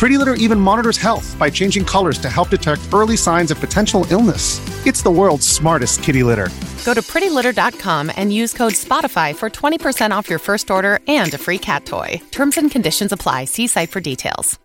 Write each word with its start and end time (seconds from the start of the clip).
Pretty 0.00 0.16
Litter 0.16 0.32
even 0.32 0.58
monitors 0.58 0.96
health 0.96 1.38
by 1.38 1.50
changing 1.50 1.84
colors 1.84 2.16
to 2.20 2.30
help 2.30 2.48
detect 2.48 2.80
early 2.90 3.18
signs 3.18 3.50
of 3.50 3.60
potential 3.60 4.06
illness. 4.08 4.58
It's 4.86 5.02
the 5.02 5.10
world's 5.10 5.46
smartest 5.46 6.02
kitty 6.02 6.22
litter. 6.22 6.48
Go 6.86 6.94
to 6.94 7.02
prettylitter.com 7.02 8.10
and 8.16 8.32
use 8.32 8.54
code 8.54 8.72
SPOTIFY 8.72 9.36
for 9.36 9.50
20% 9.50 10.10
off 10.10 10.30
your 10.30 10.38
first 10.38 10.70
order 10.70 11.00
and 11.06 11.34
a 11.34 11.36
free 11.36 11.58
cat 11.58 11.84
toy. 11.84 12.18
Terms 12.30 12.56
and 12.56 12.70
conditions 12.70 13.12
apply. 13.12 13.44
See 13.44 13.66
site 13.66 13.90
for 13.90 14.00
details. 14.00 14.58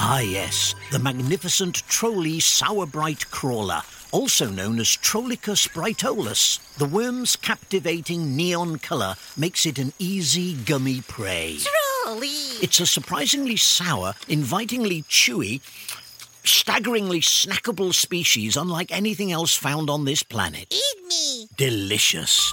Ah, 0.00 0.20
yes, 0.20 0.74
the 0.90 0.98
magnificent 0.98 1.82
Trolli 1.90 2.40
Sour 2.40 2.86
Brite 2.86 3.30
Crawler, 3.30 3.82
also 4.12 4.48
known 4.48 4.80
as 4.80 4.86
Trollicus 4.96 5.68
brightolus. 5.68 6.58
The 6.78 6.86
worm's 6.86 7.36
captivating 7.36 8.34
neon 8.34 8.78
colour 8.78 9.16
makes 9.36 9.66
it 9.66 9.78
an 9.78 9.92
easy, 9.98 10.54
gummy 10.54 11.02
prey. 11.02 11.58
Trolli! 12.12 12.62
It's 12.62 12.78
a 12.80 12.86
surprisingly 12.86 13.56
sour, 13.56 14.12
invitingly 14.28 15.02
chewy, 15.04 15.62
staggeringly 16.46 17.20
snackable 17.20 17.94
species 17.94 18.56
unlike 18.56 18.92
anything 18.92 19.32
else 19.32 19.56
found 19.56 19.88
on 19.88 20.04
this 20.04 20.22
planet. 20.22 20.66
Eat 20.70 21.08
me! 21.08 21.48
Delicious. 21.56 22.52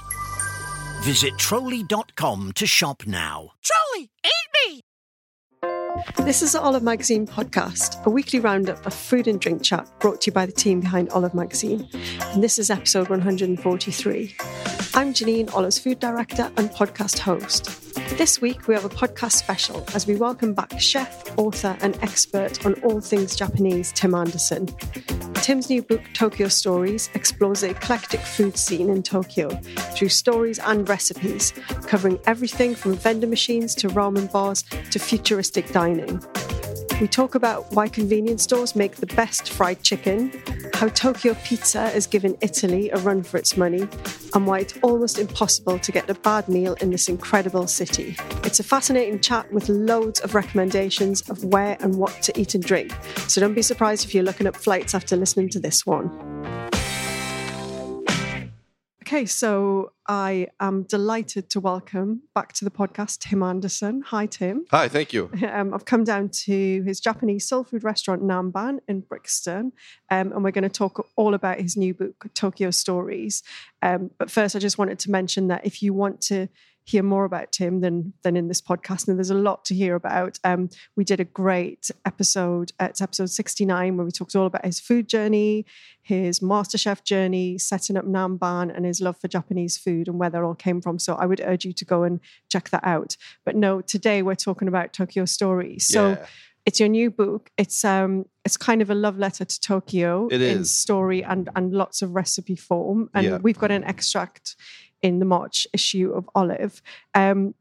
Visit 1.02 1.34
trolli.com 1.34 2.54
to 2.54 2.66
shop 2.66 3.04
now. 3.06 3.52
Trolli, 3.62 4.10
eat 4.26 4.50
me! 4.68 4.82
This 6.24 6.42
is 6.42 6.54
the 6.54 6.62
Olive 6.62 6.84
Magazine 6.84 7.28
podcast, 7.28 8.06
a 8.06 8.10
weekly 8.10 8.40
roundup 8.40 8.86
of 8.86 8.94
food 8.94 9.28
and 9.28 9.42
drink 9.42 9.62
chat 9.62 9.90
brought 10.00 10.22
to 10.22 10.28
you 10.28 10.34
by 10.34 10.46
the 10.46 10.54
team 10.54 10.80
behind 10.80 11.10
Olive 11.10 11.34
Magazine. 11.34 11.86
And 12.32 12.42
this 12.42 12.60
is 12.60 12.70
episode 12.70 13.10
143. 13.10 14.36
I'm 14.94 15.14
Janine, 15.14 15.54
Olive's 15.54 15.80
food 15.80 16.00
director 16.00 16.50
and 16.56 16.70
podcast 16.70 17.20
host. 17.20 17.89
This 18.18 18.42
week 18.42 18.68
we 18.68 18.74
have 18.74 18.86
a 18.86 18.90
podcast 18.90 19.34
special 19.34 19.86
as 19.94 20.06
we 20.06 20.16
welcome 20.16 20.54
back 20.54 20.80
chef, 20.80 21.38
author, 21.38 21.78
and 21.82 21.98
expert 22.02 22.66
on 22.66 22.74
all 22.84 23.00
things 23.00 23.36
Japanese, 23.36 23.92
Tim 23.94 24.14
Anderson. 24.14 24.68
Tim's 25.36 25.70
new 25.70 25.82
book, 25.82 26.02
Tokyo 26.14 26.48
Stories, 26.48 27.10
explores 27.14 27.62
the 27.62 27.70
eclectic 27.70 28.20
food 28.20 28.58
scene 28.58 28.90
in 28.90 29.04
Tokyo 29.04 29.50
through 29.96 30.10
stories 30.10 30.60
and 30.60 30.88
recipes, 30.90 31.54
covering 31.88 32.20
everything 32.26 32.76
from 32.76 32.94
vendor 32.96 33.28
machines 33.28 33.74
to 33.76 33.88
ramen 33.90 34.32
bars 34.32 34.64
to 34.92 35.00
futuristic 35.00 35.72
dining. 35.72 36.22
We 37.00 37.08
talk 37.08 37.36
about 37.36 37.72
why 37.72 37.88
convenience 37.88 38.44
stores 38.44 38.76
make 38.76 38.98
the 38.98 39.06
best 39.06 39.52
fried 39.52 39.82
chicken, 39.84 40.34
how 40.74 40.90
Tokyo 40.90 41.34
pizza 41.46 41.88
has 41.90 42.06
given 42.06 42.38
Italy 42.42 42.90
a 42.90 42.98
run 42.98 43.24
for 43.24 43.38
its 43.38 43.56
money, 43.56 43.88
and 44.34 44.46
why 44.46 44.60
it's 44.60 44.78
almost 44.84 45.18
impossible 45.18 45.80
to 45.80 45.92
get 45.94 46.10
a 46.10 46.14
bad 46.14 46.50
meal 46.50 46.74
in 46.82 46.90
this 46.90 47.08
incredible 47.08 47.68
city. 47.68 48.18
It's 48.44 48.60
a 48.60 48.64
fascinating 48.64 49.22
chat 49.22 49.50
with 49.54 49.70
loads 49.70 50.20
of 50.20 50.36
recommendations 50.36 51.30
of 51.30 51.46
where 51.46 51.78
and 51.80 51.96
what 51.96 52.22
to 52.24 52.38
eat 52.38 52.54
and 52.56 52.64
drink. 52.64 52.94
So 53.28 53.40
don't 53.40 53.54
be 53.54 53.62
surprised 53.62 54.04
if 54.04 54.14
you're 54.14 54.24
looking 54.24 54.48
up 54.48 54.58
flights 54.58 54.94
after 54.94 55.16
listening 55.16 55.48
to 55.50 55.60
this 55.60 55.86
one. 55.86 56.10
Okay, 59.10 59.26
so 59.26 59.94
I 60.08 60.50
am 60.60 60.84
delighted 60.84 61.50
to 61.50 61.60
welcome 61.60 62.22
back 62.36 62.54
to 62.54 62.64
the 62.64 62.70
podcast 62.70 63.18
Tim 63.18 63.42
Anderson. 63.42 64.04
Hi, 64.06 64.28
Tim. 64.28 64.66
Hi, 64.70 64.88
thank 64.88 65.14
you. 65.14 65.32
Um, 65.50 65.74
I've 65.74 65.86
come 65.86 66.04
down 66.04 66.30
to 66.46 66.84
his 66.84 67.00
Japanese 67.00 67.50
soul 67.50 67.64
food 67.64 67.84
restaurant 67.84 68.22
Nanban 68.22 68.78
in 68.88 69.00
Brixton, 69.00 69.72
um, 70.12 70.32
and 70.32 70.44
we're 70.44 70.52
going 70.52 70.62
to 70.62 70.70
talk 70.70 71.08
all 71.16 71.34
about 71.34 71.60
his 71.60 71.76
new 71.76 71.96
book, 71.96 72.28
Tokyo 72.36 72.70
Stories. 72.70 73.42
Um, 73.82 74.12
but 74.20 74.30
first, 74.30 74.56
I 74.56 74.60
just 74.60 74.78
wanted 74.78 75.00
to 75.00 75.10
mention 75.10 75.48
that 75.48 75.66
if 75.66 75.82
you 75.82 75.92
want 75.92 76.22
to 76.22 76.48
hear 76.90 77.04
more 77.04 77.24
about 77.26 77.52
Tim 77.52 77.82
than 77.82 78.14
than 78.24 78.36
in 78.36 78.48
this 78.48 78.62
podcast, 78.62 79.08
and 79.08 79.18
there's 79.18 79.30
a 79.30 79.36
lot 79.50 79.64
to 79.66 79.76
hear 79.76 79.96
about. 79.96 80.40
Um, 80.44 80.70
we 80.96 81.04
did 81.04 81.20
a 81.20 81.24
great 81.26 81.92
episode. 82.06 82.72
It's 82.80 83.02
episode 83.02 83.30
69 83.30 83.96
where 83.98 84.06
we 84.06 84.12
talked 84.12 84.36
all 84.36 84.48
about 84.48 84.66
his 84.66 84.80
food 84.80 85.08
journey, 85.08 85.66
his 86.02 86.40
MasterChef 86.40 87.04
journey, 87.04 87.58
setting 87.58 87.96
up 87.98 88.06
Nanban, 88.06 88.76
and 88.76 88.86
his 88.86 89.02
love 89.02 89.18
for 89.18 89.28
Japanese 89.28 89.78
food 89.78 90.08
and 90.08 90.20
where 90.20 90.30
that 90.32 90.42
all 90.44 90.56
came 90.56 90.82
from. 90.82 90.98
So 91.00 91.16
I 91.16 91.26
would 91.26 91.42
urge 91.42 91.66
you 91.66 91.74
to 91.74 91.86
go 91.86 92.04
and 92.04 92.20
check 92.52 92.70
that 92.72 92.84
out. 92.86 93.16
But 93.46 93.56
no, 93.56 93.82
today 93.82 94.22
we're 94.24 94.36
talking 94.36 94.68
about 94.68 94.94
Tokyo 94.94 95.26
Stories. 95.26 95.88
So. 95.88 96.10
Yeah. 96.12 96.26
It's 96.66 96.80
your 96.80 96.90
new 96.90 97.10
book. 97.10 97.50
It's 97.58 97.84
um, 97.84 98.26
it's 98.46 98.56
kind 98.58 98.82
of 98.84 98.92
a 98.92 98.94
love 98.94 99.18
letter 99.18 99.44
to 99.44 99.60
Tokyo 99.62 100.28
It 100.30 100.40
in 100.42 100.66
story 100.66 101.24
and 101.24 101.50
and 101.56 101.72
lots 101.74 102.04
of 102.04 102.14
recipe 102.14 102.56
form. 102.56 103.10
And 103.16 103.26
Yeah. 103.26 103.38
we've 103.38 103.58
got 103.58 103.72
an 103.72 103.84
extract 103.86 104.56
in 105.02 105.20
the 105.20 105.26
March 105.26 105.68
issue 105.74 106.12
of 106.12 106.30
Olive. 106.36 106.82
Um, 107.14 107.56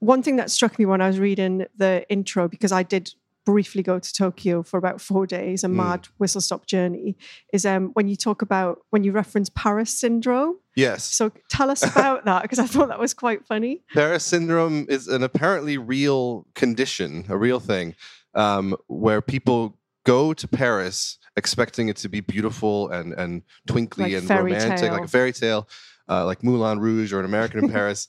one 0.00 0.22
thing 0.22 0.36
that 0.36 0.50
struck 0.50 0.78
me 0.78 0.84
when 0.86 1.00
I 1.00 1.06
was 1.06 1.18
reading 1.18 1.66
the 1.76 2.04
intro, 2.08 2.48
because 2.48 2.72
I 2.72 2.82
did 2.82 3.14
briefly 3.46 3.82
go 3.82 3.98
to 3.98 4.12
Tokyo 4.14 4.62
for 4.62 4.78
about 4.78 5.00
four 5.00 5.26
days, 5.26 5.64
a 5.64 5.68
Mm. 5.68 5.74
mad 5.74 6.08
whistle 6.18 6.40
stop 6.40 6.66
journey, 6.66 7.14
is 7.52 7.66
um, 7.66 7.90
when 7.92 8.08
you 8.08 8.16
talk 8.16 8.40
about 8.42 8.82
when 8.90 9.04
you 9.04 9.12
reference 9.12 9.50
Paris 9.50 9.90
syndrome. 9.90 10.56
Yes. 10.74 11.04
So 11.04 11.30
tell 11.50 11.70
us 11.70 11.82
about 11.82 12.24
that, 12.24 12.42
because 12.42 12.58
I 12.58 12.66
thought 12.66 12.88
that 12.88 12.98
was 12.98 13.12
quite 13.14 13.46
funny. 13.46 13.82
Paris 13.92 14.24
syndrome 14.24 14.86
is 14.88 15.08
an 15.08 15.22
apparently 15.22 15.76
real 15.78 16.46
condition, 16.54 17.24
a 17.28 17.36
real 17.36 17.60
thing, 17.60 17.94
um, 18.34 18.76
where 18.86 19.20
people 19.20 19.76
go 20.04 20.32
to 20.34 20.48
Paris 20.48 21.18
expecting 21.36 21.88
it 21.88 21.96
to 21.96 22.08
be 22.08 22.20
beautiful 22.20 22.88
and, 22.90 23.12
and 23.14 23.42
twinkly 23.66 24.04
Like 24.04 24.22
and 24.22 24.30
romantic, 24.30 24.78
tale. 24.80 24.92
like 24.92 25.04
a 25.04 25.08
fairy 25.08 25.32
tale, 25.32 25.68
uh, 26.08 26.24
like 26.24 26.42
Moulin 26.42 26.78
Rouge 26.78 27.12
or 27.12 27.20
an 27.20 27.24
American 27.24 27.64
in 27.64 27.70
Paris. 27.72 28.08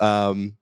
Um, 0.00 0.56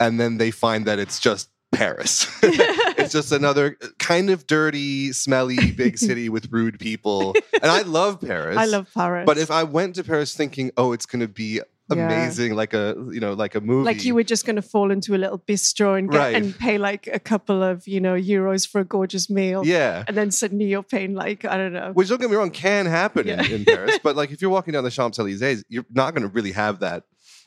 and 0.00 0.18
then 0.18 0.38
they 0.38 0.50
find 0.50 0.86
that 0.86 0.98
it's 0.98 1.18
just 1.20 1.50
Paris. 1.72 2.26
it's 2.42 3.12
just 3.12 3.32
another 3.32 3.76
kind 3.98 4.30
of 4.30 4.46
dirty, 4.46 5.12
smelly 5.12 5.72
big 5.72 5.98
city 5.98 6.28
with 6.28 6.50
rude 6.50 6.78
people. 6.78 7.34
And 7.54 7.70
I 7.70 7.82
love 7.82 8.20
Paris. 8.20 8.56
I 8.56 8.64
love 8.66 8.88
Paris. 8.94 9.26
But 9.26 9.38
if 9.38 9.50
I 9.50 9.64
went 9.64 9.96
to 9.96 10.04
Paris 10.04 10.34
thinking, 10.34 10.70
oh, 10.76 10.92
it's 10.92 11.06
going 11.06 11.20
to 11.20 11.28
be 11.28 11.60
Yeah. 11.96 12.06
amazing, 12.06 12.54
like 12.54 12.74
a 12.74 12.94
you 13.10 13.20
know, 13.20 13.32
like 13.32 13.54
a 13.54 13.60
movie, 13.60 13.84
like 13.84 14.04
you 14.04 14.14
were 14.14 14.22
just 14.22 14.44
going 14.44 14.56
to 14.56 14.62
fall 14.62 14.90
into 14.90 15.14
a 15.14 15.18
little 15.18 15.38
bistro 15.38 15.98
and 15.98 16.10
get, 16.10 16.18
Right. 16.18 16.34
and 16.34 16.56
pay 16.58 16.76
like 16.78 17.06
a 17.10 17.18
couple 17.18 17.62
of 17.62 17.86
you 17.88 18.00
know 18.00 18.14
euros 18.14 18.68
for 18.68 18.80
a 18.80 18.84
gorgeous 18.84 19.30
meal. 19.30 19.64
yeah. 19.66 20.04
And 20.06 20.16
then 20.16 20.30
suddenly 20.30 20.66
you're 20.66 20.82
paying 20.82 21.14
like 21.14 21.44
I 21.44 21.56
don't 21.56 21.72
know. 21.72 21.92
Which 21.94 22.08
don't 22.08 22.20
get 22.20 22.28
me 22.30 22.36
wrong, 22.36 22.50
can 22.50 22.86
happen 22.86 23.26
Yeah. 23.26 23.42
in, 23.42 23.52
in 23.52 23.64
Paris, 23.64 23.98
but 24.02 24.16
like 24.16 24.30
if 24.30 24.42
you're 24.42 24.50
walking 24.50 24.72
down 24.72 24.84
the 24.84 24.90
Champs 24.90 25.18
Elysees, 25.18 25.64
you're 25.68 25.86
not 25.90 26.14
going 26.14 26.22
to 26.28 26.32
really 26.32 26.52
have 26.52 26.80
that 26.80 27.04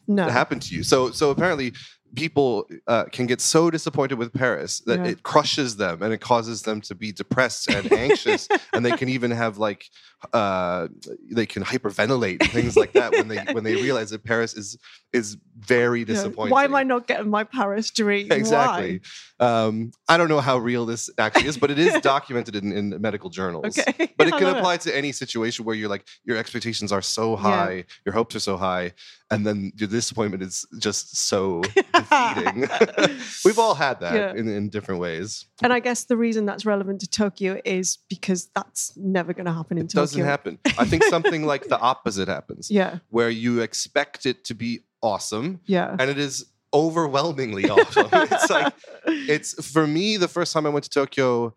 no. 0.08 0.28
happen 0.28 0.60
to 0.60 0.76
you. 0.76 0.82
So 0.84 1.12
so 1.12 1.30
apparently, 1.30 1.74
people 2.16 2.68
uh, 2.88 3.06
can 3.06 3.26
get 3.28 3.40
so 3.42 3.70
disappointed 3.72 4.16
with 4.18 4.34
Paris 4.34 4.80
that 4.86 5.00
Yeah. 5.00 5.12
it 5.12 5.24
crushes 5.24 5.78
them 5.78 6.02
and 6.02 6.14
it 6.14 6.20
causes 6.22 6.64
them 6.64 6.82
to 6.82 6.96
be 6.96 7.12
depressed 7.12 7.68
and 7.70 7.92
anxious, 7.94 8.48
and 8.74 8.86
they 8.86 8.92
can 8.98 9.10
even 9.10 9.32
have 9.32 9.58
like 9.58 9.86
uh, 10.34 10.88
they 11.32 11.46
can 11.46 11.64
hyperventilate 11.64 12.42
and 12.42 12.52
things 12.52 12.78
like 12.78 12.94
that 12.94 13.12
when 13.14 13.28
they 13.28 13.38
when 13.54 13.64
they 13.64 13.76
realize 13.76 14.10
that 14.12 14.24
Paris 14.24 14.54
is 14.54 14.78
is 15.14 15.38
very 15.58 16.00
Yeah. 16.00 16.06
disappointing. 16.06 16.52
Why 16.52 16.64
am 16.66 16.76
I 16.76 16.84
not 16.84 17.08
getting 17.08 17.30
my 17.30 17.44
Paris 17.44 17.90
dream? 17.92 18.32
Exactly. 18.32 19.02
Um, 19.40 19.92
I 20.08 20.18
don't 20.18 20.30
know 20.30 20.40
how 20.40 20.58
real 20.58 20.86
this 20.86 21.10
actually 21.18 21.48
is, 21.48 21.58
but 21.58 21.72
it 21.72 21.80
is 21.80 22.00
documented 22.02 22.56
in, 22.56 22.72
in 22.72 23.02
medical 23.02 23.30
journals. 23.30 23.78
Okay. 23.78 24.14
But 24.18 24.28
it 24.28 24.34
can 24.38 24.48
apply 24.56 24.78
to 24.78 24.96
any 24.96 25.12
situation 25.12 25.66
where 25.66 25.76
you're 25.76 25.90
like 25.90 26.06
your 26.24 26.38
expectations 26.38 26.92
are 26.92 27.02
so 27.02 27.36
high, 27.36 27.86
your 28.06 28.14
hopes 28.14 28.36
are 28.36 28.40
so 28.40 28.58
high, 28.58 28.94
and 29.32 29.46
then 29.48 29.72
your 29.78 29.88
disappointment 29.88 30.44
is 30.44 30.66
just 30.78 31.16
so 31.18 31.62
defeating. 31.94 32.68
We've 33.46 33.58
all 33.58 33.74
had 33.76 34.00
that 34.02 34.14
Yeah. 34.14 34.34
in, 34.40 34.48
in 34.48 34.70
different 34.70 35.00
ways. 35.02 35.46
And 35.64 35.72
I 35.74 35.80
guess 35.80 36.04
the 36.04 36.18
reason 36.18 36.46
that's 36.46 36.66
relevant 36.66 37.00
to 37.02 37.10
Tokyo 37.10 37.60
is 37.66 37.98
because 38.10 38.50
that's 38.56 38.94
never 38.98 39.34
going 39.34 39.46
to 39.48 39.54
happen 39.54 39.78
in 39.78 39.88
Tokyo. 39.88 40.04
It 40.04 40.08
Tokyo. 40.08 40.24
doesn't 40.24 40.26
happen. 40.26 40.60
I 40.78 40.86
think 40.86 41.04
something 41.06 41.46
like 41.46 41.68
the 41.68 41.80
opposite 41.92 42.28
happens, 42.28 42.70
Yeah, 42.70 43.00
where 43.10 43.30
you 43.30 43.62
expect 43.62 44.26
it 44.26 44.44
to 44.46 44.54
be 44.54 44.82
awesome, 45.02 45.62
yeah. 45.66 45.96
and 45.98 46.10
it 46.12 46.18
is 46.20 46.46
overwhelmingly 46.74 47.70
awesome. 47.70 48.08
it's 48.14 48.50
like 48.50 48.74
it's 49.06 49.66
for 49.72 49.86
me 49.88 50.16
the 50.18 50.28
first 50.28 50.54
time 50.54 50.66
I 50.66 50.70
went 50.70 50.84
to 50.86 50.90
Tokyo, 50.90 51.54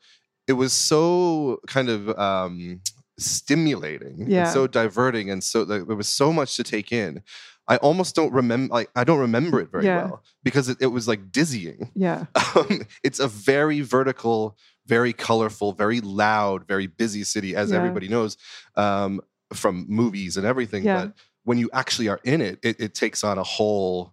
it 0.48 0.54
was 0.54 0.72
so 0.72 1.60
kind 1.68 1.88
of 1.88 2.08
um 2.18 2.80
stimulating 3.18 4.24
Yeah. 4.28 4.44
and 4.44 4.48
so 4.52 4.66
diverting 4.66 5.30
and 5.30 5.42
so 5.42 5.62
like, 5.62 5.86
there 5.86 5.96
was 5.96 6.08
so 6.08 6.32
much 6.32 6.56
to 6.56 6.62
take 6.64 6.92
in. 6.92 7.22
I 7.66 7.76
almost 7.78 8.14
don't 8.14 8.32
remember 8.32 8.74
like 8.74 8.90
I 8.94 9.04
don't 9.04 9.20
remember 9.20 9.60
it 9.60 9.70
very 9.70 9.84
Yeah. 9.86 10.04
well 10.04 10.22
because 10.42 10.68
it, 10.68 10.78
it 10.80 10.88
was 10.88 11.08
like 11.08 11.32
dizzying. 11.32 11.90
yeah, 11.94 12.26
Um, 12.56 12.82
it's 13.02 13.20
a 13.20 13.28
very 13.28 13.80
vertical, 13.80 14.56
very 14.86 15.12
colorful, 15.12 15.72
very 15.72 16.00
loud, 16.00 16.66
very 16.68 16.86
busy 16.86 17.24
city, 17.24 17.56
as 17.56 17.70
Yeah. 17.70 17.78
everybody 17.78 18.08
knows 18.08 18.36
um, 18.76 19.20
from 19.52 19.86
movies 19.88 20.36
and 20.36 20.46
everything. 20.46 20.84
Yeah. 20.84 21.06
But 21.06 21.14
when 21.44 21.58
you 21.58 21.70
actually 21.72 22.08
are 22.08 22.20
in 22.24 22.40
it, 22.40 22.58
it, 22.62 22.80
it 22.80 22.94
takes 22.94 23.24
on 23.24 23.38
a 23.38 23.42
whole, 23.42 24.12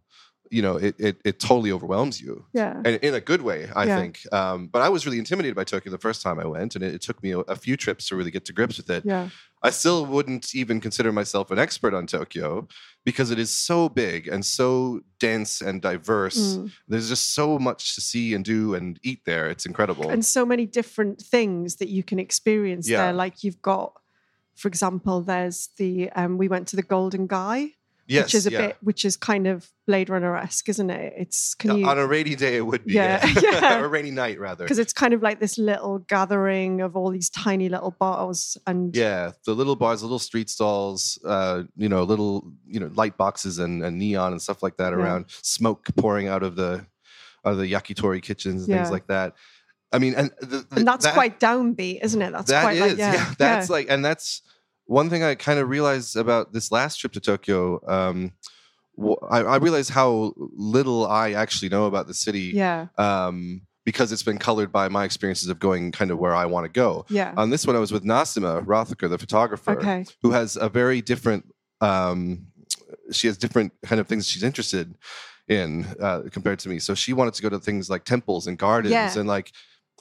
you 0.51 0.61
know, 0.61 0.75
it, 0.75 0.95
it, 0.99 1.21
it 1.23 1.39
totally 1.39 1.71
overwhelms 1.71 2.19
you. 2.21 2.45
yeah. 2.53 2.75
And 2.85 2.95
in 3.07 3.13
a 3.13 3.21
good 3.21 3.41
way, 3.41 3.69
I 3.75 3.85
Yeah. 3.85 3.99
think. 3.99 4.19
Um, 4.33 4.67
but 4.67 4.81
I 4.81 4.89
was 4.89 5.05
really 5.05 5.17
intimidated 5.19 5.55
by 5.55 5.63
Tokyo 5.63 5.91
the 5.91 5.97
first 5.97 6.21
time 6.21 6.39
I 6.39 6.45
went, 6.45 6.75
and 6.75 6.83
it, 6.83 6.93
it 6.95 7.01
took 7.01 7.23
me 7.23 7.31
a, 7.31 7.39
a 7.39 7.55
few 7.55 7.75
trips 7.77 8.07
to 8.09 8.15
really 8.15 8.31
get 8.31 8.45
to 8.45 8.53
grips 8.53 8.77
with 8.77 8.89
it. 8.89 9.03
Yeah, 9.05 9.29
I 9.63 9.69
still 9.69 10.05
wouldn't 10.05 10.53
even 10.55 10.81
consider 10.81 11.11
myself 11.11 11.51
an 11.51 11.59
expert 11.59 11.93
on 11.93 12.05
Tokyo 12.07 12.67
because 13.05 13.31
it 13.31 13.39
is 13.39 13.49
so 13.49 13.89
big 13.89 14.27
and 14.27 14.43
so 14.45 15.01
dense 15.19 15.61
and 15.61 15.81
diverse. 15.81 16.57
Mm. 16.57 16.71
There's 16.87 17.09
just 17.09 17.33
so 17.33 17.57
much 17.59 17.95
to 17.95 18.01
see 18.01 18.33
and 18.33 18.43
do 18.43 18.75
and 18.75 18.99
eat 19.03 19.21
there. 19.25 19.49
It's 19.49 19.65
incredible. 19.65 20.09
and 20.09 20.25
so 20.25 20.45
many 20.45 20.65
different 20.65 21.21
things 21.21 21.77
that 21.77 21.89
you 21.89 22.03
can 22.03 22.19
experience 22.19 22.89
Yeah. 22.89 23.03
there. 23.05 23.13
Like 23.13 23.43
you've 23.43 23.61
got, 23.61 23.93
for 24.55 24.67
example, 24.67 25.21
there's 25.21 25.69
the 25.77 26.09
um, 26.11 26.37
we 26.37 26.47
went 26.47 26.67
to 26.69 26.75
the 26.75 26.83
Golden 26.83 27.25
Gai, 27.27 27.75
yes, 28.11 28.25
which 28.25 28.35
is 28.35 28.47
a 28.47 28.51
yeah. 28.51 28.67
bit, 28.67 28.77
which 28.81 29.05
is 29.05 29.17
kind 29.17 29.47
of 29.47 29.69
Blade 29.87 30.09
Runner 30.09 30.35
esque, 30.35 30.69
isn't 30.69 30.89
it? 30.89 31.13
It's 31.17 31.53
can 31.55 31.77
you 31.77 31.87
on 31.87 31.97
a 31.97 32.05
rainy 32.05 32.35
day, 32.35 32.57
it 32.57 32.65
would 32.65 32.85
be. 32.85 32.93
Yeah, 32.93 33.25
Yeah, 33.25 33.41
yeah. 33.51 33.79
or 33.81 33.85
a 33.85 33.87
rainy 33.87 34.11
night 34.11 34.39
rather. 34.39 34.63
because 34.65 34.79
it's 34.79 34.93
kind 34.93 35.13
of 35.13 35.21
like 35.21 35.39
this 35.39 35.57
little 35.57 35.99
gathering 35.99 36.81
of 36.81 36.95
all 36.95 37.09
these 37.11 37.29
tiny 37.29 37.69
little 37.69 37.91
bars 37.91 38.57
and 38.67 38.95
Yeah, 38.95 39.31
the 39.45 39.53
little 39.53 39.75
bars, 39.75 40.01
the 40.01 40.05
little 40.07 40.19
street 40.19 40.49
stalls, 40.49 41.17
uh, 41.25 41.63
you 41.75 41.89
know, 41.89 42.03
little 42.03 42.51
you 42.67 42.79
know 42.79 42.91
light 42.95 43.17
boxes 43.17 43.57
and, 43.59 43.83
and 43.83 43.97
neon 43.97 44.31
and 44.33 44.41
stuff 44.41 44.61
like 44.63 44.77
that 44.77 44.91
Yeah. 44.93 44.99
around, 44.99 45.25
smoke 45.41 45.85
pouring 45.97 46.27
out 46.27 46.43
of 46.43 46.55
the 46.55 46.85
out 47.45 47.53
of 47.53 47.57
the 47.57 47.71
yakitori 47.71 48.21
kitchens 48.21 48.67
and 48.67 48.73
things 48.77 48.91
like 48.91 49.07
that. 49.07 49.33
I 49.93 49.99
mean, 49.99 50.13
and 50.15 50.31
the, 50.39 50.65
the- 50.69 50.75
and 50.77 50.87
that's 50.87 51.03
that- 51.05 51.13
quite 51.15 51.39
downbeat, 51.39 51.99
isn't 52.03 52.21
it? 52.21 52.31
That's 52.31 52.49
That 52.49 52.61
quite 52.63 52.77
is, 52.77 52.81
like 52.81 52.97
yeah, 52.97 53.33
That's 53.37 53.69
like, 53.69 53.87
and 53.89 54.05
that's 54.05 54.41
one 54.91 55.09
thing 55.09 55.23
I 55.23 55.35
kind 55.35 55.57
of 55.59 55.69
realized 55.69 56.15
about 56.17 56.51
this 56.53 56.71
last 56.71 56.97
trip 56.97 57.13
to 57.13 57.19
Tokyo. 57.21 57.79
Um, 57.87 58.33
I, 59.31 59.39
I 59.39 59.57
realized 59.57 59.89
how 59.91 60.33
little 60.37 61.07
I 61.07 61.31
actually 61.31 61.69
know 61.69 61.85
about 61.85 62.07
the 62.07 62.13
city. 62.13 62.51
yeah, 62.53 62.87
Um, 62.97 63.61
because 63.85 64.11
it's 64.11 64.21
been 64.23 64.37
colored 64.37 64.71
by 64.71 64.89
my 64.89 65.03
experiences 65.05 65.47
of 65.49 65.57
going 65.59 65.91
kind 65.91 66.11
of 66.11 66.19
where 66.19 66.35
I 66.35 66.45
want 66.45 66.65
to 66.65 66.71
go. 66.83 67.05
yeah. 67.09 67.33
On 67.37 67.49
this 67.49 67.65
one, 67.65 67.75
I 67.75 67.79
was 67.79 67.91
with 67.91 68.03
Nassima 68.03 68.63
Rothacker, 68.65 69.09
the 69.09 69.17
photographer, 69.17 69.71
Okay, 69.79 70.05
who 70.21 70.31
has 70.31 70.55
a 70.55 70.69
very 70.69 71.01
different. 71.01 71.43
Um, 71.79 72.47
she 73.11 73.27
has 73.27 73.37
different 73.37 73.71
kind 73.83 73.99
of 74.01 74.07
things 74.07 74.27
she's 74.27 74.43
interested 74.43 74.93
in 75.47 75.85
uh, 75.99 76.21
compared 76.31 76.59
to 76.59 76.69
me. 76.69 76.77
So 76.79 76.93
she 76.95 77.13
wanted 77.13 77.33
to 77.35 77.41
go 77.41 77.49
to 77.49 77.59
things 77.59 77.89
like 77.89 78.03
temples 78.03 78.45
and 78.47 78.57
gardens 78.57 78.91
Yeah. 78.93 79.17
and 79.19 79.27
like. 79.27 79.51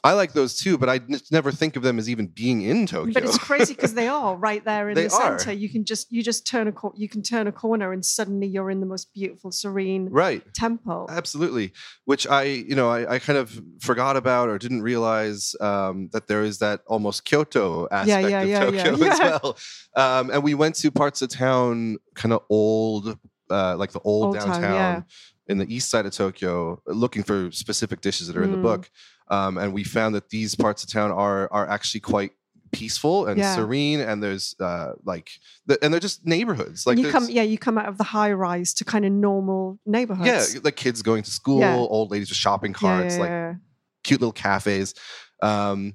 I 0.03 0.13
like 0.15 0.33
those 0.33 0.57
too, 0.57 0.79
but 0.79 0.89
I 0.89 0.95
n- 0.97 1.21
never 1.31 1.53
think 1.53 1.77
of 1.77 1.83
them 1.83 1.99
as 1.99 2.09
even 2.09 2.27
being 2.29 2.63
in 2.63 2.87
Tokyo. 2.87 3.13
but 3.13 3.23
it's 3.25 3.39
crazy 3.39 3.75
because 3.75 3.95
they 3.95 4.09
are 4.21 4.35
right 4.37 4.65
there 4.65 4.89
in 4.89 4.95
They 4.95 5.09
the 5.09 5.15
are. 5.15 5.39
center. 5.39 5.53
You 5.53 5.69
can 5.69 5.85
just 5.85 6.11
you 6.11 6.23
just 6.23 6.47
turn 6.47 6.69
a 6.69 6.73
cor- 6.73 6.95
you 6.97 7.09
can 7.09 7.23
turn 7.23 7.47
a 7.47 7.53
corner 7.53 7.93
and 7.93 8.05
suddenly 8.05 8.47
you're 8.47 8.71
in 8.71 8.81
the 8.81 8.87
most 8.87 9.13
beautiful, 9.13 9.51
serene 9.53 10.09
right. 10.11 10.43
temple. 10.55 11.07
Absolutely. 11.11 11.73
Which 12.05 12.27
I, 12.27 12.45
you 12.45 12.75
know, 12.75 12.89
I, 12.91 13.15
I 13.15 13.19
kind 13.19 13.39
of 13.39 13.61
forgot 13.81 14.17
about 14.17 14.49
or 14.49 14.59
didn't 14.59 14.83
realize 14.83 15.55
um, 15.61 16.09
that 16.13 16.27
there 16.29 16.45
is 16.45 16.59
that 16.59 16.81
almost 16.87 17.25
Kyoto 17.25 17.87
aspect 17.91 18.09
yeah, 18.31 18.41
of 18.41 18.49
yeah, 18.49 18.65
yeah, 18.71 18.85
Tokyo 18.85 18.93
as 19.11 19.19
yeah. 19.19 19.39
well. 19.43 19.59
Um, 19.97 20.31
and 20.31 20.43
we 20.43 20.55
went 20.55 20.77
to 20.77 20.91
parts 20.91 21.21
of 21.23 21.29
town, 21.29 21.99
kind 22.15 22.33
of 22.33 22.43
old, 22.49 23.19
uh, 23.51 23.77
like 23.77 23.93
the 23.93 24.01
old, 24.01 24.27
Old 24.27 24.37
town, 24.39 24.49
downtown 24.49 24.73
yeah. 24.75 25.03
in 25.49 25.59
the 25.59 25.73
east 25.75 25.91
side 25.91 26.07
of 26.07 26.13
Tokyo, 26.13 26.81
looking 26.87 27.23
for 27.25 27.51
specific 27.51 28.01
dishes 28.01 28.29
that 28.29 28.37
are 28.37 28.43
in 28.45 28.53
the 28.53 28.57
Mm. 28.59 28.63
book. 28.63 28.91
Um, 29.31 29.57
and 29.59 29.73
we 29.73 29.85
found 29.85 30.15
that 30.17 30.29
these 30.31 30.55
parts 30.55 30.83
of 30.85 30.91
town 30.91 31.11
are 31.13 31.49
are 31.53 31.69
actually 31.69 32.01
quite 32.01 32.33
peaceful 32.73 33.27
and 33.27 33.37
Yeah. 33.39 33.55
serene 33.57 34.01
and 34.01 34.23
there's 34.23 34.55
uh 34.61 34.93
like 35.05 35.31
the, 35.67 35.77
and 35.83 35.93
they're 35.93 35.99
just 36.01 36.25
neighborhoods 36.25 36.87
like 36.87 36.99
you 36.99 37.11
come 37.11 37.27
yeah, 37.29 37.43
you 37.43 37.59
come 37.59 37.77
out 37.79 37.89
of 37.89 37.99
the 37.99 38.05
high 38.05 38.31
rise 38.33 38.73
to 38.75 38.85
kind 38.85 39.05
of 39.05 39.11
normal 39.11 39.81
neighborhoods. 39.87 40.55
yeah 40.55 40.61
like 40.63 40.77
kids 40.77 41.03
going 41.03 41.25
to 41.25 41.31
school 41.33 41.59
Yeah. 41.61 41.75
old 41.75 42.13
ladies 42.13 42.29
with 42.29 42.39
shopping 42.39 42.73
carts 42.73 43.17
yeah, 43.17 43.21
like 43.23 43.57
cute 44.05 44.21
little 44.21 44.33
cafes. 44.33 44.95
Um, 45.43 45.95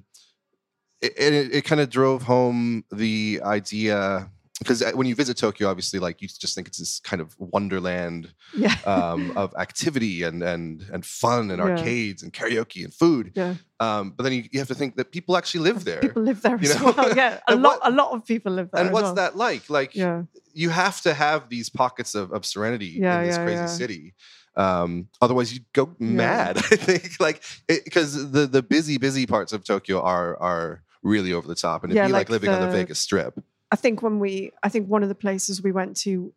it, 1.00 1.12
it, 1.18 1.54
it 1.56 1.64
kind 1.64 1.80
of 1.80 1.88
drove 1.90 2.22
home 2.22 2.84
the 2.92 3.40
idea 3.42 4.30
because 4.58 4.82
when 4.94 5.06
you 5.06 5.14
visit 5.14 5.36
Tokyo, 5.36 5.68
obviously, 5.68 5.98
like 5.98 6.22
you 6.22 6.28
just 6.28 6.54
think 6.54 6.66
it's 6.66 6.78
this 6.78 6.98
kind 7.00 7.20
of 7.20 7.34
wonderland 7.38 8.32
yeah. 8.56 8.74
um, 8.86 9.36
of 9.36 9.54
activity 9.56 10.22
and 10.22 10.42
and 10.42 10.82
and 10.92 11.04
fun 11.04 11.50
and 11.50 11.58
Yeah. 11.58 11.70
arcades 11.70 12.22
and 12.22 12.32
karaoke 12.32 12.82
and 12.84 12.94
food. 12.94 13.32
yeah. 13.34 13.54
Um, 13.80 14.12
but 14.16 14.22
then 14.24 14.32
you, 14.32 14.44
you 14.52 14.58
have 14.58 14.68
to 14.68 14.74
think 14.74 14.96
that 14.96 15.12
people 15.12 15.36
actually 15.36 15.60
live 15.60 15.84
there. 15.84 16.00
People 16.00 16.22
live 16.22 16.40
there 16.40 16.56
you 16.56 16.70
as 16.70 16.80
know? 16.80 16.92
well. 16.96 17.14
Yeah. 17.14 17.40
A 17.48 17.54
lot 17.56 17.80
what- 17.80 17.92
a 17.92 17.94
lot 17.94 18.12
of 18.12 18.24
people 18.24 18.52
live 18.52 18.70
there. 18.72 18.82
and 18.84 18.92
what's 18.92 19.04
well. 19.04 19.14
that 19.16 19.36
like? 19.36 19.68
Like 19.68 19.94
Yeah. 19.94 20.22
you 20.54 20.70
have 20.70 21.00
to 21.02 21.12
have 21.12 21.48
these 21.50 21.68
pockets 21.68 22.14
of, 22.14 22.32
of 22.32 22.46
serenity 22.46 22.96
Yeah, 22.98 23.20
in 23.20 23.26
this 23.26 23.36
crazy 23.36 23.66
city. 23.68 24.14
Um, 24.56 25.08
otherwise, 25.20 25.52
you'd 25.52 25.70
go 25.74 25.94
mad. 25.98 26.56
I 26.72 26.76
think, 26.76 27.20
like, 27.20 27.42
because 27.68 28.30
the 28.32 28.46
the 28.46 28.62
busy, 28.62 28.96
busy 28.96 29.26
parts 29.26 29.52
of 29.52 29.64
Tokyo 29.64 30.00
are 30.00 30.34
are 30.40 30.82
really 31.02 31.34
over 31.34 31.46
the 31.46 31.54
top, 31.54 31.84
and 31.84 31.92
it'd 31.92 32.06
be 32.06 32.12
like, 32.12 32.20
like 32.20 32.30
living 32.30 32.48
on 32.48 32.60
the 32.62 32.66
the- 32.68 32.72
Vegas 32.72 32.98
Strip. 32.98 33.38
I 33.70 33.76
think 33.76 34.02
when 34.02 34.18
we, 34.18 34.52
I 34.62 34.68
think 34.68 34.88
one 34.88 35.02
of 35.02 35.08
the 35.08 35.14
places 35.14 35.62
we 35.62 35.72
went 35.72 35.96
to, 35.98 36.32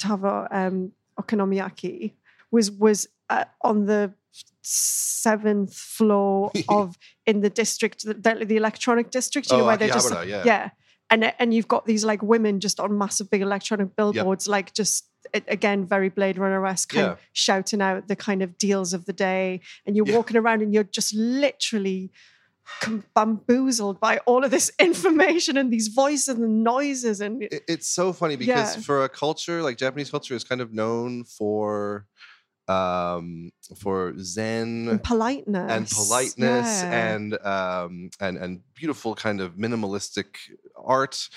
to 0.00 0.06
have 0.08 0.24
our 0.24 0.48
um, 0.54 0.92
okonomiyaki, 1.18 2.12
was 2.50 2.70
was 2.70 3.08
uh, 3.28 3.44
on 3.62 3.86
the 3.86 4.12
seventh 4.62 5.74
floor 5.74 6.50
of 6.68 6.98
in 7.26 7.40
the 7.40 7.50
district, 7.50 8.04
the, 8.04 8.14
the, 8.44 8.56
electronic 8.56 9.10
district. 9.10 9.50
You 9.50 9.58
know 9.58 9.62
Oh, 9.64 9.66
where 9.66 9.76
they're 9.76 9.88
just 9.88 10.12
yeah. 10.26 10.42
yeah, 10.44 10.70
and 11.10 11.32
and 11.38 11.54
you've 11.54 11.68
got 11.68 11.86
these 11.86 12.04
like 12.04 12.22
women 12.22 12.60
just 12.60 12.80
on 12.80 12.96
massive 12.98 13.30
big 13.30 13.42
electronic 13.42 13.96
billboards, 13.96 14.48
like 14.48 14.72
just. 14.74 15.06
Again, 15.34 15.84
very 15.84 16.08
Blade 16.08 16.38
Runner 16.38 16.66
esque, 16.66 16.94
Yeah. 16.94 17.16
shouting 17.34 17.82
out 17.82 18.08
the 18.08 18.16
kind 18.16 18.42
of 18.42 18.56
deals 18.56 18.94
of 18.94 19.04
the 19.04 19.12
day, 19.12 19.60
and 19.84 19.94
you're 19.94 20.08
Yeah. 20.08 20.16
walking 20.16 20.36
around 20.36 20.62
and 20.62 20.72
you're 20.72 20.82
just 20.82 21.14
literally 21.14 22.10
bamboozled 23.14 24.00
by 24.00 24.18
all 24.26 24.44
of 24.44 24.50
this 24.50 24.70
information 24.78 25.56
and 25.56 25.72
these 25.72 25.88
voices 25.88 26.28
and 26.28 26.64
noises 26.64 27.20
and 27.20 27.42
It, 27.42 27.62
it's 27.68 27.88
so 27.88 28.12
funny 28.12 28.36
because 28.36 28.76
Yeah. 28.76 28.82
for 28.82 29.04
a 29.04 29.08
culture 29.08 29.62
like 29.62 29.76
Japanese 29.76 30.10
culture 30.10 30.34
is 30.34 30.44
kind 30.44 30.60
of 30.60 30.72
known 30.72 31.24
for 31.24 32.06
um 32.68 33.50
for 33.76 34.14
zen 34.18 34.86
and 34.88 35.02
politeness 35.02 35.70
and 35.74 35.88
politeness 35.90 36.82
Yeah. 36.84 37.14
and 37.14 37.46
um 37.46 38.10
and 38.20 38.36
and 38.38 38.60
beautiful 38.74 39.14
kind 39.14 39.40
of 39.40 39.56
minimalistic 39.56 40.36
art 40.76 41.28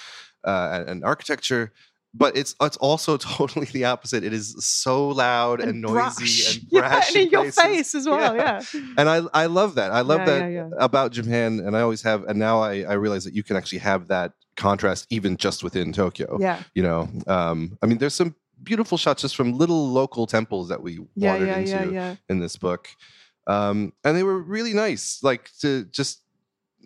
uh, 0.45 0.69
and, 0.73 0.89
and 0.89 1.03
architecture 1.03 1.71
but 2.13 2.37
it's 2.37 2.55
it's 2.61 2.77
also 2.77 3.17
totally 3.37 3.65
the 3.67 3.85
opposite 3.85 4.23
it 4.23 4.33
is 4.33 4.55
so 4.65 5.07
loud 5.09 5.61
and, 5.61 5.81
noisy 5.81 5.93
brash. 5.93 6.55
and 6.55 6.65
Yeah, 6.71 6.79
brash 6.81 7.15
and 7.15 7.23
in 7.25 7.29
your 7.31 7.51
face 7.51 7.95
as 7.95 8.07
well. 8.07 8.35
Yeah, 8.35 8.61
and 8.97 9.09
I 9.09 9.21
I 9.33 9.45
love 9.47 9.75
that. 9.75 9.91
I 9.91 10.01
love 10.01 10.19
Yeah, 10.21 10.25
that 10.25 10.39
yeah, 10.51 10.67
yeah. 10.69 10.69
about 10.77 11.11
Japan, 11.11 11.59
and 11.59 11.75
I 11.75 11.81
always 11.81 12.01
have. 12.03 12.23
And 12.25 12.37
now 12.39 12.61
I 12.61 12.81
I 12.83 12.93
realize 12.93 13.23
that 13.25 13.33
you 13.33 13.43
can 13.43 13.55
actually 13.57 13.79
have 13.79 14.07
that 14.07 14.33
contrast 14.55 15.07
even 15.09 15.35
just 15.37 15.63
within 15.63 15.91
Tokyo. 15.93 16.37
yeah. 16.39 16.61
You 16.75 16.83
know, 16.83 17.09
um, 17.27 17.77
I 17.81 17.87
mean, 17.87 17.97
there's 17.97 18.13
some 18.13 18.35
beautiful 18.61 18.97
shots 18.97 19.21
just 19.23 19.35
from 19.35 19.53
little 19.57 19.89
local 19.89 20.27
temples 20.27 20.69
that 20.69 20.81
we 20.83 20.99
Yeah, 21.15 21.31
wandered 21.31 21.49
yeah, 21.49 21.57
into 21.57 21.91
yeah, 21.93 22.09
yeah. 22.09 22.15
in 22.29 22.39
this 22.39 22.55
book. 22.55 22.87
Um, 23.47 23.91
and 24.05 24.15
they 24.15 24.23
were 24.23 24.39
really 24.39 24.73
nice, 24.73 25.19
like 25.23 25.49
to 25.61 25.85
just 25.85 26.21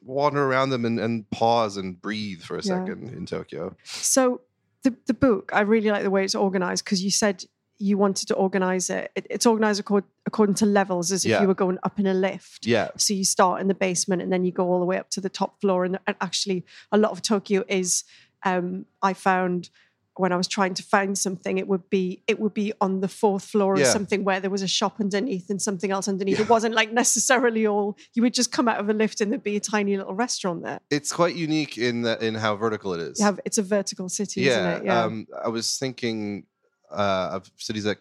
wander 0.02 0.44
around 0.44 0.70
them 0.70 0.86
and, 0.86 1.00
and 1.00 1.30
pause 1.30 1.76
and 1.78 2.02
breathe 2.02 2.42
for 2.42 2.56
a 2.56 2.62
Yeah. 2.64 2.80
second 2.80 3.10
in 3.10 3.26
Tokyo. 3.26 3.76
So 3.84 4.42
the 4.90 4.96
the 5.06 5.14
book, 5.14 5.52
I 5.54 5.62
really 5.62 5.90
like 5.90 6.04
the 6.04 6.10
way 6.10 6.24
it's 6.24 6.36
organized 6.36 6.84
because 6.86 7.04
you 7.04 7.12
said 7.12 7.44
you 7.80 7.96
wanted 7.98 8.28
to 8.28 8.34
organize 8.36 8.90
it. 8.90 9.12
it 9.16 9.28
it's 9.30 9.46
organized 9.46 9.80
accord, 9.80 10.04
according 10.26 10.56
to 10.56 10.66
levels, 10.66 11.12
as 11.12 11.24
if 11.26 11.30
Yeah. 11.32 11.42
you 11.42 11.48
were 11.48 11.54
going 11.66 11.78
up 11.84 12.00
in 12.00 12.08
a 12.08 12.14
lift. 12.14 12.66
Yeah. 12.66 12.90
So 12.98 13.14
you 13.14 13.24
start 13.24 13.62
in 13.62 13.68
the 13.68 13.76
basement 13.76 14.22
and 14.24 14.32
then 14.34 14.44
you 14.46 14.52
go 14.52 14.66
all 14.72 14.80
the 14.80 14.86
way 14.86 14.98
up 14.98 15.10
to 15.12 15.22
the 15.22 15.30
top 15.30 15.62
floor. 15.62 15.86
And, 15.86 16.00
and 16.08 16.16
actually, 16.20 16.66
a 16.92 16.98
lot 16.98 17.12
of 17.12 17.22
Tokyo 17.22 17.64
is. 17.68 18.04
Um, 18.46 18.86
I 19.02 19.14
found 19.14 19.70
when 20.20 20.32
I 20.32 20.36
was 20.36 20.48
trying 20.48 20.74
to 20.76 20.84
find 20.84 21.18
something, 21.18 21.58
it 21.58 21.68
would 21.68 21.90
be 21.90 22.24
it 22.28 22.40
would 22.40 22.54
be 22.54 22.74
on 22.82 23.02
the 23.02 23.08
fourth 23.08 23.44
floor 23.46 23.74
of 23.74 23.80
Yeah. 23.80 23.92
something 23.92 24.24
where 24.24 24.40
there 24.40 24.50
was 24.50 24.62
a 24.62 24.68
shop 24.68 24.98
underneath 25.00 25.50
and 25.50 25.62
something 25.62 25.92
else 25.92 26.08
underneath. 26.08 26.40
It 26.40 26.50
wasn't 26.50 26.76
like 26.76 26.92
necessarily 26.92 27.68
all. 27.68 27.98
You 28.14 28.22
would 28.24 28.34
just 28.34 28.52
come 28.52 28.68
out 28.68 28.80
of 28.80 28.90
a 28.90 28.94
lift 28.94 29.22
and 29.22 29.32
there'd 29.32 29.44
be 29.44 29.56
a 29.56 29.60
tiny 29.60 29.98
little 29.98 30.16
restaurant 30.16 30.64
there. 30.64 30.80
It's 30.90 31.12
quite 31.12 31.36
unique 31.36 31.78
in 31.78 32.02
that 32.04 32.22
in 32.22 32.36
how 32.36 32.56
vertical 32.56 32.94
it 32.94 33.02
is. 33.02 33.22
It's 33.46 33.58
a 33.58 33.64
vertical 33.64 34.10
city, 34.10 34.42
yeah, 34.42 34.52
isn't 34.52 34.82
it? 34.82 34.86
Yeah. 34.86 35.04
Um, 35.04 35.28
I 35.44 35.50
was 35.50 35.78
thinking 35.78 36.46
uh, 36.92 37.30
of 37.34 37.52
cities 37.58 37.84
that 37.84 37.98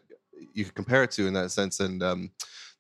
you 0.54 0.64
could 0.64 0.74
compare 0.74 1.02
it 1.02 1.10
to 1.12 1.26
in 1.26 1.34
that 1.34 1.50
sense, 1.50 1.80
and 1.80 2.02
um, 2.02 2.30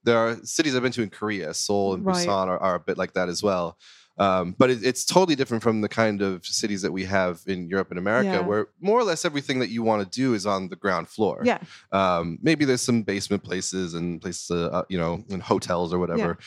there 0.04 0.16
are 0.18 0.36
cities 0.44 0.74
I've 0.76 0.82
been 0.82 0.92
to 0.92 1.02
in 1.02 1.10
Korea, 1.10 1.52
Seoul 1.52 1.94
and 1.94 2.04
Right. 2.06 2.26
Busan 2.26 2.46
are, 2.46 2.58
are 2.58 2.74
a 2.76 2.80
bit 2.80 2.96
like 2.96 3.14
that 3.14 3.28
as 3.28 3.42
well. 3.42 3.76
Um, 4.18 4.54
but 4.56 4.70
it, 4.70 4.84
it's 4.84 5.04
totally 5.04 5.34
different 5.36 5.62
from 5.62 5.82
the 5.82 5.88
kind 5.88 6.22
of 6.22 6.44
cities 6.46 6.80
that 6.82 6.92
we 6.92 7.04
have 7.04 7.40
in 7.46 7.68
Europe 7.68 7.90
and 7.90 7.98
America, 7.98 8.28
Yeah. 8.30 8.40
where 8.46 8.68
more 8.80 8.98
or 8.98 9.04
less 9.04 9.24
everything 9.24 9.58
that 9.58 9.68
you 9.68 9.82
want 9.82 10.02
to 10.02 10.08
do 10.20 10.32
is 10.34 10.46
on 10.46 10.68
the 10.68 10.76
ground 10.76 11.08
floor. 11.08 11.42
yeah. 11.44 11.58
Um, 11.92 12.38
maybe 12.42 12.64
there's 12.64 12.80
some 12.82 13.02
basement 13.02 13.42
places 13.44 13.94
and 13.94 14.20
places, 14.20 14.50
uh, 14.50 14.66
uh, 14.68 14.82
you 14.88 14.98
know, 14.98 15.22
in 15.28 15.40
hotels 15.40 15.92
or 15.92 15.98
whatever. 15.98 16.38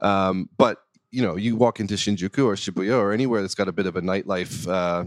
Um, 0.00 0.48
but 0.56 0.78
you 1.10 1.22
know, 1.22 1.36
you 1.36 1.56
walk 1.56 1.80
into 1.80 1.94
Shinjuku 1.94 2.44
or 2.44 2.54
Shibuya 2.54 2.98
or 2.98 3.12
anywhere 3.12 3.40
that's 3.40 3.54
got 3.54 3.66
a 3.66 3.72
bit 3.72 3.86
of 3.86 3.96
a 3.96 4.02
nightlife, 4.02 4.68
uh, 4.68 5.04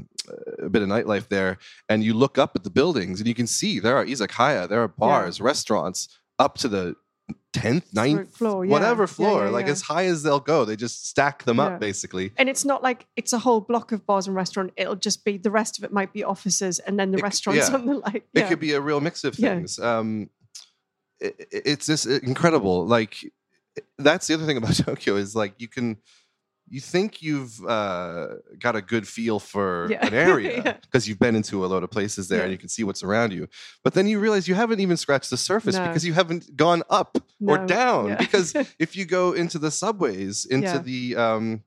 a 0.59 0.69
bit 0.69 0.81
of 0.81 0.87
nightlife 0.89 1.27
there, 1.27 1.59
and 1.89 2.03
you 2.03 2.15
look 2.15 2.39
up 2.39 2.51
at 2.55 2.63
the 2.63 2.71
buildings 2.71 3.19
and 3.19 3.27
you 3.27 3.35
can 3.35 3.45
see 3.45 3.79
there 3.79 3.95
are 3.95 4.05
izakaya, 4.05 4.67
there 4.67 4.81
are 4.81 4.87
bars, 4.87 5.39
restaurants 5.39 6.07
up 6.39 6.57
to 6.57 6.67
the 6.67 6.95
tenth, 7.53 7.93
ninth, 7.93 8.35
floor, 8.35 8.65
yeah. 8.65 8.71
whatever 8.71 9.07
floor, 9.07 9.45
yeah, 9.45 9.49
like 9.51 9.65
yeah. 9.65 9.73
as 9.73 9.81
high 9.81 10.05
as 10.05 10.23
they'll 10.23 10.39
go. 10.39 10.65
They 10.65 10.75
just 10.75 11.07
stack 11.07 11.43
them 11.43 11.59
up 11.59 11.79
basically. 11.79 12.31
And 12.37 12.49
it's 12.49 12.65
not 12.65 12.81
like 12.81 13.07
it's 13.15 13.33
a 13.33 13.39
whole 13.39 13.61
block 13.61 13.91
of 13.91 14.05
bars 14.05 14.27
and 14.27 14.35
restaurant. 14.35 14.71
It'll 14.77 14.95
just 14.95 15.25
be 15.25 15.37
the 15.37 15.51
rest 15.51 15.77
of 15.77 15.83
it 15.83 15.91
might 15.91 16.13
be 16.13 16.23
offices, 16.23 16.79
and 16.79 16.99
then 16.99 17.11
the 17.11 17.17
It 17.17 17.23
restaurants 17.23 17.69
yeah. 17.69 17.75
on 17.77 17.85
the 17.85 17.93
like. 17.95 18.27
It 18.33 18.47
could 18.47 18.59
be 18.59 18.73
a 18.73 18.81
real 18.81 19.01
mix 19.01 19.23
of 19.23 19.35
things. 19.35 19.79
Um, 19.79 20.29
it, 21.19 21.35
it- 21.51 21.63
it's 21.65 21.85
just 21.87 22.05
incredible. 22.05 22.85
Like 22.85 23.17
that's 23.97 24.27
the 24.27 24.33
other 24.33 24.45
thing 24.45 24.57
about 24.57 24.75
Tokyo 24.85 25.15
is 25.15 25.35
like 25.35 25.53
you 25.59 25.67
can 25.67 25.97
you 26.73 26.79
think 26.79 27.21
you've 27.21 27.63
uh, 27.65 28.27
got 28.57 28.75
a 28.75 28.81
good 28.81 29.05
feel 29.07 29.39
for 29.39 29.87
Yeah. 29.91 30.05
an 30.07 30.13
area 30.31 30.61
Yeah. 30.65 30.73
because 30.81 31.07
you've 31.07 31.19
been 31.19 31.35
into 31.35 31.65
a 31.65 31.67
lot 31.67 31.83
of 31.83 31.91
places 31.91 32.27
there 32.29 32.43
and 32.43 32.51
you 32.51 32.57
can 32.57 32.69
see 32.69 32.83
what's 32.83 33.03
around 33.03 33.33
you. 33.33 33.47
But 33.83 33.93
then 33.93 34.07
you 34.07 34.19
realize 34.19 34.47
you 34.47 34.55
haven't 34.55 34.79
even 34.79 34.95
scratched 34.97 35.29
the 35.29 35.37
surface 35.37 35.75
No. 35.75 35.85
because 35.87 36.05
you 36.05 36.13
haven't 36.13 36.55
gone 36.55 36.81
up 36.89 37.17
or 37.45 37.57
down. 37.65 38.07
Yeah. 38.09 38.15
Because 38.15 38.53
if 38.79 38.95
you 38.95 39.03
go 39.05 39.33
into 39.33 39.59
the 39.59 39.69
subways, 39.69 40.45
into 40.45 40.67
Yeah. 40.67 40.77
the 40.79 41.15
um, 41.17 41.63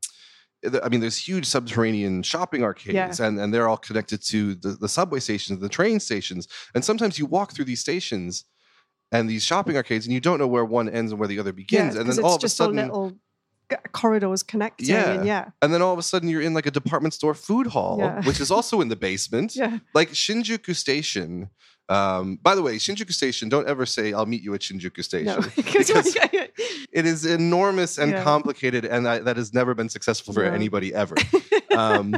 I 0.83 0.89
mean, 0.89 1.01
there's 1.01 1.19
huge 1.19 1.45
subterranean 1.45 2.23
shopping 2.23 2.63
arcades, 2.65 3.21
and, 3.21 3.39
and 3.39 3.53
they're 3.53 3.69
all 3.69 3.77
connected 3.77 4.23
to 4.33 4.55
the, 4.55 4.71
the 4.71 4.89
subway 4.89 5.21
stations, 5.21 5.61
the 5.61 5.69
train 5.69 6.01
stations. 6.01 6.49
And 6.75 6.83
sometimes 6.83 7.19
you 7.19 7.27
walk 7.27 7.53
through 7.53 7.67
these 7.67 7.81
stations 7.81 8.45
and 9.13 9.29
these 9.29 9.45
shopping 9.45 9.77
arcades, 9.77 10.07
and 10.07 10.15
you 10.15 10.21
don't 10.21 10.39
know 10.39 10.47
where 10.47 10.65
one 10.65 10.89
ends 10.89 11.13
and 11.13 11.19
where 11.19 11.29
the 11.29 11.39
other 11.39 11.53
begins. 11.53 11.95
Yeah, 11.95 12.01
and 12.01 12.11
then 12.11 12.25
all 12.25 12.37
of 12.37 12.43
a 12.45 12.49
sudden, 12.49 12.79
all 12.79 12.85
little 12.87 13.11
g- 13.11 13.17
corridors 13.93 14.43
connecting. 14.43 14.89
Yeah. 14.89 15.13
and 15.13 15.27
yeah, 15.27 15.51
and 15.63 15.73
then 15.73 15.83
all 15.83 15.93
of 15.93 15.99
a 15.99 16.03
sudden, 16.03 16.29
you're 16.29 16.43
in 16.43 16.55
like 16.55 16.67
a 16.67 16.71
department 16.71 17.15
store 17.15 17.35
food 17.35 17.67
hall, 17.69 17.99
Yeah. 17.99 18.23
which 18.25 18.41
is 18.41 18.51
also 18.51 18.81
in 18.81 18.89
the 18.89 18.97
basement. 18.97 19.57
yeah, 19.57 19.79
Like 19.95 20.11
Shinjuku 20.11 20.75
Station. 20.75 21.49
Um, 21.89 22.39
by 22.43 22.55
the 22.55 22.63
way, 22.63 22.77
Shinjuku 22.77 23.13
Station. 23.13 23.49
Don't 23.51 23.69
ever 23.69 23.85
say 23.85 24.13
I'll 24.15 24.25
meet 24.27 24.43
you 24.43 24.55
at 24.55 24.61
Shinjuku 24.63 25.05
Station. 25.05 25.27
no, 25.27 25.41
because 25.57 26.17
it 26.93 27.07
is 27.07 27.27
enormous 27.27 27.99
and 27.99 28.13
Yeah. 28.13 28.23
complicated, 28.25 28.85
and 28.85 29.07
I, 29.09 29.19
that 29.19 29.37
has 29.37 29.53
never 29.53 29.75
been 29.75 29.89
successful 29.89 30.33
for 30.33 30.45
No. 30.45 30.53
anybody 30.53 30.95
ever. 30.95 31.15
um, 31.77 32.15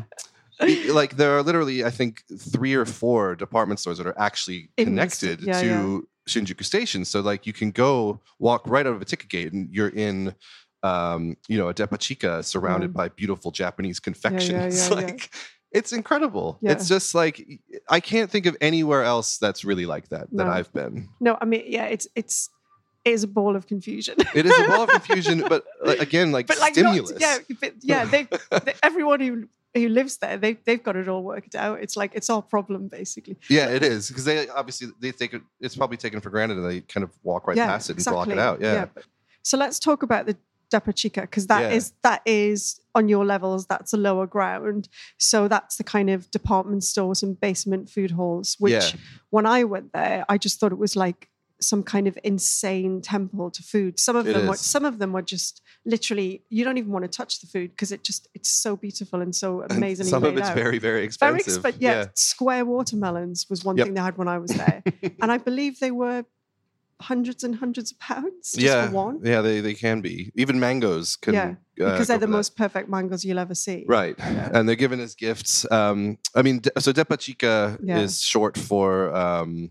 like 0.91 1.17
there 1.17 1.37
are 1.37 1.43
literally, 1.43 1.85
I 1.85 1.91
think, 1.91 2.23
three 2.39 2.75
or 2.75 2.85
four 2.87 3.35
department 3.37 3.81
stores 3.81 3.99
that 3.99 4.07
are 4.07 4.19
actually 4.19 4.71
connected 4.79 5.41
yeah, 5.43 5.61
to. 5.63 6.09
Shinjuku 6.29 6.65
Station. 6.65 7.05
So 7.05 7.21
like 7.21 7.47
you 7.47 7.53
can 7.53 7.71
go 7.71 8.21
walk 8.41 8.63
right 8.67 8.85
out 8.85 8.95
of 8.97 9.01
a 9.01 9.05
ticket 9.05 9.29
gate, 9.29 9.53
and 9.53 9.69
you're 9.73 9.91
in. 9.91 10.35
Um, 10.83 11.37
you 11.49 11.59
know, 11.59 11.69
a 11.69 11.75
depachika 11.75 12.45
surrounded 12.45 12.91
Mm. 12.91 12.95
by 12.95 13.09
beautiful 13.09 13.51
Japanese 13.51 13.99
confections. 14.01 14.51
yeah, 14.91 14.95
yeah. 14.97 15.03
like 15.03 15.31
it's 15.73 15.93
incredible. 15.93 16.59
Yeah. 16.61 16.73
It's 16.73 16.89
just 16.89 17.15
like 17.15 17.47
I 17.89 18.01
can't 18.01 18.31
think 18.31 18.47
of 18.47 18.57
anywhere 18.61 19.03
else 19.03 19.39
that's 19.39 19.65
really 19.65 19.87
like 19.87 20.09
that 20.11 20.29
that 20.33 20.47
I've 20.47 20.73
been. 20.73 21.09
no. 21.21 21.37
I 21.41 21.45
mean, 21.45 21.65
yeah, 21.67 21.87
it's 21.87 22.07
it's 22.15 22.49
it 23.05 23.13
is 23.13 23.23
a 23.25 23.29
ball 23.29 23.55
of 23.57 23.67
confusion. 23.67 24.17
It 24.35 24.47
is 24.47 24.59
a 24.59 24.67
ball 24.69 24.83
of 24.83 24.91
confusion, 24.91 25.45
but 25.49 25.65
like, 25.85 26.01
again, 26.01 26.33
like, 26.33 26.47
but 26.49 26.59
like 26.59 26.77
not- 26.77 27.21
yeah, 27.21 27.39
but 27.61 27.75
yeah. 27.81 28.05
They, 28.05 28.25
they 28.65 28.75
everyone 28.83 29.21
who 29.21 29.49
who 29.75 29.89
lives 29.89 30.17
there, 30.19 30.37
they 30.37 30.55
they've 30.55 30.83
got 30.83 30.97
it 30.97 31.09
all 31.09 31.23
worked 31.23 31.55
out. 31.55 31.81
It's 31.81 31.97
like 31.97 32.13
it's 32.15 32.31
our 32.31 32.43
problem 32.43 32.89
basically. 32.89 33.37
Yeah, 33.49 33.69
it 33.69 33.83
is 33.83 34.09
because 34.09 34.25
they 34.25 34.49
obviously 34.49 34.89
they 35.01 35.13
take 35.13 35.35
it. 35.35 35.43
It's 35.61 35.77
probably 35.77 35.97
taken 35.97 36.21
for 36.21 36.31
granted, 36.31 36.59
and 36.59 36.69
they 36.69 36.81
kind 36.81 37.05
of 37.05 37.11
walk 37.23 37.47
right 37.47 37.57
yeah, 37.57 37.67
past 37.67 37.89
it 37.91 37.93
and 37.95 37.99
exactly. 38.01 38.17
block 38.17 38.29
it 38.29 38.39
out. 38.39 38.61
Yeah, 38.61 38.87
but- 38.95 39.05
so 39.43 39.57
let's 39.57 39.79
talk 39.79 40.03
about 40.03 40.27
the 40.27 40.37
Depachika 40.73 41.23
because 41.23 41.47
that 41.47 41.73
is 41.73 41.93
Yeah. 42.03 42.11
that 42.11 42.23
is 42.27 42.81
on 42.95 43.09
your 43.09 43.25
levels. 43.25 43.67
That's 43.67 43.93
a 43.93 43.97
lower 43.97 44.27
ground. 44.27 44.89
So 45.19 45.49
that's 45.49 45.77
the 45.77 45.85
kind 45.85 46.11
of 46.11 46.31
department 46.31 46.83
stores 46.85 47.23
and 47.23 47.39
basement 47.41 47.89
food 47.91 48.13
halls. 48.13 48.57
Which 48.59 48.73
Yeah. 48.73 48.91
when 49.31 49.47
I 49.47 49.65
went 49.65 49.93
there, 49.93 50.25
I 50.29 50.39
just 50.39 50.59
thought 50.59 50.73
it 50.73 50.79
was 50.79 50.97
like 50.97 51.29
some 51.59 51.83
kind 51.83 52.07
of 52.07 52.19
insane 52.23 53.01
temple 53.01 53.51
to 53.51 53.63
food. 53.63 53.99
Some 53.99 54.15
of 54.17 54.27
It 54.27 54.35
them 54.35 54.47
were 54.47 54.57
some 54.57 54.85
of 54.85 54.99
them 54.99 55.13
were 55.13 55.23
just 55.23 55.63
literally 55.87 56.43
you 56.51 56.65
don't 56.65 56.77
even 56.79 56.91
want 56.93 57.05
to 57.05 57.09
touch 57.09 57.41
the 57.41 57.47
food 57.47 57.71
because 57.71 57.93
it 57.93 58.03
just 58.03 58.29
it's 58.35 58.51
so 58.51 58.77
beautiful 58.77 59.23
and 59.23 59.35
so 59.35 59.63
And 59.63 59.71
amazingly 59.79 60.11
some 60.11 60.25
of 60.25 60.37
it's 60.37 60.49
out. 60.49 60.55
very 60.55 60.79
very 60.79 60.95
Very 60.97 61.05
expensive. 61.05 61.47
expensive. 61.55 61.81
Yeah, 61.81 62.07
square 62.15 62.65
watermelons 62.67 63.47
was 63.49 63.65
one 63.65 63.77
Yep. 63.79 63.87
thing 63.87 63.95
they 63.95 64.01
had 64.01 64.19
when 64.19 64.29
I 64.29 64.39
was 64.39 64.51
there, 64.63 64.83
and 65.23 65.31
I 65.33 65.39
believe 65.39 65.79
they 65.81 65.93
were 65.93 66.25
hundreds 67.03 67.45
and 67.45 67.57
hundreds 67.57 67.93
of 67.93 67.99
pounds 67.99 68.53
just 68.53 68.61
yeah, 68.61 68.89
for 68.89 68.95
one. 68.95 69.21
yeah. 69.23 69.41
They 69.43 69.61
they 69.61 69.75
can 69.75 70.01
be 70.01 70.33
even 70.35 70.59
mangoes 70.59 71.17
can 71.17 71.35
Yeah, 71.35 71.51
uh, 71.85 71.91
because 71.93 72.09
they're 72.09 72.19
the 72.19 72.27
for 72.27 72.31
that. 72.31 72.37
most 72.37 72.57
perfect 72.57 72.89
mangoes 72.89 73.25
you'll 73.25 73.39
ever 73.39 73.55
see. 73.55 73.85
Right, 73.87 74.15
and 74.19 74.69
they're 74.69 74.77
given 74.77 75.01
as 75.01 75.15
gifts. 75.15 75.71
Um, 75.71 76.19
I 76.35 76.43
mean, 76.43 76.63
so 76.79 76.93
Depachika 76.93 77.79
Yeah. 77.83 77.99
is 77.99 78.21
short 78.23 78.57
for 78.57 79.15
um, 79.15 79.71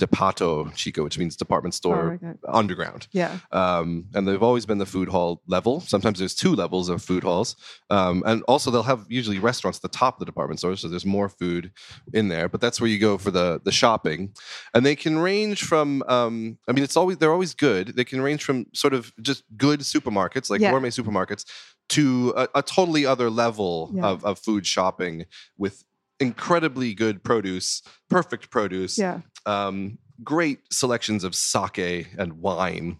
Depato 0.00 0.72
Chika, 0.72 1.04
which 1.04 1.18
means 1.18 1.36
department 1.36 1.74
store 1.74 2.18
Oh, 2.22 2.34
underground. 2.60 3.06
Yeah, 3.12 3.38
um, 3.52 4.06
and 4.14 4.26
they've 4.26 4.42
always 4.42 4.64
been 4.66 4.78
the 4.78 4.86
food 4.86 5.08
hall 5.08 5.42
level. 5.46 5.80
Sometimes 5.80 6.18
there's 6.18 6.34
two 6.34 6.54
levels 6.54 6.88
of 6.88 7.02
food 7.02 7.22
halls, 7.22 7.54
um, 7.90 8.22
and 8.26 8.42
also 8.48 8.70
they'll 8.70 8.82
have 8.94 9.04
usually 9.08 9.38
restaurants 9.38 9.78
at 9.78 9.82
the 9.82 9.96
top 10.02 10.14
of 10.16 10.20
the 10.20 10.24
department 10.26 10.58
store, 10.60 10.74
so 10.76 10.88
there's 10.88 11.06
more 11.06 11.28
food 11.28 11.70
in 12.12 12.28
there. 12.28 12.48
But 12.48 12.60
that's 12.60 12.80
where 12.80 12.88
you 12.90 12.98
go 12.98 13.18
for 13.18 13.30
the 13.30 13.60
the 13.64 13.72
shopping, 13.72 14.32
and 14.74 14.84
they 14.86 14.96
can 14.96 15.18
range 15.18 15.62
from. 15.64 16.02
Um, 16.08 16.58
I 16.66 16.72
mean, 16.72 16.82
it's 16.84 16.96
always 16.96 17.18
they're 17.18 17.32
always 17.32 17.54
good. 17.54 17.94
They 17.96 18.04
can 18.04 18.20
range 18.22 18.42
from 18.42 18.66
sort 18.72 18.94
of 18.94 19.12
just 19.20 19.44
good 19.56 19.80
supermarkets 19.80 20.48
like 20.50 20.60
Yeah. 20.60 20.70
gourmet 20.70 20.90
supermarkets 20.90 21.44
to 21.90 22.32
a, 22.36 22.48
a 22.54 22.62
totally 22.62 23.04
other 23.04 23.28
level 23.28 23.90
Yeah. 23.94 24.06
of, 24.06 24.24
of 24.24 24.38
food 24.38 24.64
shopping 24.66 25.26
with 25.58 25.84
incredibly 26.20 26.94
good 26.94 27.24
produce, 27.24 27.82
perfect 28.08 28.50
produce 28.50 28.98
yeah, 28.98 29.20
um, 29.46 29.98
great 30.22 30.60
selections 30.70 31.24
of 31.24 31.34
sake 31.34 32.08
and 32.18 32.34
wine 32.34 32.98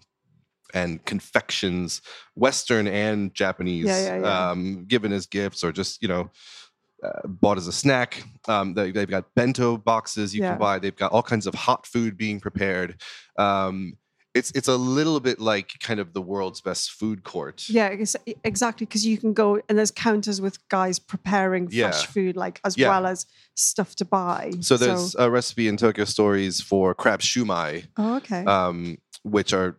and 0.72 1.04
confections, 1.04 2.00
Western 2.34 2.86
and 2.86 3.34
Japanese, 3.34 3.86
Yeah, 3.86 4.16
yeah, 4.16 4.20
yeah. 4.20 4.50
Um, 4.50 4.84
given 4.86 5.12
as 5.12 5.26
gifts 5.26 5.62
or 5.64 5.72
just 5.72 6.02
you 6.02 6.08
know 6.08 6.30
uh, 7.02 7.26
bought 7.26 7.58
as 7.58 7.66
a 7.66 7.72
snack. 7.72 8.22
Um, 8.48 8.74
they, 8.74 8.90
they've 8.90 9.08
got 9.08 9.34
bento 9.34 9.76
boxes 9.76 10.34
you 10.34 10.42
can 10.42 10.58
buy. 10.58 10.78
They've 10.78 10.94
got 10.94 11.12
all 11.12 11.22
kinds 11.22 11.46
of 11.46 11.54
hot 11.54 11.86
food 11.86 12.16
being 12.16 12.40
prepared. 12.40 13.00
Um, 13.38 13.96
it's 14.34 14.50
it's 14.52 14.68
a 14.68 14.76
little 14.76 15.18
bit 15.20 15.40
like 15.40 15.74
kind 15.80 15.98
of 16.00 16.12
the 16.12 16.22
world's 16.22 16.60
best 16.60 16.92
food 16.92 17.24
court. 17.24 17.68
yeah. 17.68 17.94
Exactly, 18.44 18.86
because 18.86 19.04
you 19.04 19.18
can 19.18 19.32
go 19.32 19.60
and 19.68 19.76
there's 19.78 19.90
counters 19.90 20.40
with 20.40 20.56
guys 20.68 20.98
preparing 20.98 21.68
fresh 21.68 22.06
food, 22.06 22.36
like 22.36 22.60
as 22.64 22.76
Yeah. 22.76 22.88
well 22.90 23.06
as 23.06 23.26
stuff 23.54 23.96
to 23.96 24.04
buy. 24.04 24.52
So 24.60 24.76
there's 24.76 25.14
a 25.18 25.30
recipe 25.30 25.66
in 25.68 25.76
Tokyo 25.76 26.04
Stories 26.04 26.60
for 26.60 26.94
crab 26.94 27.20
shumai, 27.20 27.86
oh, 27.96 28.16
okay. 28.18 28.44
um, 28.44 28.98
which 29.22 29.52
are 29.52 29.76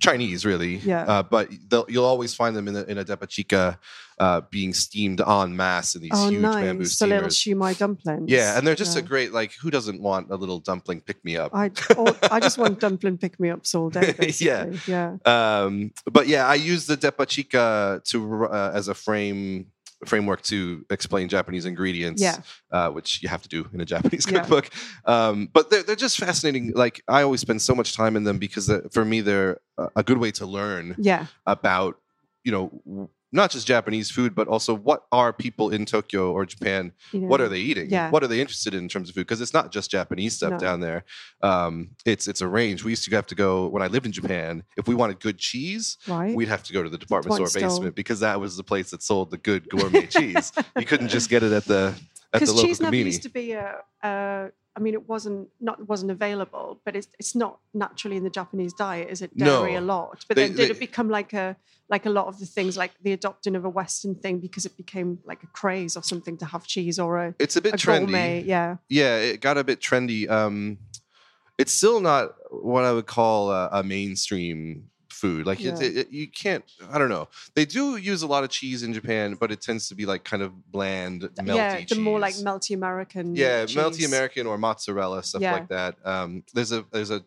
Chinese, 0.00 0.44
really. 0.44 0.76
Yeah. 0.76 1.02
Uh, 1.04 1.22
but 1.22 1.48
you'll 1.88 2.04
always 2.04 2.34
find 2.34 2.54
them 2.56 2.68
in 2.68 2.76
a, 2.76 2.82
in 2.82 2.98
a 2.98 3.04
depachika 3.04 3.78
uh, 4.18 4.40
being 4.50 4.72
steamed 4.74 5.20
en 5.20 5.56
masse 5.56 5.94
in 5.94 6.02
these 6.02 6.10
oh, 6.14 6.28
huge 6.30 6.42
bamboo 6.42 6.78
nice. 6.84 6.98
The 6.98 7.06
little 7.06 7.28
shumai 7.28 7.76
dumplings. 7.78 8.30
Yeah, 8.30 8.56
and 8.56 8.66
they're 8.66 8.74
just 8.74 8.96
a 8.96 9.02
great 9.02 9.32
like. 9.32 9.52
Who 9.62 9.70
doesn't 9.70 10.00
want 10.00 10.30
a 10.30 10.36
little 10.36 10.60
dumpling 10.60 11.00
pick 11.00 11.24
me 11.24 11.36
up? 11.36 11.52
I, 11.54 11.70
all, 11.96 12.16
I 12.30 12.40
just 12.40 12.58
want 12.58 12.80
dumpling 12.80 13.18
pick 13.18 13.38
me 13.40 13.50
ups 13.50 13.74
all 13.74 13.90
day. 13.90 14.14
Yeah. 14.38 14.64
Basically. 14.64 14.92
yeah. 14.92 15.16
Um, 15.24 15.92
but 16.10 16.26
yeah, 16.28 16.46
I 16.46 16.54
use 16.54 16.86
the 16.86 16.96
depachika 16.96 18.02
to 18.10 18.46
uh, 18.46 18.72
as 18.74 18.88
a 18.88 18.94
frame 18.94 19.66
framework 20.04 20.42
to 20.42 20.84
explain 20.90 21.28
Japanese 21.28 21.64
ingredients. 21.64 22.20
Yeah. 22.20 22.36
uh, 22.70 22.90
which 22.90 23.22
you 23.22 23.28
have 23.28 23.40
to 23.42 23.48
do 23.48 23.66
in 23.72 23.80
a 23.80 23.84
Japanese 23.84 24.26
Yeah. 24.30 24.40
cookbook. 24.40 24.68
Um, 25.06 25.48
but 25.52 25.70
they're 25.70 25.82
they're 25.82 25.96
just 25.96 26.18
fascinating. 26.18 26.72
Like 26.74 27.02
I 27.08 27.22
always 27.22 27.40
spend 27.40 27.62
so 27.62 27.74
much 27.74 27.94
time 27.96 28.16
in 28.16 28.24
them 28.24 28.38
because 28.38 28.68
uh, 28.68 28.82
for 28.92 29.04
me 29.04 29.20
they're 29.22 29.60
a- 29.96 30.02
good 30.02 30.18
way 30.18 30.30
to 30.32 30.46
learn 30.46 30.94
Yeah. 30.98 31.26
about 31.46 31.96
you 32.44 32.52
know 32.52 33.08
not 33.34 33.50
just 33.50 33.66
Japanese 33.66 34.10
food, 34.10 34.34
but 34.34 34.46
also 34.48 34.72
what 34.74 35.04
are 35.12 35.32
people 35.32 35.70
in 35.70 35.84
Tokyo 35.84 36.32
or 36.32 36.46
Japan 36.46 36.92
You 37.12 37.20
know, 37.20 37.26
what 37.26 37.40
are 37.40 37.48
they 37.48 37.58
eating? 37.58 37.90
Yeah. 37.90 38.08
What 38.10 38.22
are 38.22 38.28
they 38.28 38.40
interested 38.40 38.72
in 38.72 38.84
in 38.84 38.88
terms 38.88 39.08
of 39.08 39.14
food? 39.14 39.22
Because 39.26 39.40
it's 39.40 39.52
not 39.52 39.72
just 39.72 39.90
Japanese 39.90 40.34
stuff 40.36 40.52
No. 40.52 40.58
down 40.58 40.80
there. 40.80 41.04
Um, 41.42 41.90
it's 42.06 42.28
it's 42.28 42.40
a 42.40 42.48
range. 42.48 42.84
We 42.84 42.90
used 42.92 43.04
to 43.04 43.14
have 43.16 43.26
to 43.26 43.34
go 43.34 43.66
when 43.68 43.82
I 43.82 43.88
lived 43.88 44.06
in 44.06 44.12
Japan. 44.12 44.62
If 44.76 44.86
we 44.88 44.94
wanted 44.94 45.20
good 45.20 45.38
cheese, 45.38 45.98
Right. 46.08 46.34
we'd 46.34 46.48
have 46.48 46.62
to 46.64 46.72
go 46.72 46.82
to 46.82 46.88
the 46.88 46.98
department 46.98 47.34
store 47.34 47.46
Department 47.46 47.72
store. 47.72 47.80
basement 47.80 47.96
because 47.96 48.20
that 48.20 48.40
was 48.40 48.56
the 48.56 48.64
place 48.64 48.90
that 48.92 49.02
sold 49.02 49.30
the 49.30 49.38
good 49.38 49.68
gourmet 49.68 50.06
cheese. 50.06 50.52
You 50.78 50.86
couldn't 50.86 51.08
just 51.08 51.28
get 51.28 51.42
it 51.42 51.52
at 51.52 51.64
the 51.66 51.94
at 52.32 52.40
the 52.46 52.52
local 52.52 52.62
cheese 52.64 52.80
never 52.80 52.94
used 52.96 53.22
to 53.24 53.28
be 53.30 53.52
a, 53.52 53.76
a. 54.02 54.50
I 54.76 54.80
mean, 54.80 54.94
it 54.94 55.08
wasn't 55.08 55.48
not 55.60 55.88
wasn't 55.88 56.10
available, 56.10 56.80
but 56.84 56.96
it's 56.96 57.06
it's 57.18 57.34
not 57.34 57.60
naturally 57.72 58.16
in 58.16 58.24
the 58.24 58.30
Japanese 58.30 58.72
diet, 58.72 59.08
is 59.10 59.22
it? 59.22 59.36
Dairy 59.36 59.74
No. 59.74 59.78
a 59.80 59.82
lot, 59.82 60.24
but 60.26 60.36
They- 60.36 60.48
then 60.48 60.56
did 60.56 60.66
they- 60.68 60.74
it 60.74 60.80
become 60.80 61.08
like 61.08 61.32
a 61.32 61.56
like 61.88 62.06
a 62.06 62.10
lot 62.10 62.26
of 62.26 62.38
the 62.40 62.46
things, 62.46 62.76
like 62.76 62.92
the 63.02 63.12
adopting 63.12 63.54
of 63.54 63.64
a 63.64 63.68
Western 63.68 64.14
thing, 64.14 64.40
because 64.40 64.64
it 64.66 64.76
became 64.76 65.18
like 65.24 65.42
a 65.42 65.46
craze 65.48 65.96
or 65.96 66.02
something 66.02 66.36
to 66.38 66.46
have 66.46 66.66
cheese 66.66 66.98
or 66.98 67.18
a, 67.18 67.34
It's 67.38 67.56
a 67.56 67.60
bit 67.60 67.74
a 67.74 67.76
trendy. 67.76 67.98
gourmet? 68.06 68.42
Yeah, 68.42 68.76
Yeah, 68.88 69.18
it 69.18 69.40
got 69.40 69.58
a 69.58 69.64
bit 69.64 69.80
trendy. 69.80 70.28
Um, 70.28 70.78
it's 71.58 71.72
still 71.72 72.00
not 72.00 72.34
what 72.50 72.84
I 72.84 72.92
would 72.92 73.06
call 73.06 73.50
a, 73.52 73.68
a 73.70 73.82
mainstream 73.84 74.90
food. 75.14 75.46
Like 75.46 75.60
Yeah. 75.60 75.74
it, 75.80 75.96
it- 75.96 76.10
you 76.10 76.26
can't. 76.28 76.64
I 76.90 76.98
don't 76.98 77.08
know. 77.08 77.28
They 77.54 77.64
do 77.64 77.96
use 77.96 78.22
a 78.22 78.26
lot 78.26 78.44
of 78.44 78.50
cheese 78.50 78.82
in 78.82 78.92
Japan, 78.92 79.36
but 79.40 79.50
it 79.52 79.60
tends 79.62 79.88
to 79.88 79.94
be 79.94 80.04
like 80.06 80.24
kind 80.24 80.42
of 80.42 80.50
bland, 80.70 81.22
melty 81.38 81.56
yeah, 81.56 81.76
the 81.80 81.84
cheese. 81.86 81.98
more 81.98 82.18
like 82.18 82.34
melty 82.36 82.74
American. 82.74 83.34
yeah, 83.36 83.64
cheese. 83.66 83.76
melty 83.76 84.04
American 84.06 84.46
or 84.46 84.58
mozzarella 84.58 85.22
stuff 85.22 85.40
Yeah. 85.42 85.52
like 85.52 85.68
that. 85.68 85.96
Um, 86.04 86.42
there's 86.54 86.72
a 86.72 86.84
there's 86.92 87.10
a 87.10 87.24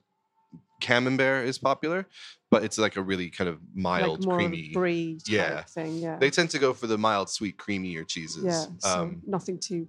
camembert 0.79 1.47
is 1.47 1.57
popular, 1.57 2.05
but 2.51 2.63
it's 2.63 2.77
like 2.77 2.97
a 2.97 3.01
really 3.01 3.29
kind 3.29 3.49
of 3.49 3.59
mild, 3.73 4.25
like 4.25 4.37
creamy. 4.37 4.69
brie 4.73 5.17
Yeah. 5.25 5.63
thing. 5.63 5.97
Yeah, 5.97 6.17
They 6.17 6.29
tend 6.29 6.51
to 6.51 6.59
go 6.59 6.73
for 6.73 6.85
the 6.87 6.97
mild, 6.97 7.29
sweet, 7.29 7.57
creamier 7.57 8.07
cheeses. 8.07 8.43
yeah, 8.43 8.65
so 8.79 8.89
Um, 9.01 9.21
nothing 9.25 9.57
too 9.57 9.87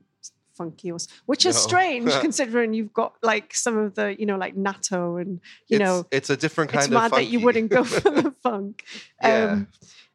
funky 0.58 0.90
or 0.90 0.98
which 1.26 1.46
is 1.46 1.54
No. 1.54 1.60
strange 1.68 2.12
considering 2.26 2.74
you've 2.74 2.92
got 2.92 3.14
like 3.22 3.54
some 3.54 3.76
of 3.78 3.94
the 3.94 4.06
you 4.20 4.26
know 4.26 4.36
like 4.36 4.54
natto 4.56 5.20
and 5.22 5.40
you 5.68 5.76
it's, 5.76 5.84
know 5.84 6.06
it's 6.10 6.30
a 6.30 6.36
different 6.36 6.70
kind 6.70 6.80
of. 6.80 6.90
it's 6.90 6.96
of 6.96 7.02
mad 7.02 7.12
that 7.12 7.28
you 7.32 7.40
wouldn't 7.40 7.70
go 7.70 7.84
for 7.92 8.10
the 8.10 8.34
funk. 8.42 8.84
Yeah. 9.22 9.44
Um, 9.52 9.68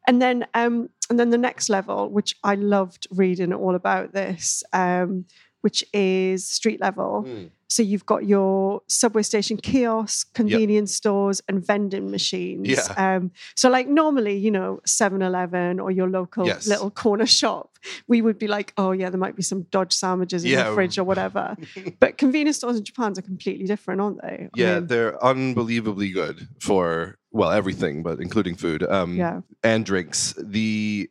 and 0.06 0.22
then, 0.22 0.46
um, 0.54 0.90
and 1.10 1.18
then 1.18 1.30
the 1.30 1.38
next 1.38 1.70
level, 1.70 2.10
which 2.10 2.36
I 2.44 2.56
loved 2.56 3.08
reading 3.10 3.54
all 3.54 3.74
about 3.74 4.12
this, 4.12 4.62
um, 4.74 5.26
which 5.62 5.86
is 5.94 6.46
street 6.58 6.82
level. 6.82 7.24
Mm. 7.26 7.50
So 7.74 7.82
you've 7.82 8.06
got 8.06 8.26
your 8.28 8.82
subway 8.88 9.24
station 9.24 9.58
kiosks, 9.58 10.26
convenience 10.36 10.94
stores, 10.94 11.42
and 11.48 11.66
vending 11.66 12.12
machines. 12.12 12.68
Yeah. 12.70 12.84
Um, 13.16 13.32
so 13.56 13.68
like 13.68 13.88
normally, 13.88 14.38
you 14.38 14.52
know, 14.52 14.80
7-Eleven 14.86 15.80
or 15.80 15.90
your 15.90 16.08
local 16.08 16.46
Yes. 16.46 16.68
little 16.68 16.92
corner 16.92 17.26
shop, 17.26 17.80
we 18.08 18.22
would 18.22 18.38
be 18.38 18.48
like, 18.48 18.74
oh 18.78 18.92
yeah, 18.92 19.10
there 19.10 19.20
might 19.20 19.36
be 19.36 19.42
some 19.42 19.64
Dodge 19.72 19.92
sandwiches 19.92 20.44
in 20.44 20.52
Yeah. 20.52 20.70
the 20.70 20.76
fridge 20.76 21.00
or 21.00 21.04
whatever. 21.04 21.58
but 22.00 22.20
convenience 22.20 22.58
stores 22.58 22.78
in 22.78 22.84
Japan 22.84 23.14
are 23.18 23.22
completely 23.24 23.66
different, 23.66 24.02
aren't 24.02 24.22
they? 24.22 24.50
I 24.54 24.56
Yeah, 24.56 24.76
mean, 24.76 24.88
they're 24.88 25.24
unbelievably 25.24 26.12
good 26.12 26.48
for 26.60 27.18
well 27.32 27.50
everything, 27.50 28.04
but 28.04 28.20
including 28.20 28.56
food 28.56 28.84
um, 28.84 29.16
yeah. 29.16 29.42
and 29.64 29.84
drinks. 29.84 30.36
The 30.38 31.10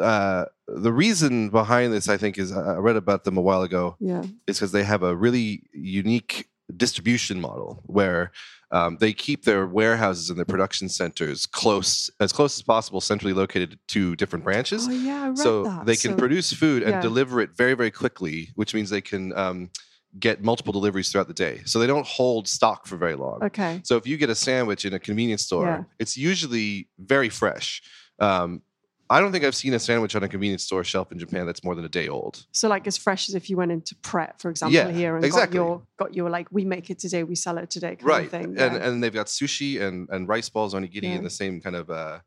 uh, 0.00 0.44
the 0.68 0.92
reason 0.92 1.48
behind 1.50 1.92
this, 1.92 2.08
I 2.08 2.16
think, 2.16 2.38
is 2.38 2.52
I 2.52 2.76
read 2.76 2.96
about 2.96 3.24
them 3.24 3.36
a 3.36 3.40
while 3.40 3.62
ago. 3.62 3.96
Yeah. 4.00 4.22
Is 4.46 4.58
because 4.58 4.72
they 4.72 4.84
have 4.84 5.02
a 5.02 5.14
really 5.16 5.62
unique 5.72 6.48
distribution 6.74 7.40
model 7.40 7.82
where 7.86 8.32
um, 8.70 8.96
they 8.98 9.12
keep 9.12 9.44
their 9.44 9.66
warehouses 9.66 10.30
and 10.30 10.38
their 10.38 10.44
production 10.46 10.88
centers 10.88 11.46
close 11.46 12.10
as 12.20 12.32
close 12.32 12.56
as 12.58 12.62
possible, 12.62 13.00
centrally 13.00 13.34
located 13.34 13.78
to 13.88 14.16
different 14.16 14.44
branches. 14.44 14.86
Oh 14.88 14.90
yeah, 14.90 15.34
so 15.34 15.64
that. 15.64 15.86
they 15.86 15.96
can 15.96 16.12
So- 16.12 16.16
produce 16.16 16.52
food 16.52 16.82
and 16.82 16.92
yeah. 16.92 17.00
deliver 17.00 17.40
it 17.40 17.50
very 17.56 17.74
very 17.74 17.90
quickly 17.90 18.48
which 18.54 18.74
means 18.74 18.90
they 18.90 19.00
can 19.02 19.36
um, 19.36 19.70
get 20.18 20.42
multiple 20.42 20.72
deliveries 20.72 21.10
throughout 21.10 21.28
the 21.28 21.34
day 21.34 21.60
so 21.64 21.78
they 21.78 21.86
don't 21.86 22.06
hold 22.06 22.46
stock 22.48 22.86
for 22.86 22.96
very 22.96 23.14
long 23.16 23.42
Okay. 23.42 23.80
so 23.84 23.96
if 23.96 24.06
you 24.06 24.16
get 24.16 24.30
a 24.30 24.34
sandwich 24.34 24.84
in 24.84 24.92
a 24.94 24.98
convenience 24.98 25.42
store 25.42 25.66
Yeah. 25.66 25.82
it's 25.98 26.16
usually 26.16 26.88
very 26.98 27.28
fresh 27.28 27.82
um, 28.20 28.62
i 29.10 29.20
don't 29.20 29.32
think 29.32 29.44
i've 29.44 29.54
seen 29.54 29.74
a 29.74 29.78
sandwich 29.78 30.14
on 30.16 30.22
a 30.22 30.28
convenience 30.28 30.62
store 30.64 30.82
shelf 30.84 31.12
in 31.12 31.18
japan 31.18 31.46
that's 31.46 31.62
more 31.64 31.74
than 31.74 31.84
a 31.84 31.88
day 31.88 32.08
old 32.08 32.46
So 32.52 32.68
like 32.68 32.86
as 32.86 32.96
fresh 32.96 33.28
as 33.28 33.34
if 33.34 33.48
you 33.50 33.56
went 33.56 33.72
into 33.72 33.94
Pret, 34.02 34.40
for 34.40 34.50
example, 34.50 34.74
Yeah, 34.74 34.90
here 34.90 35.16
and 35.16 35.24
exactly. 35.24 35.58
got 35.58 35.64
your 35.64 35.82
got 35.98 36.14
your 36.14 36.30
like 36.30 36.48
we 36.50 36.64
make 36.64 36.90
it 36.90 36.98
today, 36.98 37.22
we 37.24 37.34
sell 37.34 37.58
it 37.58 37.70
today 37.70 37.96
kind 37.96 38.04
right 38.14 38.24
of 38.26 38.30
thing. 38.30 38.44
and 38.44 38.74
yeah. 38.74 38.86
and 38.88 39.02
they've 39.02 39.12
got 39.14 39.26
sushi 39.26 39.80
and 39.80 40.08
and 40.10 40.28
rice 40.28 40.48
balls 40.48 40.74
onigiri 40.74 41.02
Yeah. 41.04 41.16
in 41.16 41.22
the 41.24 41.30
same 41.42 41.60
kind 41.60 41.76
of 41.76 41.90
uh 41.90 42.18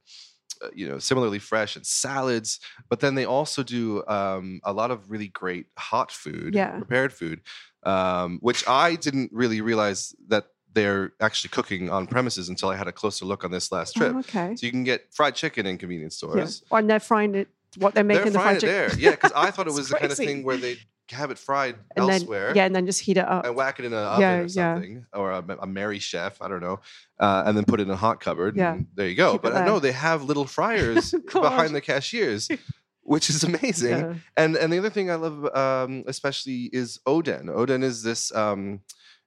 uh, 0.64 0.70
you 0.74 0.88
know 0.90 0.98
similarly 0.98 1.38
fresh 1.40 1.76
and 1.76 1.86
salads 1.86 2.60
but 2.90 3.00
then 3.00 3.14
they 3.16 3.26
also 3.26 3.62
do 3.62 4.04
um, 4.08 4.60
a 4.64 4.74
lot 4.74 4.90
of 4.90 5.12
really 5.12 5.28
great 5.28 5.68
hot 5.78 6.12
food 6.12 6.56
Yeah. 6.56 6.72
prepared 6.78 7.14
food 7.14 7.42
um, 7.84 8.40
which 8.42 8.68
i 8.68 8.96
didn't 8.96 9.30
really 9.32 9.62
realize 9.62 10.16
that 10.30 10.46
they're 10.78 11.12
actually 11.28 11.50
cooking 11.58 11.84
on 11.90 12.02
premises 12.16 12.46
until 12.50 12.70
i 12.70 12.76
had 12.82 12.88
a 12.88 12.96
closer 13.02 13.26
look 13.32 13.42
on 13.46 13.52
this 13.52 13.72
last 13.76 13.92
trip 13.98 14.14
Oh, 14.16 14.20
okay. 14.20 14.56
so 14.56 14.66
you 14.66 14.72
can 14.72 14.84
get 14.92 15.00
fried 15.18 15.34
chicken 15.42 15.66
in 15.66 15.78
convenience 15.78 16.16
stores. 16.18 16.64
Yeah. 16.72 16.78
And 16.78 16.90
they're 16.90 17.00
frying 17.12 17.34
it 17.36 17.48
what 17.84 17.94
they're 17.96 18.04
making 18.14 18.24
they're 18.24 18.32
the 18.34 18.40
fried 18.40 18.58
it 18.58 18.62
chicken. 18.62 18.76
there 18.76 18.90
yeah 19.06 19.12
because 19.18 19.34
i 19.36 19.52
thought 19.54 19.68
it 19.68 19.74
was 19.74 19.90
the 19.90 19.98
kind 19.98 20.12
of 20.12 20.18
thing 20.18 20.44
where 20.48 20.58
they 20.66 20.78
have 21.12 21.32
it 21.32 21.38
fried 21.38 21.76
and 21.96 22.10
elsewhere 22.10 22.48
then 22.48 22.56
yeah, 22.58 22.66
and 22.68 22.76
then 22.76 22.86
just 22.86 23.00
heat 23.08 23.18
it 23.18 23.28
up. 23.36 23.46
and 23.46 23.56
whack 23.56 23.80
it 23.80 23.86
in 23.86 23.94
an 23.94 24.00
oven 24.14 24.22
Yeah, 24.22 24.38
or 24.40 24.42
yeah. 24.44 24.74
something, 24.76 25.06
or 25.14 25.32
a, 25.32 25.40
a 25.40 25.68
Merrychef, 25.78 26.34
I 26.42 26.48
don't 26.50 26.60
know, 26.68 26.80
uh, 27.26 27.44
and 27.46 27.56
then 27.56 27.64
put 27.72 27.80
it 27.80 27.84
in 27.88 27.92
a 27.92 27.96
hot 28.06 28.20
cupboard. 28.20 28.58
Yeah. 28.58 28.74
and 28.74 28.88
there 28.94 29.08
you 29.08 29.16
go. 29.16 29.30
Keep 29.34 29.44
but 29.44 29.56
I 29.56 29.66
know 29.66 29.80
they 29.80 29.94
have 29.94 30.20
little 30.32 30.46
fryers 30.58 31.16
behind 31.32 31.74
the 31.74 31.80
cashiers, 31.80 32.50
which 33.14 33.30
is 33.30 33.42
amazing. 33.46 34.00
Yeah. 34.00 34.14
And 34.36 34.58
and 34.58 34.68
the 34.74 34.80
other 34.80 34.90
thing 34.90 35.08
I 35.10 35.16
love, 35.16 35.38
um, 35.56 36.04
especially, 36.08 36.70
is 36.74 37.00
oden. 37.08 37.46
Oden 37.46 37.84
is 37.84 38.04
this. 38.04 38.36
Um, 38.36 38.82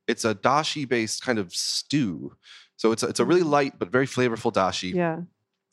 it's 0.09 0.25
a 0.25 0.35
dashi 0.35 0.89
based 0.89 1.23
kind 1.23 1.39
of 1.39 1.53
stew. 1.55 2.37
So 2.77 2.93
it's 2.93 3.03
a, 3.03 3.09
it's 3.09 3.21
a 3.21 3.25
really 3.25 3.43
light 3.43 3.79
but 3.79 3.91
very 3.91 4.07
flavorful 4.07 4.53
dashi 4.53 4.93
Mm. 4.93 4.97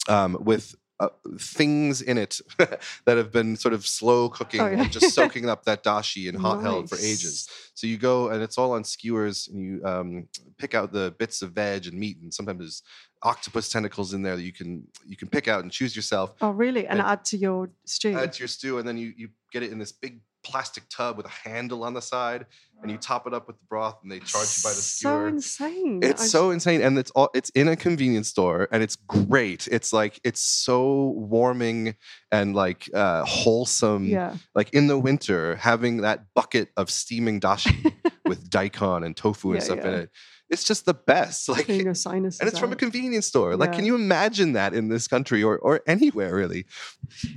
Yeah. 0.10 0.24
um, 0.24 0.38
with 0.42 0.76
uh, 1.00 1.10
things 1.40 2.02
in 2.02 2.18
it 2.18 2.42
that 3.06 3.18
have 3.18 3.32
been 3.32 3.56
sort 3.56 3.74
of 3.76 3.86
slow 3.86 4.30
cooking 4.30 4.62
Oh, 4.62 4.68
yeah. 4.68 4.82
and 4.82 4.92
just 4.92 5.14
soaking 5.14 5.48
up 5.48 5.64
that 5.66 5.84
dashi 5.84 6.28
and 6.30 6.38
hot 6.38 6.62
held 6.64 6.90
for 6.90 6.96
ages. 6.98 7.48
So 7.76 7.86
you 7.86 7.98
go 7.98 8.30
and 8.30 8.42
it's 8.42 8.58
all 8.58 8.72
on 8.74 8.84
skewers 8.84 9.48
and 9.48 9.62
you 9.64 9.86
um, 9.86 10.28
pick 10.58 10.74
out 10.74 10.92
the 10.92 11.14
bits 11.20 11.44
of 11.44 11.52
veg 11.52 11.86
and 11.86 12.00
meat 12.00 12.18
and 12.22 12.34
sometimes 12.34 12.60
there's 12.60 12.84
octopus 13.22 13.70
tentacles 13.70 14.14
in 14.14 14.22
there 14.24 14.36
that 14.36 14.42
you 14.44 14.52
can 14.54 14.88
you 15.06 15.16
can 15.16 15.28
pick 15.28 15.48
out 15.48 15.62
and 15.62 15.72
choose 15.72 15.96
yourself. 15.96 16.34
Oh 16.42 16.50
really? 16.50 16.88
And, 16.88 17.00
And 17.00 17.08
add 17.08 17.24
to 17.26 17.38
your 17.38 17.70
stew. 17.86 18.18
Add 18.18 18.34
to 18.34 18.40
your 18.40 18.48
stew 18.48 18.80
and 18.80 18.88
then 18.88 18.98
you 18.98 19.14
you 19.16 19.30
get 19.52 19.62
it 19.64 19.72
in 19.72 19.78
this 19.78 19.92
big 19.92 20.20
plastic 20.50 20.84
tub 20.90 21.18
with 21.18 21.26
a 21.26 21.50
handle 21.50 21.84
on 21.84 21.94
the 21.94 22.02
side 22.02 22.46
and 22.82 22.92
you 22.92 22.98
top 22.98 23.26
it 23.28 23.34
up 23.34 23.48
with 23.48 23.58
the 23.58 23.66
broth 23.70 23.98
and 24.04 24.12
they 24.12 24.20
charge 24.20 24.46
you 24.58 24.64
by 24.64 24.70
the 24.70 24.78
It's 24.78 25.00
so 25.00 25.26
insane. 25.26 26.00
It's 26.04 26.22
I- 26.22 26.28
so 26.28 26.52
insane, 26.52 26.82
and 26.82 26.98
it's 26.98 27.10
all 27.12 27.30
it's 27.34 27.50
in 27.52 27.68
a 27.68 27.76
convenience 27.76 28.28
store, 28.30 28.68
and 28.72 28.84
it's 28.84 28.96
great. 28.96 29.68
It's 29.72 29.92
like 29.92 30.20
it's 30.24 30.42
so 30.42 31.14
warming 31.18 31.96
and 32.32 32.56
like 32.56 32.88
uh, 32.94 33.24
wholesome. 33.26 34.06
yeah. 34.06 34.36
Like 34.54 34.70
in 34.74 34.86
the 34.88 34.98
winter, 35.00 35.56
having 35.56 36.02
that 36.02 36.26
bucket 36.36 36.70
of 36.78 36.92
steaming 36.92 37.40
dashi 37.40 37.92
with 38.28 38.48
daikon 38.50 39.04
and 39.04 39.18
tofu 39.18 39.50
and 39.54 39.58
Yeah, 39.60 39.64
stuff 39.66 39.80
in 39.86 39.94
it, 39.94 40.10
it's 40.52 40.64
just 40.64 40.86
the 40.86 40.94
best. 40.94 41.50
Like, 41.50 41.68
and 41.70 41.82
your 41.82 41.96
sinuses. 41.96 42.42
it's 42.48 42.60
from 42.60 42.72
a 42.72 42.76
convenience 42.76 43.26
store. 43.26 43.56
Like, 43.56 43.74
can 43.74 43.86
you 43.86 43.96
imagine 43.96 44.54
that 44.54 44.76
in 44.76 44.88
this 44.90 45.08
country 45.08 45.42
or 45.42 45.58
or 45.58 45.82
anywhere 45.88 46.36
really? 46.36 46.66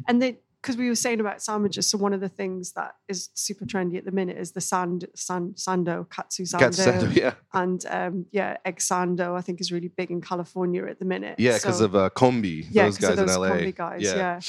and 0.06 0.20
they 0.20 0.38
because 0.62 0.76
we 0.76 0.88
were 0.88 0.94
saying 0.94 1.20
about 1.20 1.42
sandwiches. 1.42 1.88
So 1.88 1.96
one 1.98 2.12
of 2.12 2.20
the 2.20 2.28
things 2.28 2.72
that 2.72 2.92
is 3.08 3.30
super 3.34 3.64
trendy 3.64 3.96
at 3.96 4.04
the 4.04 4.10
minute 4.12 4.36
is 4.36 4.52
the 4.52 4.60
sand, 4.60 5.06
sand 5.14 5.54
sando 5.56 6.08
katsu 6.10 6.44
sando, 6.44 6.58
Katsu, 6.58 7.08
yeah, 7.20 7.34
and 7.54 7.84
um, 7.88 8.26
yeah, 8.30 8.56
egg 8.64 8.76
sando. 8.78 9.36
I 9.36 9.40
think 9.40 9.60
is 9.60 9.72
really 9.72 9.88
big 9.88 10.10
in 10.10 10.20
California 10.20 10.84
at 10.86 10.98
the 10.98 11.04
minute. 11.04 11.36
yeah, 11.38 11.54
because 11.54 11.78
So- 11.78 11.86
of 11.86 11.96
uh, 11.96 12.10
Konbi. 12.10 12.66
yeah, 12.70 12.84
those 12.84 12.98
guys 12.98 13.10
of 13.18 13.26
those 13.26 13.36
in 13.36 13.40
LA. 13.42 13.48
Konbi 13.50 13.74
guys. 13.74 14.02
Yeah. 14.02 14.40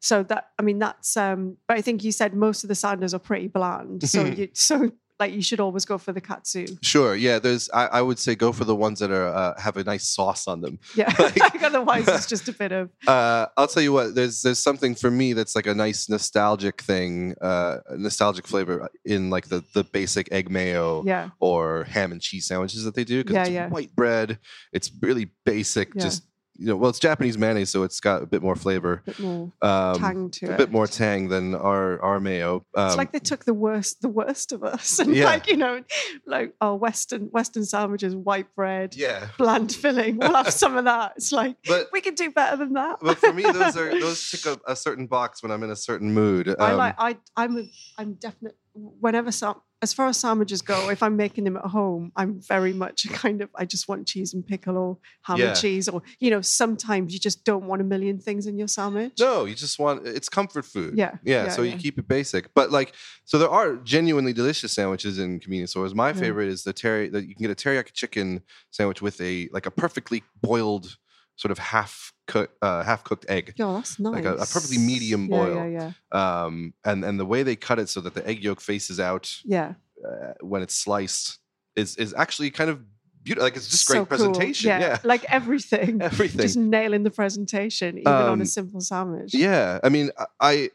So 0.00 0.22
that 0.24 0.50
I 0.58 0.62
mean 0.62 0.78
that's 0.78 1.16
um 1.16 1.56
but 1.66 1.78
I 1.78 1.80
think 1.82 2.04
you 2.04 2.12
said 2.12 2.34
most 2.34 2.62
of 2.64 2.68
the 2.68 2.74
sanders 2.74 3.12
are 3.14 3.18
pretty 3.18 3.48
bland. 3.48 4.08
So 4.08 4.24
you 4.38 4.48
so 4.52 4.90
like 5.18 5.32
you 5.32 5.42
should 5.42 5.60
always 5.60 5.84
go 5.84 5.98
for 5.98 6.12
the 6.12 6.20
katsu. 6.20 6.66
Sure. 6.82 7.14
Yeah. 7.16 7.38
There's. 7.38 7.70
I, 7.72 7.86
I 7.86 8.02
would 8.02 8.18
say 8.18 8.34
go 8.34 8.52
for 8.52 8.64
the 8.64 8.74
ones 8.76 8.98
that 9.00 9.10
are 9.10 9.28
uh, 9.28 9.58
have 9.60 9.76
a 9.76 9.84
nice 9.84 10.06
sauce 10.06 10.46
on 10.46 10.60
them. 10.60 10.78
Yeah, 10.94 11.14
Like- 11.18 11.62
otherwise 11.62 12.06
it's 12.08 12.26
just 12.26 12.48
a 12.48 12.52
bit 12.52 12.72
of 12.72 12.90
Uh, 13.06 13.46
I'll 13.56 13.66
tell 13.68 13.82
you 13.82 13.92
what. 13.92 14.14
There's 14.14 14.42
there's 14.42 14.58
something 14.58 14.94
for 14.94 15.10
me 15.10 15.32
that's 15.32 15.54
like 15.56 15.66
a 15.66 15.74
nice 15.74 16.08
nostalgic 16.08 16.80
thing, 16.82 17.34
uh, 17.40 17.78
nostalgic 17.96 18.46
flavor 18.46 18.88
in 19.04 19.30
like 19.30 19.48
the 19.48 19.64
the 19.74 19.84
basic 19.84 20.30
egg 20.32 20.50
mayo 20.50 21.02
yeah, 21.06 21.30
or 21.40 21.84
ham 21.84 22.12
and 22.12 22.20
cheese 22.20 22.46
sandwiches 22.46 22.84
that 22.84 22.94
they 22.94 23.04
do 23.04 23.22
because 23.22 23.34
Yeah, 23.34 23.42
it's 23.42 23.50
yeah. 23.50 23.68
white 23.68 23.94
bread. 23.96 24.38
It's 24.72 24.90
really 25.00 25.30
basic. 25.44 25.94
Yeah. 25.94 26.02
Just 26.02 26.22
you 26.58 26.66
know, 26.66 26.76
well, 26.76 26.90
it's 26.90 26.98
Japanese 26.98 27.36
mayonnaise, 27.38 27.70
so 27.70 27.82
it's 27.82 28.00
got 28.00 28.22
a 28.22 28.26
bit 28.26 28.42
more 28.42 28.56
flavor, 28.56 29.02
a 29.06 29.10
bit 29.10 29.20
more 29.20 29.52
um, 29.62 29.98
tang 29.98 30.30
to 30.30 30.46
a 30.46 30.52
it. 30.52 30.58
bit 30.58 30.72
more 30.72 30.86
tang 30.86 31.28
than 31.28 31.54
our 31.54 32.00
our 32.02 32.20
mayo. 32.20 32.64
Um, 32.74 32.86
It's 32.88 32.96
like 32.96 33.12
they 33.12 33.18
took 33.18 33.44
the 33.44 33.54
worst, 33.54 34.00
the 34.02 34.08
worst 34.08 34.52
of 34.52 34.62
us, 34.64 34.98
and 35.00 35.14
Yeah. 35.14 35.24
like 35.26 35.46
you 35.48 35.56
know, 35.56 35.82
like 36.26 36.54
our 36.60 36.76
Western 36.76 37.26
Western 37.26 37.64
sandwiches, 37.64 38.14
white 38.14 38.54
bread, 38.54 38.94
yeah. 38.96 39.28
bland 39.38 39.74
filling. 39.74 40.16
We'll 40.18 40.34
have 40.34 40.52
some 40.52 40.76
of 40.76 40.84
that. 40.92 41.12
It's 41.16 41.32
like 41.32 41.56
But 41.66 41.88
we 41.92 42.00
can 42.00 42.14
do 42.14 42.30
better 42.30 42.56
than 42.56 42.72
that. 42.74 42.98
but 43.02 43.18
for 43.18 43.32
me, 43.32 43.42
those 43.42 43.76
are 43.76 43.90
those 44.00 44.30
tick 44.30 44.46
a, 44.46 44.58
a 44.72 44.76
certain 44.76 45.06
box 45.06 45.42
when 45.42 45.52
I'm 45.52 45.62
in 45.62 45.70
a 45.70 45.76
certain 45.76 46.12
mood. 46.14 46.48
I 46.58 46.72
Um, 46.72 46.78
like 46.78 46.94
I 46.98 47.18
I'm 47.36 47.58
a, 47.58 47.64
I'm 47.98 48.14
definite 48.14 48.56
whenever 48.74 49.32
some 49.32 49.60
as 49.82 49.92
far 49.92 50.06
as 50.08 50.16
sandwiches 50.16 50.62
go, 50.62 50.88
if 50.88 51.02
I'm 51.02 51.16
making 51.16 51.44
them 51.44 51.56
at 51.56 51.66
home, 51.66 52.10
I'm 52.16 52.40
very 52.40 52.72
much 52.72 53.04
a 53.04 53.08
kind 53.08 53.42
of 53.42 53.50
I 53.54 53.66
just 53.66 53.88
want 53.88 54.06
cheese 54.06 54.32
and 54.32 54.46
pickle 54.46 54.76
or 54.76 54.98
ham 55.22 55.38
Yeah. 55.38 55.48
and 55.48 55.56
cheese 55.56 55.88
or 55.88 56.02
you 56.18 56.30
know 56.30 56.40
sometimes 56.40 57.12
you 57.12 57.20
just 57.20 57.44
don't 57.44 57.66
want 57.66 57.82
a 57.82 57.84
million 57.84 58.18
things 58.18 58.46
in 58.46 58.58
your 58.58 58.68
sandwich. 58.68 59.12
No, 59.20 59.44
you 59.44 59.54
just 59.54 59.78
want 59.78 60.06
it's 60.06 60.28
comfort 60.28 60.64
food. 60.64 60.96
Yeah, 60.96 61.16
yeah. 61.24 61.44
yeah, 61.44 61.48
so 61.50 61.62
yeah. 61.62 61.72
you 61.72 61.78
keep 61.78 61.98
it 61.98 62.08
basic, 62.08 62.54
but 62.54 62.70
like, 62.70 62.94
so 63.24 63.38
there 63.38 63.50
are 63.50 63.76
genuinely 63.76 64.32
delicious 64.32 64.72
sandwiches 64.72 65.18
in 65.18 65.40
convenience 65.40 65.70
stores. 65.72 65.94
My 65.94 66.12
favorite 66.12 66.48
is 66.48 66.62
the 66.62 66.72
terry 66.72 67.08
that 67.10 67.26
you 67.26 67.34
can 67.34 67.46
get 67.46 67.50
a 67.50 67.54
teriyaki 67.54 67.92
chicken 67.92 68.42
sandwich 68.70 69.02
with 69.02 69.20
a 69.20 69.48
like 69.52 69.66
a 69.66 69.70
perfectly 69.70 70.22
boiled 70.40 70.96
sort 71.36 71.52
of 71.52 71.58
half 71.58 72.12
cooked 72.26 72.56
uh, 72.62 72.82
half 72.82 73.04
cooked 73.04 73.26
egg. 73.28 73.54
Yeah, 73.56 73.72
that's 73.74 73.98
nice. 74.00 74.14
Like 74.14 74.24
a- 74.24 74.34
a 74.34 74.46
perfectly 74.46 74.78
medium 74.78 75.22
Yeah, 75.30 75.36
boil. 75.36 75.54
Yeah, 75.70 75.92
yeah, 76.12 76.44
Um, 76.44 76.74
and 76.84 77.04
and 77.04 77.20
the 77.20 77.26
way 77.26 77.42
they 77.42 77.56
cut 77.56 77.78
it 77.78 77.88
so 77.88 78.00
that 78.00 78.14
the 78.14 78.26
egg 78.26 78.42
yolk 78.42 78.60
faces 78.60 78.98
out 78.98 79.32
yeah. 79.44 79.74
uh, 80.06 80.32
when 80.40 80.62
it's 80.62 80.74
sliced 80.76 81.38
is 81.76 81.96
is 81.96 82.14
actually 82.14 82.50
kind 82.50 82.70
of 82.70 82.80
beautiful. 83.22 83.44
Like 83.46 83.56
it's 83.56 83.68
just 83.68 83.86
great 83.86 83.96
So 83.98 84.06
cool. 84.06 84.16
presentation. 84.16 84.68
Yeah, 84.68 84.98
like 85.04 85.24
everything. 85.28 86.00
everything. 86.10 86.40
Just 86.40 86.56
nailing 86.56 87.02
the 87.04 87.10
presentation, 87.10 87.98
even 87.98 88.12
on 88.12 88.28
Um, 88.28 88.40
a 88.40 88.46
simple 88.46 88.80
sandwich. 88.80 89.34
Yeah, 89.34 89.78
I 89.84 89.88
mean, 89.90 90.10
I, 90.18 90.26
I 90.40 90.70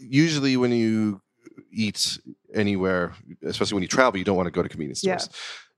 usually 0.00 0.56
when 0.56 0.72
you 0.72 1.20
eat 1.72 2.18
anywhere, 2.54 3.12
especially 3.42 3.74
when 3.74 3.82
you 3.82 3.88
travel, 3.88 4.18
you 4.18 4.24
don't 4.24 4.36
want 4.36 4.46
to 4.46 4.50
go 4.50 4.62
to 4.62 4.68
convenience 4.68 5.04
Yeah. 5.04 5.18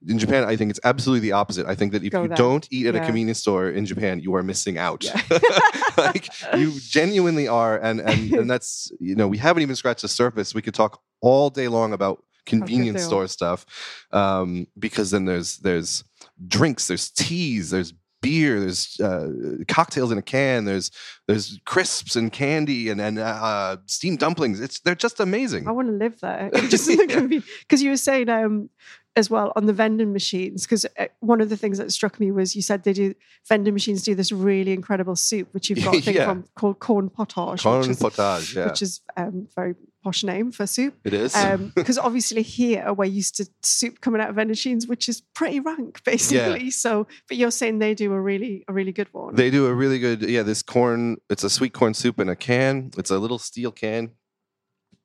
In 0.07 0.19
Japan, 0.19 0.45
I 0.45 0.55
think 0.55 0.71
it's 0.71 0.81
absolutely 0.85 1.29
the 1.29 1.33
opposite. 1.33 1.67
I 1.67 1.75
think 1.75 1.93
that 1.93 2.05
if 2.05 2.13
Go 2.13 2.23
you 2.23 2.29
don't 2.29 2.67
eat 2.71 2.87
at 2.87 2.95
a 2.95 3.01
convenience 3.01 3.41
store 3.41 3.69
in 3.69 3.85
Japan, 3.85 4.21
you 4.21 4.35
are 4.37 4.45
missing 4.45 4.79
out. 4.79 5.03
Yeah. 5.03 5.21
like 5.97 6.29
you 6.57 6.79
genuinely 6.79 7.49
are, 7.49 7.79
and 7.79 8.01
and 8.01 8.33
and 8.33 8.51
that's 8.51 8.93
you 9.01 9.17
know 9.17 9.27
we 9.27 9.39
haven't 9.39 9.63
even 9.63 9.75
scratched 9.75 10.03
the 10.03 10.09
surface. 10.09 10.55
We 10.55 10.63
could 10.63 10.75
talk 10.75 11.01
all 11.21 11.51
day 11.51 11.67
long 11.67 11.93
about 11.93 12.23
convenience 12.47 13.03
store 13.03 13.27
stuff, 13.27 13.67
um, 14.13 14.69
because 14.79 15.11
then 15.11 15.25
there's 15.25 15.59
there's 15.59 16.05
drinks, 16.47 16.87
there's 16.87 17.11
teas, 17.11 17.71
there's 17.71 17.93
beer, 18.21 18.61
there's 18.61 18.99
uh, 19.01 19.31
cocktails 19.69 20.11
in 20.11 20.19
a 20.19 20.23
can, 20.23 20.65
there's 20.65 20.91
there's 21.27 21.59
crisps 21.65 22.17
and 22.17 22.33
candy 22.33 22.89
and 22.89 23.01
and 23.01 23.19
uh, 23.19 23.77
steamed 23.87 24.19
dumplings. 24.19 24.61
It's 24.61 24.81
they're 24.81 24.95
just 24.95 25.21
amazing. 25.21 25.69
I 25.69 25.73
want 25.73 25.89
to 25.89 25.95
live 25.95 26.21
there. 26.21 26.51
Just 26.69 26.89
because 26.89 27.83
you 27.83 27.91
were 27.91 27.97
saying 27.97 28.29
um, 28.29 28.71
as 29.19 29.29
well 29.29 29.53
on 29.57 29.67
the 29.67 29.73
vending 29.73 30.13
machines. 30.13 30.65
Because 30.65 30.87
one 31.21 31.41
of 31.41 31.49
the 31.51 31.57
things 31.57 31.77
that 31.79 31.91
struck 31.93 32.19
me 32.21 32.31
was 32.31 32.55
you 32.57 32.63
said 32.63 32.85
they 32.85 32.93
do 32.93 33.15
vending 33.49 33.75
machines 33.75 34.03
do 34.03 34.15
this 34.15 34.31
really 34.33 34.73
incredible 34.73 35.17
soup, 35.17 35.49
which 35.53 35.69
you've 35.69 35.85
got 35.85 36.07
Yeah. 36.07 36.25
from 36.27 36.45
called 36.55 36.79
corn 36.79 37.11
potage, 37.11 37.63
Corn 37.63 37.81
which 37.81 37.89
is, 37.91 37.99
potage, 37.99 38.55
yeah, 38.57 38.67
which 38.69 38.81
is 38.81 39.01
um, 39.17 39.49
very 39.57 39.75
posh 40.05 40.23
name 40.23 40.53
for 40.53 40.67
soup. 40.67 40.95
it 41.05 41.13
is. 41.13 41.35
Because 41.75 41.99
obviously 41.99 42.43
here 42.43 42.93
we're 42.93 43.07
used 43.07 43.35
to 43.39 43.47
soup 43.63 44.01
coming 44.01 44.21
out 44.21 44.31
of 44.31 44.37
vending 44.37 44.53
machines, 44.53 44.87
which 44.87 45.09
is 45.09 45.21
pretty 45.35 45.59
rank 45.61 46.03
basically. 46.13 46.71
So, 46.71 47.07
but 47.27 47.37
you're 47.37 47.51
saying 47.51 47.81
they 47.81 47.95
do 47.95 48.13
a 48.13 48.21
really 48.21 48.65
a 48.69 48.73
really 48.73 48.93
good 48.93 49.09
one. 49.13 49.35
They 49.35 49.51
do 49.51 49.67
a 49.67 49.75
really 49.75 49.99
good, 49.99 50.23
yeah. 50.23 50.45
This 50.45 50.63
corn, 50.63 51.17
it's 51.29 51.43
a 51.45 51.51
sweet 51.51 51.73
corn 51.73 51.95
soup 51.95 52.21
in 52.21 52.29
a 52.29 52.37
can. 52.37 52.93
It's 52.97 53.11
a 53.11 53.19
little 53.19 53.39
steel 53.41 53.73
can. 53.73 54.13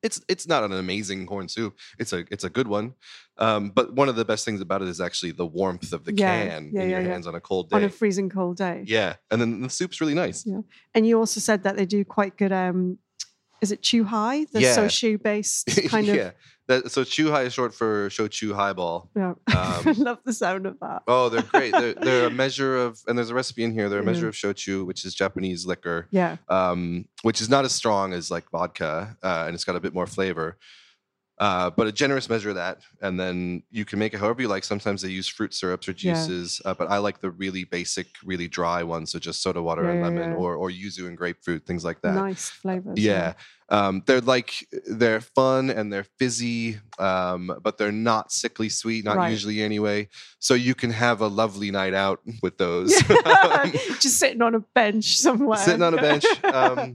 It's 0.04 0.20
it's 0.28 0.46
not 0.46 0.62
an 0.62 0.72
amazing 0.72 1.26
corn 1.26 1.48
soup. 1.48 1.76
It's 1.98 2.12
a 2.12 2.24
it's 2.30 2.44
a 2.44 2.50
good 2.50 2.68
one. 2.68 2.94
Um, 3.38 3.70
but 3.70 3.94
one 3.94 4.08
of 4.08 4.14
the 4.14 4.24
best 4.24 4.44
things 4.44 4.60
about 4.60 4.80
it 4.82 4.88
is 4.88 5.00
actually 5.00 5.32
the 5.32 5.46
warmth 5.46 5.92
of 5.92 6.04
the 6.04 6.14
Yeah, 6.14 6.44
can 6.48 6.70
yeah, 6.72 6.82
in 6.82 6.90
yeah, 6.90 7.00
your 7.00 7.10
hands 7.10 7.26
on 7.26 7.34
a 7.34 7.40
cold 7.40 7.70
day. 7.70 7.76
on 7.76 7.84
a 7.84 7.88
freezing 7.88 8.28
cold 8.28 8.56
day. 8.58 8.84
yeah, 8.86 9.16
and 9.30 9.40
then 9.40 9.60
the 9.62 9.70
soup's 9.70 10.00
really 10.00 10.14
nice. 10.14 10.44
Yeah. 10.46 10.60
And 10.94 11.04
you 11.06 11.18
also 11.18 11.40
said 11.40 11.64
that 11.64 11.76
they 11.76 11.86
do 11.86 12.04
quite 12.04 12.36
good. 12.36 12.52
Um, 12.52 12.98
is 13.64 13.72
it 13.72 13.82
Chu 13.82 14.04
Hai, 14.04 14.44
the 14.52 14.60
Yeah. 14.60 14.76
shochu 14.76 15.20
based 15.22 15.66
kind 15.88 16.08
of? 16.08 16.14
yeah. 16.16 16.30
That, 16.66 16.90
so 16.90 17.04
chu 17.04 17.30
hai 17.30 17.42
is 17.42 17.52
short 17.52 17.74
for 17.74 18.08
shochu 18.08 18.54
highball. 18.54 19.10
Yeah. 19.14 19.34
Um, 19.54 19.82
I 19.86 19.92
love 19.98 20.18
the 20.24 20.32
sound 20.32 20.64
of 20.66 20.80
that. 20.80 21.02
Oh, 21.06 21.28
they're 21.28 21.42
great. 21.42 21.72
They're, 21.72 21.92
they're 22.06 22.26
a 22.28 22.30
measure 22.30 22.74
of, 22.78 22.98
and 23.06 23.18
there's 23.18 23.28
a 23.28 23.34
recipe 23.34 23.64
in 23.64 23.72
here. 23.72 23.90
They're 23.90 23.98
a 23.98 24.02
Yeah. 24.02 24.06
measure 24.12 24.28
of 24.28 24.34
shochu, 24.34 24.86
which 24.86 25.04
is 25.04 25.14
Japanese 25.14 25.66
liquor. 25.66 26.06
Yeah. 26.10 26.36
um, 26.48 27.04
which 27.22 27.42
is 27.42 27.48
not 27.50 27.66
as 27.66 27.72
strong 27.72 28.14
as 28.14 28.30
like 28.30 28.48
vodka, 28.50 29.14
uh, 29.22 29.44
and 29.46 29.54
it's 29.54 29.64
got 29.64 29.76
a 29.76 29.80
bit 29.80 29.92
more 29.92 30.06
flavor. 30.06 30.56
Uh, 31.36 31.68
but 31.68 31.88
a 31.88 31.92
generous 31.92 32.28
measure 32.28 32.50
of 32.50 32.54
that, 32.54 32.78
and 33.02 33.18
then 33.18 33.60
you 33.70 33.84
can 33.84 33.98
make 33.98 34.14
it 34.14 34.20
however 34.20 34.40
you 34.42 34.46
like. 34.46 34.62
Sometimes 34.62 35.02
they 35.02 35.08
use 35.08 35.26
fruit 35.26 35.52
syrups 35.52 35.88
or 35.88 35.90
Yeah. 35.90 36.14
juices, 36.14 36.62
uh, 36.64 36.74
but 36.74 36.88
I 36.90 36.98
like 36.98 37.20
the 37.20 37.30
really 37.30 37.64
basic, 37.64 38.06
really 38.24 38.46
dry 38.46 38.84
ones, 38.84 39.10
so 39.10 39.18
just 39.18 39.42
soda 39.42 39.60
water 39.60 39.82
and 39.88 39.98
Yeah, 39.98 40.08
yeah, 40.10 40.14
lemon, 40.14 40.30
yeah. 40.30 40.36
or 40.36 40.54
or 40.54 40.70
yuzu 40.70 41.08
and 41.08 41.16
grapefruit, 41.16 41.66
things 41.66 41.84
like 41.84 42.00
that. 42.02 42.14
Nice 42.14 42.50
flavors. 42.50 43.00
Yeah, 43.00 43.32
um, 43.68 44.04
they're 44.06 44.20
like 44.20 44.64
they're 44.86 45.20
fun 45.20 45.70
and 45.70 45.92
they're 45.92 46.06
fizzy, 46.20 46.78
um, 47.00 47.50
but 47.64 47.78
they're 47.78 47.90
not 47.90 48.30
sickly 48.30 48.68
sweet, 48.68 49.04
not 49.04 49.16
Right. 49.16 49.30
usually 49.32 49.60
anyway. 49.60 50.08
So 50.38 50.54
you 50.54 50.76
can 50.76 50.90
have 50.90 51.20
a 51.20 51.26
lovely 51.26 51.72
night 51.72 51.94
out 51.94 52.20
with 52.44 52.58
those. 52.58 52.94
Just 54.00 54.18
sitting 54.20 54.40
on 54.42 54.54
a 54.54 54.60
bench 54.60 55.18
somewhere. 55.18 55.58
Sitting 55.58 55.82
on 55.82 55.94
a 55.94 56.00
bench, 56.00 56.24
um, 56.44 56.94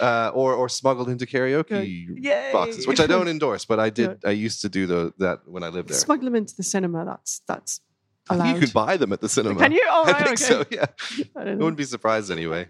uh, 0.00 0.30
or 0.34 0.54
or 0.54 0.68
smuggled 0.68 1.08
into 1.08 1.26
karaoke 1.26 2.06
Yay. 2.16 2.50
boxes, 2.52 2.86
which 2.86 3.00
I 3.00 3.06
don't 3.06 3.28
endorse, 3.36 3.64
but 3.64 3.78
I 3.78 3.90
did. 3.90 4.18
I 4.24 4.30
used 4.30 4.62
to 4.62 4.68
do 4.68 4.86
the, 4.86 5.12
that 5.18 5.40
when 5.46 5.62
I 5.62 5.68
lived 5.68 5.88
there. 5.88 5.96
Smuggle 5.96 6.24
them 6.24 6.36
into 6.36 6.56
the 6.56 6.62
cinema. 6.62 7.04
That's 7.04 7.42
that's 7.46 7.80
allowed. 8.28 8.54
you 8.54 8.60
could 8.60 8.72
buy 8.72 8.96
them 8.96 9.12
at 9.12 9.20
the 9.20 9.28
cinema. 9.28 9.60
Can 9.60 9.72
you? 9.72 9.86
Oh, 9.88 10.04
I 10.06 10.12
right, 10.12 10.38
think 10.38 10.42
okay. 10.42 10.44
so. 10.44 10.64
Yeah, 10.70 10.86
I 11.36 11.50
I 11.50 11.54
wouldn't 11.54 11.76
be 11.76 11.84
surprised 11.84 12.30
anyway. 12.30 12.68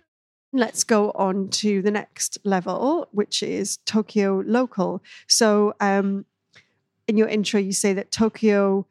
Let's 0.52 0.82
go 0.82 1.12
on 1.12 1.48
to 1.50 1.80
the 1.80 1.92
next 1.92 2.38
level, 2.44 3.06
which 3.12 3.42
is 3.42 3.76
Tokyo 3.86 4.42
local. 4.44 5.00
So, 5.28 5.74
um, 5.78 6.24
in 7.06 7.16
your 7.16 7.28
intro, 7.28 7.60
you 7.60 7.72
say 7.72 7.92
that 7.92 8.10
Tokyo 8.10 8.84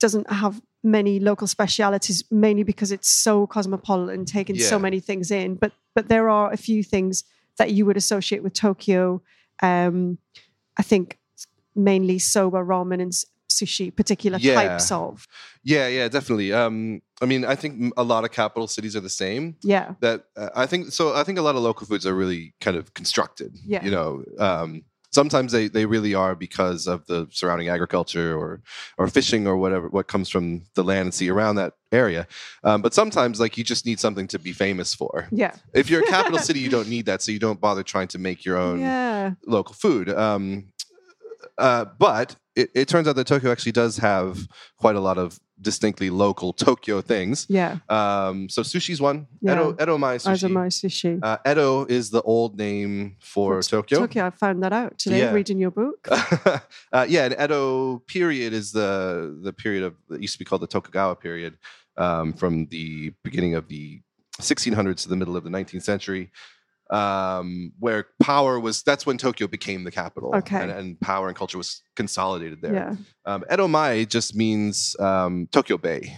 doesn't 0.00 0.28
have 0.28 0.60
many 0.82 1.20
local 1.20 1.46
specialities, 1.46 2.24
mainly 2.30 2.64
because 2.64 2.90
it's 2.90 3.08
so 3.08 3.46
cosmopolitan, 3.46 4.24
taking 4.24 4.58
so 4.58 4.78
many 4.78 5.00
things 5.00 5.30
in. 5.30 5.54
But 5.54 5.72
but 5.94 6.08
there 6.08 6.28
are 6.28 6.52
a 6.52 6.56
few 6.56 6.82
things 6.82 7.24
that 7.58 7.72
you 7.72 7.86
would 7.86 7.96
associate 7.96 8.42
with 8.42 8.52
Tokyo. 8.52 9.22
Um, 9.62 10.18
I 10.76 10.82
think 10.82 11.18
mainly 11.74 12.18
soba, 12.18 12.58
ramen, 12.58 13.00
and 13.02 13.12
sushi, 13.50 13.94
particular 13.94 14.38
Yeah. 14.38 14.54
types 14.54 14.90
of. 14.92 15.26
Yeah, 15.62 15.88
yeah, 15.88 16.08
definitely. 16.08 16.52
Um, 16.52 17.00
I 17.22 17.26
mean, 17.26 17.44
I 17.44 17.54
think 17.54 17.92
a 17.96 18.02
lot 18.02 18.24
of 18.24 18.30
capital 18.32 18.66
cities 18.68 18.94
are 18.96 19.00
the 19.00 19.08
same. 19.08 19.56
Yeah, 19.62 19.94
That 20.00 20.24
uh, 20.36 20.50
I 20.54 20.66
think 20.66 20.92
so. 20.92 21.14
I 21.14 21.24
think 21.24 21.38
a 21.38 21.42
lot 21.42 21.54
of 21.56 21.62
local 21.62 21.86
foods 21.86 22.04
are 22.06 22.14
really 22.14 22.54
kind 22.60 22.76
of 22.76 22.92
constructed. 22.94 23.56
Yeah. 23.64 23.84
you 23.84 23.90
know. 23.90 24.22
Um, 24.38 24.82
sometimes 25.16 25.50
they, 25.50 25.66
they 25.66 25.86
really 25.86 26.14
are 26.14 26.34
because 26.36 26.86
of 26.86 27.06
the 27.06 27.26
surrounding 27.30 27.68
agriculture 27.68 28.38
or 28.38 28.60
or 28.98 29.08
fishing 29.08 29.48
or 29.48 29.56
whatever 29.56 29.88
what 29.88 30.06
comes 30.06 30.28
from 30.28 30.62
the 30.74 30.84
land 30.84 31.06
and 31.06 31.14
sea 31.14 31.30
around 31.30 31.56
that 31.56 31.72
area. 31.90 32.28
Um, 32.62 32.82
but 32.82 32.94
sometimes 32.94 33.40
like 33.40 33.58
you 33.58 33.64
just 33.64 33.86
need 33.86 33.98
something 33.98 34.28
to 34.28 34.38
be 34.38 34.52
famous 34.52 34.94
for. 34.94 35.26
yeah, 35.32 35.54
If 35.72 35.90
you're 35.90 36.02
a 36.02 36.06
capital 36.06 36.38
city, 36.48 36.60
you 36.60 36.68
don't 36.68 36.88
need 36.88 37.06
that, 37.06 37.22
so 37.22 37.32
you 37.32 37.40
don't 37.40 37.60
bother 37.60 37.82
trying 37.82 38.08
to 38.08 38.18
make 38.18 38.44
your 38.44 38.58
own 38.58 38.80
yeah. 38.80 39.32
local 39.46 39.74
food. 39.74 40.08
Um, 40.10 40.72
uh, 41.58 41.86
but 41.98 42.36
it, 42.56 42.70
it 42.74 42.88
turns 42.88 43.06
out 43.06 43.16
that 43.16 43.26
Tokyo 43.26 43.52
actually 43.52 43.72
does 43.72 43.98
have 43.98 44.48
quite 44.78 44.96
a 44.96 45.00
lot 45.00 45.18
of 45.18 45.38
distinctly 45.60 46.10
local 46.10 46.52
Tokyo 46.66 47.00
things. 47.00 47.46
Yeah, 47.48 47.78
Um, 47.88 48.48
so 48.48 48.62
sushi's 48.62 49.00
one. 49.00 49.26
Yeah. 49.40 49.52
Edo, 49.54 49.72
Edomae 49.74 50.16
sushi. 50.18 50.50
my 50.50 50.66
sushi. 50.68 51.18
Uh, 51.22 51.38
Edo 51.50 51.84
is 51.86 52.10
the 52.10 52.22
old 52.22 52.58
name 52.58 53.16
for 53.20 53.60
T- 53.62 53.68
Tokyo. 53.70 53.98
Tokyo, 54.00 54.26
I 54.26 54.30
found 54.30 54.62
that 54.62 54.72
out 54.72 54.98
today 54.98 55.20
Yeah. 55.20 55.32
reading 55.32 55.58
your 55.58 55.70
book. 55.70 56.08
uh, 56.10 57.06
yeah, 57.08 57.24
and 57.26 57.36
Edo 57.40 57.98
period 58.06 58.52
is 58.52 58.72
the 58.72 59.38
the 59.42 59.52
period 59.52 59.84
of 59.84 59.94
that 60.08 60.20
used 60.20 60.34
to 60.34 60.38
be 60.38 60.44
called 60.44 60.62
the 60.62 60.66
Tokugawa 60.66 61.14
period, 61.16 61.56
um, 61.96 62.32
from 62.32 62.66
the 62.66 63.12
beginning 63.22 63.54
of 63.54 63.68
the 63.68 64.00
1600s 64.40 65.02
to 65.04 65.08
the 65.08 65.16
middle 65.16 65.36
of 65.36 65.44
the 65.44 65.50
19th 65.50 65.82
century. 65.82 66.30
Um, 66.90 67.72
where 67.80 68.06
power 68.22 68.60
was. 68.60 68.82
That's 68.82 69.04
when 69.04 69.18
Tokyo 69.18 69.48
became 69.48 69.84
the 69.84 69.90
capital. 69.90 70.34
Okay. 70.36 70.60
and, 70.60 70.70
and 70.70 71.00
power 71.00 71.28
and 71.28 71.36
culture 71.36 71.58
was 71.58 71.82
consolidated 71.96 72.62
there. 72.62 72.74
Yeah. 72.74 72.94
Um, 73.24 73.44
Edomae 73.50 74.08
just 74.08 74.36
means 74.36 74.94
um, 75.00 75.48
Tokyo 75.50 75.78
Bay. 75.78 76.16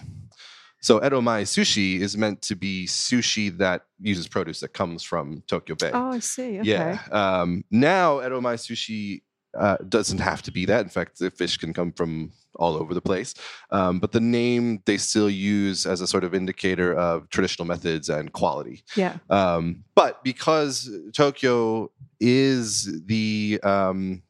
So 0.81 1.00
Edomae 1.00 1.42
sushi 1.42 2.00
is 2.00 2.16
meant 2.16 2.42
to 2.42 2.54
be 2.54 2.87
sushi 2.87 3.57
that 3.59 3.83
uses 4.00 4.28
produce 4.28 4.61
that 4.61 4.72
comes 4.74 5.02
from 5.02 5.42
Tokyo 5.48 5.74
Bay. 5.74 5.90
Oh, 5.92 6.12
I 6.12 6.18
see. 6.20 6.61
Okay. 6.61 6.68
Yeah. 6.68 7.00
Um, 7.11 7.64
now 7.70 8.18
Edomai 8.18 8.54
sushi 8.54 9.22
uh, 9.59 9.77
doesn't 9.88 10.18
have 10.18 10.42
to 10.42 10.53
be 10.53 10.64
that. 10.66 10.83
In 10.83 10.88
fact, 10.88 11.18
the 11.18 11.31
fish 11.31 11.57
can 11.57 11.73
come 11.73 11.92
from 11.92 12.33
all 12.55 12.77
over 12.77 12.92
the 12.92 13.01
place. 13.01 13.35
Um, 13.71 14.01
but 14.01 14.12
the 14.12 14.21
name 14.21 14.83
they 14.85 14.99
still 14.99 15.31
use 15.31 15.87
as 15.87 16.01
a 16.01 16.07
sort 16.07 16.25
of 16.25 16.35
indicator 16.35 16.94
of 16.94 17.29
traditional 17.31 17.66
methods 17.66 18.09
and 18.09 18.33
quality. 18.33 18.83
Yeah. 18.97 19.16
Um, 19.31 19.85
but 19.94 20.23
because 20.25 20.90
Tokyo 21.14 21.90
is 22.21 23.03
the 23.07 23.61
um, 23.62 24.23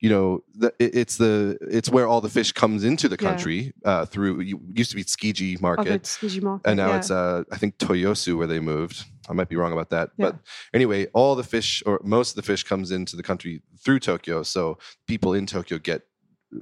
you 0.00 0.08
know, 0.10 0.42
the, 0.54 0.72
it- 0.78 0.94
it's 0.94 1.16
the 1.16 1.58
it's 1.60 1.88
where 1.90 2.06
all 2.06 2.20
the 2.20 2.28
fish 2.28 2.52
comes 2.52 2.84
into 2.84 3.08
the 3.08 3.16
Yeah. 3.20 3.28
country 3.28 3.72
uh, 3.84 4.04
through. 4.06 4.40
Used 4.40 4.90
to 4.90 4.96
be 4.96 5.04
Tsukiji 5.04 5.56
Oh, 5.58 5.62
Market, 5.62 6.02
Tsukiji 6.02 6.42
market. 6.42 6.68
and 6.70 6.76
now 6.76 6.88
yeah. 6.88 6.98
it's 6.98 7.10
uh, 7.10 7.42
I 7.50 7.56
think 7.58 7.78
Toyosu 7.78 8.36
where 8.38 8.46
they 8.46 8.60
moved. 8.60 9.04
I 9.28 9.32
might 9.34 9.48
be 9.48 9.56
wrong 9.56 9.72
about 9.72 9.90
that, 9.90 10.10
Yeah. 10.16 10.26
but 10.30 10.36
anyway, 10.72 11.06
all 11.12 11.34
the 11.34 11.42
fish 11.44 11.82
or 11.84 12.00
most 12.04 12.30
of 12.30 12.36
the 12.36 12.42
fish 12.42 12.62
comes 12.64 12.90
into 12.90 13.14
the 13.16 13.22
country 13.22 13.60
through 13.84 14.00
Tokyo, 14.00 14.42
so 14.42 14.78
people 15.06 15.34
in 15.34 15.44
Tokyo 15.46 15.78
get 15.78 16.02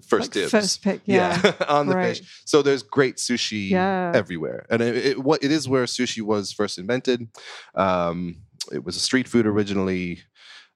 first 0.03 0.23
Like 0.23 0.31
dibs. 0.33 0.51
First 0.51 0.83
pick. 0.83 1.01
Yeah. 1.05 1.41
on 1.69 1.87
the 1.87 1.95
Right. 1.95 2.17
fish. 2.17 2.43
So 2.45 2.63
there's 2.63 2.83
great 2.83 3.17
sushi 3.19 3.71
Yeah. 3.71 4.11
everywhere, 4.15 4.67
and 4.71 4.83
it, 4.83 4.97
it, 4.97 5.23
what 5.23 5.45
it 5.45 5.53
is 5.53 5.69
where 5.69 5.85
sushi 5.85 6.23
was 6.23 6.53
first 6.53 6.77
invented. 6.79 7.29
Um, 7.77 8.37
it 8.73 8.83
was 8.85 8.97
a 8.97 9.01
street 9.01 9.29
food 9.29 9.47
originally. 9.47 10.21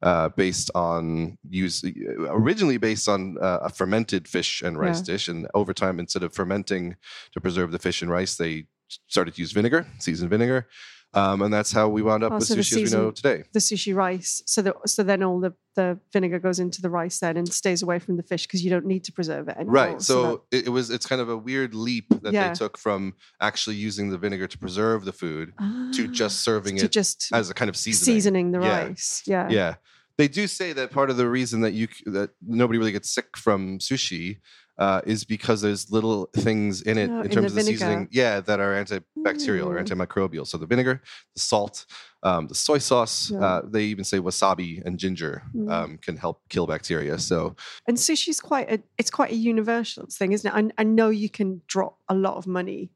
Uh, 0.02 0.30
based 0.30 0.70
on 0.74 1.36
use 1.50 1.84
originally 2.28 2.78
based 2.78 3.06
on 3.06 3.36
uh, 3.38 3.58
a 3.62 3.68
fermented 3.68 4.26
fish 4.26 4.62
and 4.62 4.78
rice 4.78 5.00
Yeah. 5.00 5.12
dish, 5.12 5.28
and 5.28 5.46
over 5.52 5.74
time, 5.74 6.00
instead 6.00 6.22
of 6.22 6.32
fermenting 6.32 6.96
to 7.32 7.40
preserve 7.40 7.70
the 7.70 7.78
fish 7.78 8.00
and 8.00 8.10
rice, 8.10 8.36
they 8.36 8.64
started 9.08 9.34
to 9.34 9.42
use 9.42 9.52
vinegar, 9.52 9.86
seasoned 9.98 10.30
vinegar, 10.30 10.68
um, 11.14 11.42
and 11.42 11.52
that's 11.52 11.72
how 11.72 11.88
we 11.88 12.02
wound 12.02 12.22
up 12.22 12.32
Oh, 12.32 12.36
with 12.36 12.46
so 12.46 12.54
the 12.54 12.60
sushi 12.60 12.82
as 12.84 12.92
we 12.92 12.98
know 12.98 13.10
season- 13.10 13.14
today. 13.14 13.44
the 13.52 13.58
sushi 13.58 13.94
rice. 13.94 14.42
So 14.46 14.62
that 14.62 14.74
so 14.86 15.02
then 15.02 15.22
all 15.22 15.40
the, 15.40 15.52
the 15.74 15.98
vinegar 16.12 16.38
goes 16.38 16.58
into 16.60 16.80
the 16.82 16.90
rice 16.90 17.18
then 17.18 17.36
and 17.36 17.52
stays 17.52 17.82
away 17.82 17.98
from 17.98 18.16
the 18.16 18.22
fish 18.22 18.46
because 18.46 18.62
you 18.64 18.70
don't 18.70 18.86
need 18.86 19.04
to 19.04 19.12
preserve 19.12 19.48
it 19.48 19.56
anymore. 19.56 19.72
Right. 19.74 20.02
So 20.02 20.44
it, 20.52 20.66
it 20.66 20.70
was 20.70 20.90
it's 20.90 21.06
kind 21.06 21.20
of 21.20 21.28
a 21.28 21.36
weird 21.36 21.74
leap 21.74 22.06
that 22.22 22.32
Yeah. 22.32 22.48
they 22.48 22.54
took 22.54 22.78
from 22.78 23.14
actually 23.40 23.76
using 23.76 24.10
the 24.10 24.18
vinegar 24.18 24.46
to 24.46 24.58
preserve 24.58 25.04
the 25.04 25.12
food 25.12 25.52
that- 25.58 25.92
to 25.96 26.06
just 26.08 26.42
serving 26.42 26.76
to 26.78 26.84
it 26.84 26.92
just 26.92 27.28
as 27.32 27.50
a 27.50 27.54
kind 27.54 27.68
of 27.68 27.76
seasoning. 27.76 28.14
seasoning 28.16 28.52
the 28.52 28.60
Yeah. 28.60 28.84
rice. 28.86 29.22
Yeah. 29.26 29.48
Yeah. 29.50 29.74
They 30.18 30.28
do 30.28 30.46
say 30.46 30.72
that 30.74 30.90
part 30.90 31.08
of 31.08 31.16
the 31.16 31.28
reason 31.28 31.62
that 31.62 31.72
you 31.72 31.88
that 32.06 32.30
nobody 32.46 32.78
really 32.78 32.92
gets 32.92 33.08
sick 33.10 33.36
from 33.38 33.78
sushi 33.78 34.38
uh, 34.80 35.00
is 35.06 35.24
because 35.24 35.60
there's 35.60 35.90
little 35.92 36.28
things 36.34 36.82
in 36.82 36.96
it 36.98 37.10
Oh, 37.10 37.20
in 37.20 37.26
in 37.26 37.30
terms 37.30 37.52
the 37.52 37.60
of 37.60 37.66
the 37.66 37.72
seasoning, 37.72 38.08
yeah, 38.10 38.40
that 38.40 38.58
are 38.60 38.72
antibacterial 38.82 39.66
or 39.66 39.76
Mm. 39.76 39.84
antimicrobial. 39.84 40.46
So 40.46 40.56
the 40.58 40.66
vinegar, 40.66 41.02
the 41.36 41.40
salt, 41.40 41.86
um, 42.22 42.48
the 42.48 42.54
soy 42.54 42.78
sauce. 42.78 43.30
Yeah. 43.30 43.44
Uh, 43.44 43.62
they 43.74 43.84
even 43.84 44.04
say 44.04 44.18
wasabi 44.18 44.82
and 44.84 44.98
ginger 44.98 45.42
Mm. 45.54 45.70
um, 45.70 45.98
can 45.98 46.16
help 46.16 46.40
kill 46.48 46.66
bacteria. 46.66 47.18
So 47.18 47.54
And 47.86 47.96
sushi's 47.98 48.40
quite 48.40 48.68
a 48.72 48.78
it's 48.98 49.10
quite 49.10 49.32
a 49.32 49.36
universal 49.52 50.06
thing, 50.18 50.32
isn't 50.32 50.48
it? 50.50 50.54
I, 50.78 50.82
I 50.82 50.84
know 50.84 51.10
you 51.10 51.28
can 51.28 51.62
drop 51.66 51.98
a 52.08 52.14
lot 52.14 52.36
of 52.36 52.46
money 52.46 52.90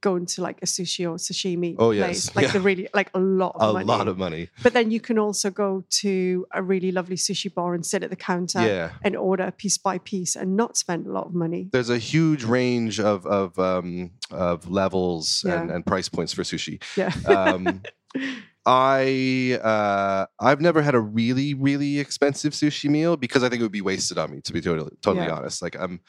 going 0.00 0.26
to 0.26 0.42
like 0.42 0.58
a 0.62 0.66
sushi 0.66 1.04
or 1.10 1.16
sashimi 1.16 1.76
Oh, 1.78 1.90
yes. 1.90 2.30
place, 2.30 2.30
like 2.36 2.44
Yeah. 2.46 2.52
the 2.52 2.60
really 2.60 2.88
like 2.94 3.10
a 3.14 3.20
lot 3.20 3.52
of 3.56 3.70
a 3.70 3.72
money. 3.74 3.84
lot 3.84 4.08
of 4.08 4.16
money. 4.18 4.48
But 4.62 4.72
then 4.72 4.90
you 4.90 5.00
can 5.00 5.18
also 5.18 5.50
go 5.50 5.84
to 6.02 6.46
a 6.52 6.62
really 6.62 6.90
lovely 6.92 7.16
sushi 7.16 7.52
bar 7.52 7.74
and 7.74 7.84
sit 7.84 8.02
at 8.02 8.10
the 8.10 8.16
counter 8.16 8.60
Yeah. 8.64 8.90
and 9.02 9.14
order 9.16 9.50
piece 9.50 9.78
by 9.78 9.98
piece 9.98 10.36
and 10.36 10.56
not 10.56 10.76
spend 10.76 11.06
a 11.06 11.12
lot 11.12 11.26
of 11.26 11.34
money. 11.34 11.68
there's 11.72 11.90
a 11.90 11.98
huge 11.98 12.44
range 12.44 12.98
of 13.00 13.26
of 13.26 13.58
um, 13.58 14.10
of 14.30 14.70
levels 14.70 15.44
and, 15.44 15.70
and 15.70 15.84
price 15.86 16.08
points 16.08 16.32
for 16.32 16.42
sushi. 16.42 16.82
Yeah. 16.96 17.12
Um, 17.26 17.82
I 18.66 19.58
uh, 19.62 20.26
I've 20.38 20.60
never 20.60 20.82
had 20.82 20.94
a 20.94 21.00
really 21.00 21.54
really 21.54 21.98
expensive 21.98 22.52
sushi 22.52 22.90
meal 22.90 23.16
because 23.16 23.42
I 23.42 23.48
think 23.48 23.60
it 23.60 23.62
would 23.64 23.72
be 23.72 23.80
wasted 23.80 24.18
on 24.18 24.30
me 24.32 24.40
to 24.42 24.52
be 24.52 24.60
totally 24.60 24.90
totally 25.00 25.26
Yeah. 25.26 25.34
honest. 25.36 25.62
Like 25.62 25.76
I'm 25.80 26.00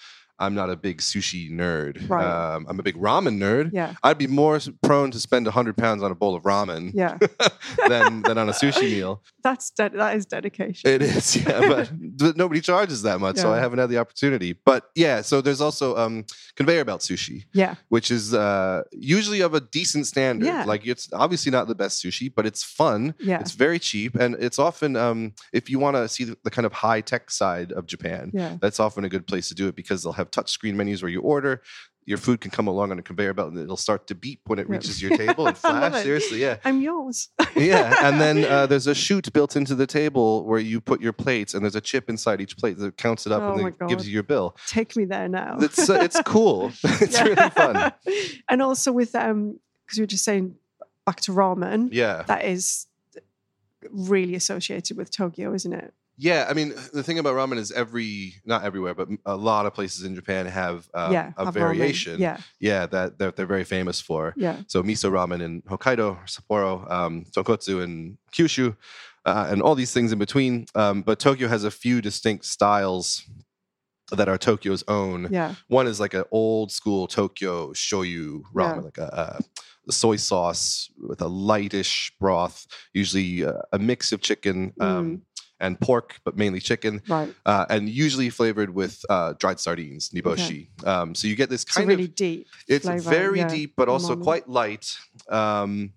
I'm 0.41 0.56
not 0.56 0.69
a 0.69 0.75
big 0.75 0.97
sushi 0.99 1.49
nerd. 1.51 2.10
Right. 2.10 2.25
Um, 2.25 2.65
I'm 2.67 2.80
a 2.80 2.84
big 2.84 2.95
ramen 2.95 3.38
nerd. 3.38 3.69
yeah. 3.73 3.93
I'd 4.04 4.17
be 4.17 4.27
more 4.27 4.60
prone 4.82 5.12
to 5.12 5.19
spend 5.19 5.47
hundred 5.47 5.77
pounds 5.77 6.01
on 6.04 6.12
a 6.12 6.15
bowl 6.15 6.36
of 6.36 6.43
ramen 6.43 6.91
Yeah. 6.93 7.17
than 7.88 8.21
than 8.23 8.38
on 8.38 8.49
a 8.49 8.54
sushi 8.54 8.84
meal. 8.84 9.21
That's 9.43 9.71
de- 9.71 9.89
that 9.89 10.15
is 10.15 10.25
dedication. 10.25 10.89
It 10.89 11.01
is, 11.01 11.36
yeah, 11.45 11.60
but, 11.67 11.91
but 12.17 12.38
nobody 12.38 12.62
charges 12.62 13.01
that 13.04 13.19
much, 13.19 13.38
so 13.38 13.51
I 13.51 13.58
haven't 13.60 13.80
had 13.80 13.89
the 13.89 13.97
opportunity. 13.97 14.54
But 14.54 14.89
yeah, 14.95 15.21
so 15.21 15.41
there's 15.41 15.62
also 15.62 15.95
um, 15.97 16.25
conveyor 16.56 16.86
belt 16.86 17.01
sushi 17.01 17.45
yeah. 17.54 17.75
which 17.89 18.12
is 18.12 18.34
uh, 18.34 18.84
usually 18.91 19.41
of 19.41 19.54
a 19.54 19.60
decent 19.62 20.06
standard. 20.08 20.45
Yeah. 20.45 20.63
Like 20.65 20.86
it's 20.86 21.10
obviously 21.13 21.51
not 21.51 21.67
the 21.67 21.75
best 21.75 22.04
sushi, 22.04 22.32
but 22.34 22.45
it's 22.45 22.63
fun. 22.63 23.15
Yeah. 23.19 23.39
It's 23.39 23.51
very 23.54 23.80
cheap, 23.80 24.15
and 24.15 24.36
it's 24.39 24.60
often 24.60 24.95
um, 24.95 25.34
if 25.54 25.69
you 25.69 25.80
want 25.80 25.95
to 25.97 26.08
see 26.08 26.23
the, 26.23 26.38
the 26.43 26.51
kind 26.51 26.65
of 26.65 26.73
high 26.73 27.01
tech 27.01 27.30
side 27.32 27.71
of 27.71 27.86
Japan, 27.86 28.32
Yeah. 28.34 28.58
that's 28.62 28.80
often 28.80 29.04
a 29.06 29.10
good 29.10 29.25
place 29.27 29.49
to 29.49 29.56
do 29.56 29.67
it 29.67 29.75
because 29.75 30.04
they'll 30.04 30.13
have 30.13 30.31
touchscreen 30.32 30.76
menus 30.76 31.02
where 31.04 31.12
you 31.12 31.22
order. 31.22 31.62
Your 32.06 32.17
food 32.17 32.41
can 32.41 32.50
come 32.50 32.65
along 32.67 32.91
on 32.91 32.98
a 32.98 33.04
conveyor 33.04 33.36
belt, 33.36 33.52
and 33.52 33.60
it'll 33.60 33.78
start 33.78 34.08
to 34.08 34.15
beep 34.15 34.41
when 34.48 34.58
it 34.58 34.67
reaches 34.67 35.00
your 35.04 35.15
table 35.15 35.46
and 35.46 35.56
flash. 35.65 36.02
Seriously, 36.02 36.41
yeah, 36.41 36.58
I'm 36.65 36.82
yours. 36.82 37.30
yeah. 37.56 37.94
And 38.02 38.20
then 38.20 38.44
uh, 38.44 38.65
there's 38.65 38.88
a 38.88 38.96
chute 38.96 39.32
built 39.32 39.56
into 39.56 39.76
the 39.76 39.86
table 39.86 40.44
where 40.46 40.60
you 40.60 40.82
put 40.82 41.00
your 41.00 41.13
plates, 41.13 41.54
and 41.54 41.63
there's 41.63 41.76
a 41.76 41.82
chip 41.82 42.10
inside 42.10 42.41
each 42.41 42.58
plate 42.58 42.80
that 42.80 42.98
counts 42.98 43.28
it 43.28 43.32
up 43.32 43.44
Oh 43.44 43.52
and 43.54 43.76
then 43.80 43.88
gives 43.88 44.08
you 44.08 44.13
your 44.15 44.24
bill. 44.24 44.58
Take 44.67 44.96
me 44.98 45.06
there 45.06 45.30
now. 45.30 45.58
It's 45.60 45.89
uh, 45.91 46.00
it's 46.02 46.20
cool. 46.26 46.72
it's 46.84 47.13
Yeah. 47.13 47.24
really 47.24 47.50
fun. 47.52 47.94
and 48.50 48.62
also 48.63 48.91
with 48.91 49.13
um, 49.13 49.60
because 49.86 50.00
we 50.00 50.02
were 50.04 50.08
just 50.08 50.26
saying 50.26 50.56
back 51.06 51.22
to 51.22 51.32
ramen. 51.32 51.89
Yeah. 51.91 52.24
That 52.24 52.46
is 52.46 52.88
really 53.91 54.34
associated 54.36 54.98
with 54.98 55.12
Tokyo, 55.12 55.54
isn't 55.54 55.74
it? 55.74 55.94
Yeah, 56.21 56.45
I 56.47 56.53
mean, 56.53 56.75
the 56.93 57.01
thing 57.01 57.17
about 57.17 57.34
ramen 57.34 57.57
is 57.57 57.71
every 57.71 58.36
not 58.45 58.63
everywhere, 58.63 58.93
but 58.93 59.07
a 59.25 59.36
lot 59.36 59.65
of 59.65 59.73
places 59.73 60.03
in 60.05 60.13
Japan 60.13 60.45
have 60.45 60.88
um, 60.93 61.12
yeah. 61.12 61.31
a 61.36 61.45
have 61.45 61.55
ramen. 61.55 61.60
variation. 61.60 62.19
Yeah. 62.21 62.38
yeah, 62.60 62.86
that 62.86 63.17
they're, 63.17 63.31
they're 63.31 63.47
very 63.47 63.63
famous 63.63 63.99
for. 63.99 64.36
Yeah. 64.38 64.57
So 64.67 64.84
miso 64.84 65.10
ramen 65.10 65.41
in 65.41 65.63
Hokkaido, 65.63 66.19
Sapporo, 66.29 66.89
um, 66.91 67.25
tonkotsu 67.36 67.84
in 67.84 68.19
Kyushu, 68.31 68.77
uh, 69.25 69.47
and 69.49 69.63
all 69.63 69.73
these 69.73 69.93
things 69.93 70.12
in 70.12 70.19
between. 70.19 70.67
Um, 70.75 71.01
but 71.01 71.17
Tokyo 71.17 71.47
has 71.47 71.63
a 71.63 71.71
few 71.71 72.01
distinct 72.01 72.45
styles 72.45 73.27
that 74.12 74.29
are 74.29 74.38
Tokyo's 74.38 74.84
own. 74.88 75.27
Yeah. 75.31 75.55
One 75.69 75.88
is 75.88 75.99
like 75.99 76.13
an 76.13 76.25
old 76.31 76.71
school 76.71 77.07
Tokyo 77.07 77.73
shoyu 77.73 78.43
ramen, 78.53 78.75
Yeah. 78.75 78.81
like 78.81 78.97
a, 78.99 79.39
a 79.88 79.91
soy 79.91 80.17
sauce 80.17 80.91
with 80.99 81.21
a 81.21 81.27
lightish 81.27 82.12
broth, 82.19 82.67
usually 82.93 83.43
uh, 83.43 83.53
a 83.73 83.79
mix 83.79 84.12
of 84.12 84.21
chicken 84.21 84.73
Mm. 84.79 85.21
And 85.62 85.80
pork, 85.80 86.19
but 86.26 86.36
mainly 86.36 86.60
chicken, 86.60 87.02
Right. 87.08 87.34
uh, 87.45 87.65
and 87.69 87.88
usually 87.88 88.30
flavored 88.30 88.71
with 88.74 89.00
uh, 89.10 89.34
dried 89.39 89.60
sardines, 89.60 90.10
niboshi. 90.10 90.67
Um, 90.86 91.15
so 91.15 91.28
you 91.30 91.36
get 91.38 91.50
this 91.50 91.63
It's 91.63 91.74
kind 91.74 91.88
really 91.88 92.06
of 92.06 92.15
deep. 92.15 92.47
it's 92.67 92.86
flavour, 92.86 93.10
very 93.10 93.39
yeah, 93.39 93.47
deep, 93.47 93.74
but 93.78 93.88
also 93.88 94.15
umami. 94.15 94.24
quite 94.24 94.50
light. 94.50 94.97
Um, 95.30 95.93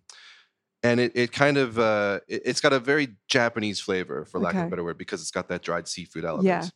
and 0.82 1.00
it, 1.00 1.12
it 1.14 1.32
kind 1.32 1.56
of 1.56 1.78
uh, 1.78 2.20
it, 2.28 2.42
it's 2.44 2.60
got 2.60 2.72
a 2.74 2.78
very 2.78 3.08
Japanese 3.26 3.80
flavor, 3.80 4.26
for 4.26 4.38
lack 4.38 4.54
of 4.54 4.66
a 4.66 4.68
better 4.68 4.84
word, 4.84 4.98
because 4.98 5.22
it's 5.22 5.30
got 5.30 5.48
that 5.48 5.62
dried 5.62 5.88
seafood 5.88 6.24
element. 6.26 6.46
Yeah. 6.46 6.68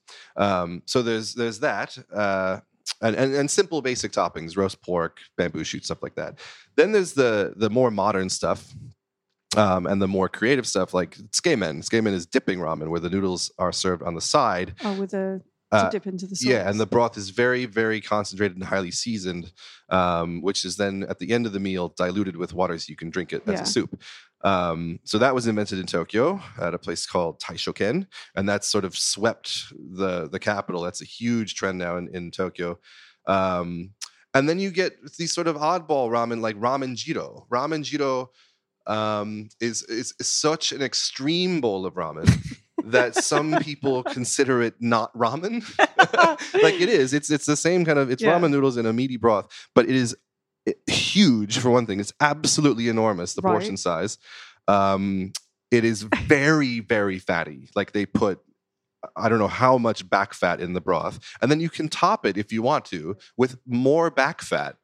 Um, 0.44 0.82
so 0.86 1.02
there's 1.02 1.34
there's 1.34 1.60
that. 1.60 1.96
Uh, 2.12 2.60
and, 3.02 3.14
and, 3.16 3.34
and 3.34 3.50
simple 3.50 3.82
basic 3.82 4.12
toppings, 4.12 4.56
roast 4.56 4.80
pork, 4.80 5.18
bamboo 5.36 5.62
shoot, 5.62 5.84
stuff 5.84 6.02
like 6.02 6.14
that. 6.14 6.38
Then 6.74 6.92
there's 6.92 7.12
the 7.12 7.52
the 7.54 7.68
more 7.68 7.90
modern 7.90 8.30
stuff, 8.30 8.72
um, 9.56 9.86
and 9.86 10.00
the 10.02 10.08
more 10.08 10.28
creative 10.28 10.66
stuff 10.66 10.92
like 10.92 11.16
tsukemen. 11.30 11.82
Tsukemen 11.82 12.12
is 12.12 12.26
dipping 12.26 12.58
ramen, 12.58 12.88
where 12.88 13.00
the 13.00 13.10
noodles 13.10 13.50
are 13.58 13.72
served 13.72 14.02
on 14.02 14.14
the 14.14 14.20
side. 14.20 14.74
Oh, 14.84 14.94
with 14.98 15.14
a 15.14 15.40
to 15.70 15.76
Uh, 15.76 15.90
dip 15.90 16.06
into 16.06 16.26
the 16.26 16.34
sauce. 16.34 16.46
yeah, 16.48 16.68
and 16.68 16.80
the 16.80 16.86
broth 16.86 17.18
is 17.18 17.28
very, 17.28 17.66
very 17.66 18.00
concentrated 18.00 18.56
and 18.56 18.64
highly 18.64 18.90
seasoned, 18.90 19.52
um, 19.90 20.40
which 20.40 20.64
is 20.64 20.76
then 20.76 21.04
at 21.10 21.18
the 21.18 21.30
end 21.30 21.44
of 21.44 21.52
the 21.52 21.60
meal 21.60 21.90
diluted 21.94 22.36
with 22.38 22.54
water 22.54 22.78
so 22.78 22.86
you 22.88 22.96
can 22.96 23.10
drink 23.10 23.34
it 23.34 23.42
as 23.46 23.54
Yeah. 23.54 23.62
a 23.62 23.66
soup. 23.66 24.00
Um, 24.42 24.98
so 25.04 25.18
that 25.18 25.34
was 25.34 25.46
invented 25.46 25.78
in 25.78 25.84
Tokyo 25.86 26.40
at 26.58 26.72
a 26.72 26.78
place 26.78 27.04
called 27.06 27.38
Taishoken, 27.40 28.06
and 28.34 28.48
that's 28.48 28.66
sort 28.66 28.84
of 28.86 28.96
swept 28.96 29.64
the 29.76 30.28
the 30.30 30.38
capital. 30.38 30.80
That's 30.82 31.02
a 31.02 31.04
huge 31.04 31.54
trend 31.54 31.76
now 31.78 31.98
in, 31.98 32.08
in 32.14 32.30
Tokyo. 32.30 32.78
Um, 33.26 33.90
and 34.34 34.48
then 34.48 34.58
you 34.58 34.70
get 34.70 34.92
these 35.18 35.32
sort 35.34 35.48
of 35.48 35.56
oddball 35.56 36.08
ramen 36.10 36.40
like 36.40 36.56
ramen 36.56 36.94
jiro. 36.96 37.46
Ramen 37.50 37.82
jiro 37.82 38.30
um, 38.88 39.48
is, 39.60 39.82
is 39.84 40.14
such 40.20 40.72
an 40.72 40.82
extreme 40.82 41.60
bowl 41.60 41.86
of 41.86 41.94
ramen 41.94 42.28
that 42.84 43.14
some 43.14 43.58
people 43.62 44.02
consider 44.02 44.62
it 44.62 44.74
not 44.80 45.12
ramen. 45.14 45.62
like 46.62 46.80
it 46.80 46.88
is. 46.88 47.12
It's 47.14 47.30
it's 47.30 47.46
the 47.46 47.56
same 47.56 47.84
kind 47.84 47.98
of 47.98 48.10
it's 48.10 48.22
Yeah. 48.22 48.38
ramen 48.38 48.50
noodles 48.50 48.76
in 48.76 48.86
a 48.86 48.92
meaty 48.92 49.16
broth, 49.16 49.46
but 49.74 49.84
it 49.88 49.94
is 49.94 50.16
huge 50.86 51.58
for 51.58 51.70
one 51.70 51.86
thing. 51.86 52.00
It's 52.00 52.12
absolutely 52.20 52.88
enormous, 52.88 53.34
the 53.34 53.42
portion 53.42 53.76
size. 53.76 54.18
Um, 54.66 55.32
it 55.70 55.84
is 55.84 56.02
very, 56.02 56.80
very 56.80 57.18
fatty. 57.18 57.68
Like 57.74 57.92
they 57.92 58.06
put, 58.06 58.40
I 59.16 59.28
don't 59.28 59.38
know 59.38 59.48
how 59.48 59.78
much 59.78 60.08
back 60.08 60.32
fat 60.34 60.60
in 60.60 60.72
the 60.72 60.80
broth, 60.80 61.18
and 61.40 61.50
then 61.50 61.60
you 61.60 61.68
can 61.70 61.88
top 61.88 62.24
it 62.26 62.36
if 62.36 62.52
you 62.52 62.62
want 62.62 62.84
to 62.86 63.16
with 63.36 63.58
more 63.66 64.10
back 64.10 64.40
fat. 64.40 64.76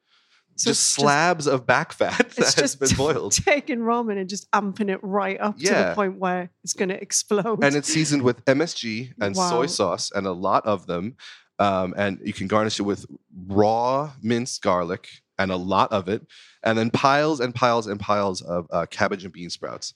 So 0.56 0.70
just 0.70 0.90
slabs 0.90 1.46
of 1.46 1.66
back 1.66 1.92
fat 1.92 2.30
that 2.36 2.54
has 2.54 2.76
been 2.76 2.94
boiled. 2.96 3.32
taking 3.44 3.80
ramen 3.80 4.18
and 4.18 4.28
just 4.28 4.50
amping 4.52 4.88
it 4.90 5.00
right 5.02 5.40
up 5.40 5.58
to 5.58 5.64
the 5.68 5.92
point 5.94 6.18
where 6.18 6.50
it's 6.62 6.74
going 6.74 6.90
to 6.90 7.00
explode. 7.00 7.62
and 7.64 7.74
it's 7.74 7.88
seasoned 7.88 8.22
with 8.22 8.44
MSG 8.44 9.12
and 9.20 9.34
Wow. 9.34 9.50
soy 9.50 9.66
sauce 9.66 10.10
and 10.14 10.26
a 10.26 10.32
lot 10.32 10.64
of 10.64 10.86
them. 10.86 11.16
Um, 11.58 11.94
and 11.96 12.20
you 12.24 12.32
can 12.32 12.46
garnish 12.48 12.78
it 12.80 12.82
with 12.84 13.06
raw 13.46 14.12
minced 14.22 14.62
garlic 14.62 15.08
and 15.38 15.50
a 15.50 15.56
lot 15.56 15.92
of 15.92 16.08
it, 16.08 16.24
and 16.62 16.78
then 16.78 16.90
piles 16.90 17.40
and 17.40 17.52
piles 17.54 17.86
and 17.88 17.98
piles 17.98 18.40
of 18.42 18.66
uh, 18.70 18.86
cabbage 18.86 19.24
and 19.24 19.32
bean 19.32 19.50
sprouts. 19.50 19.94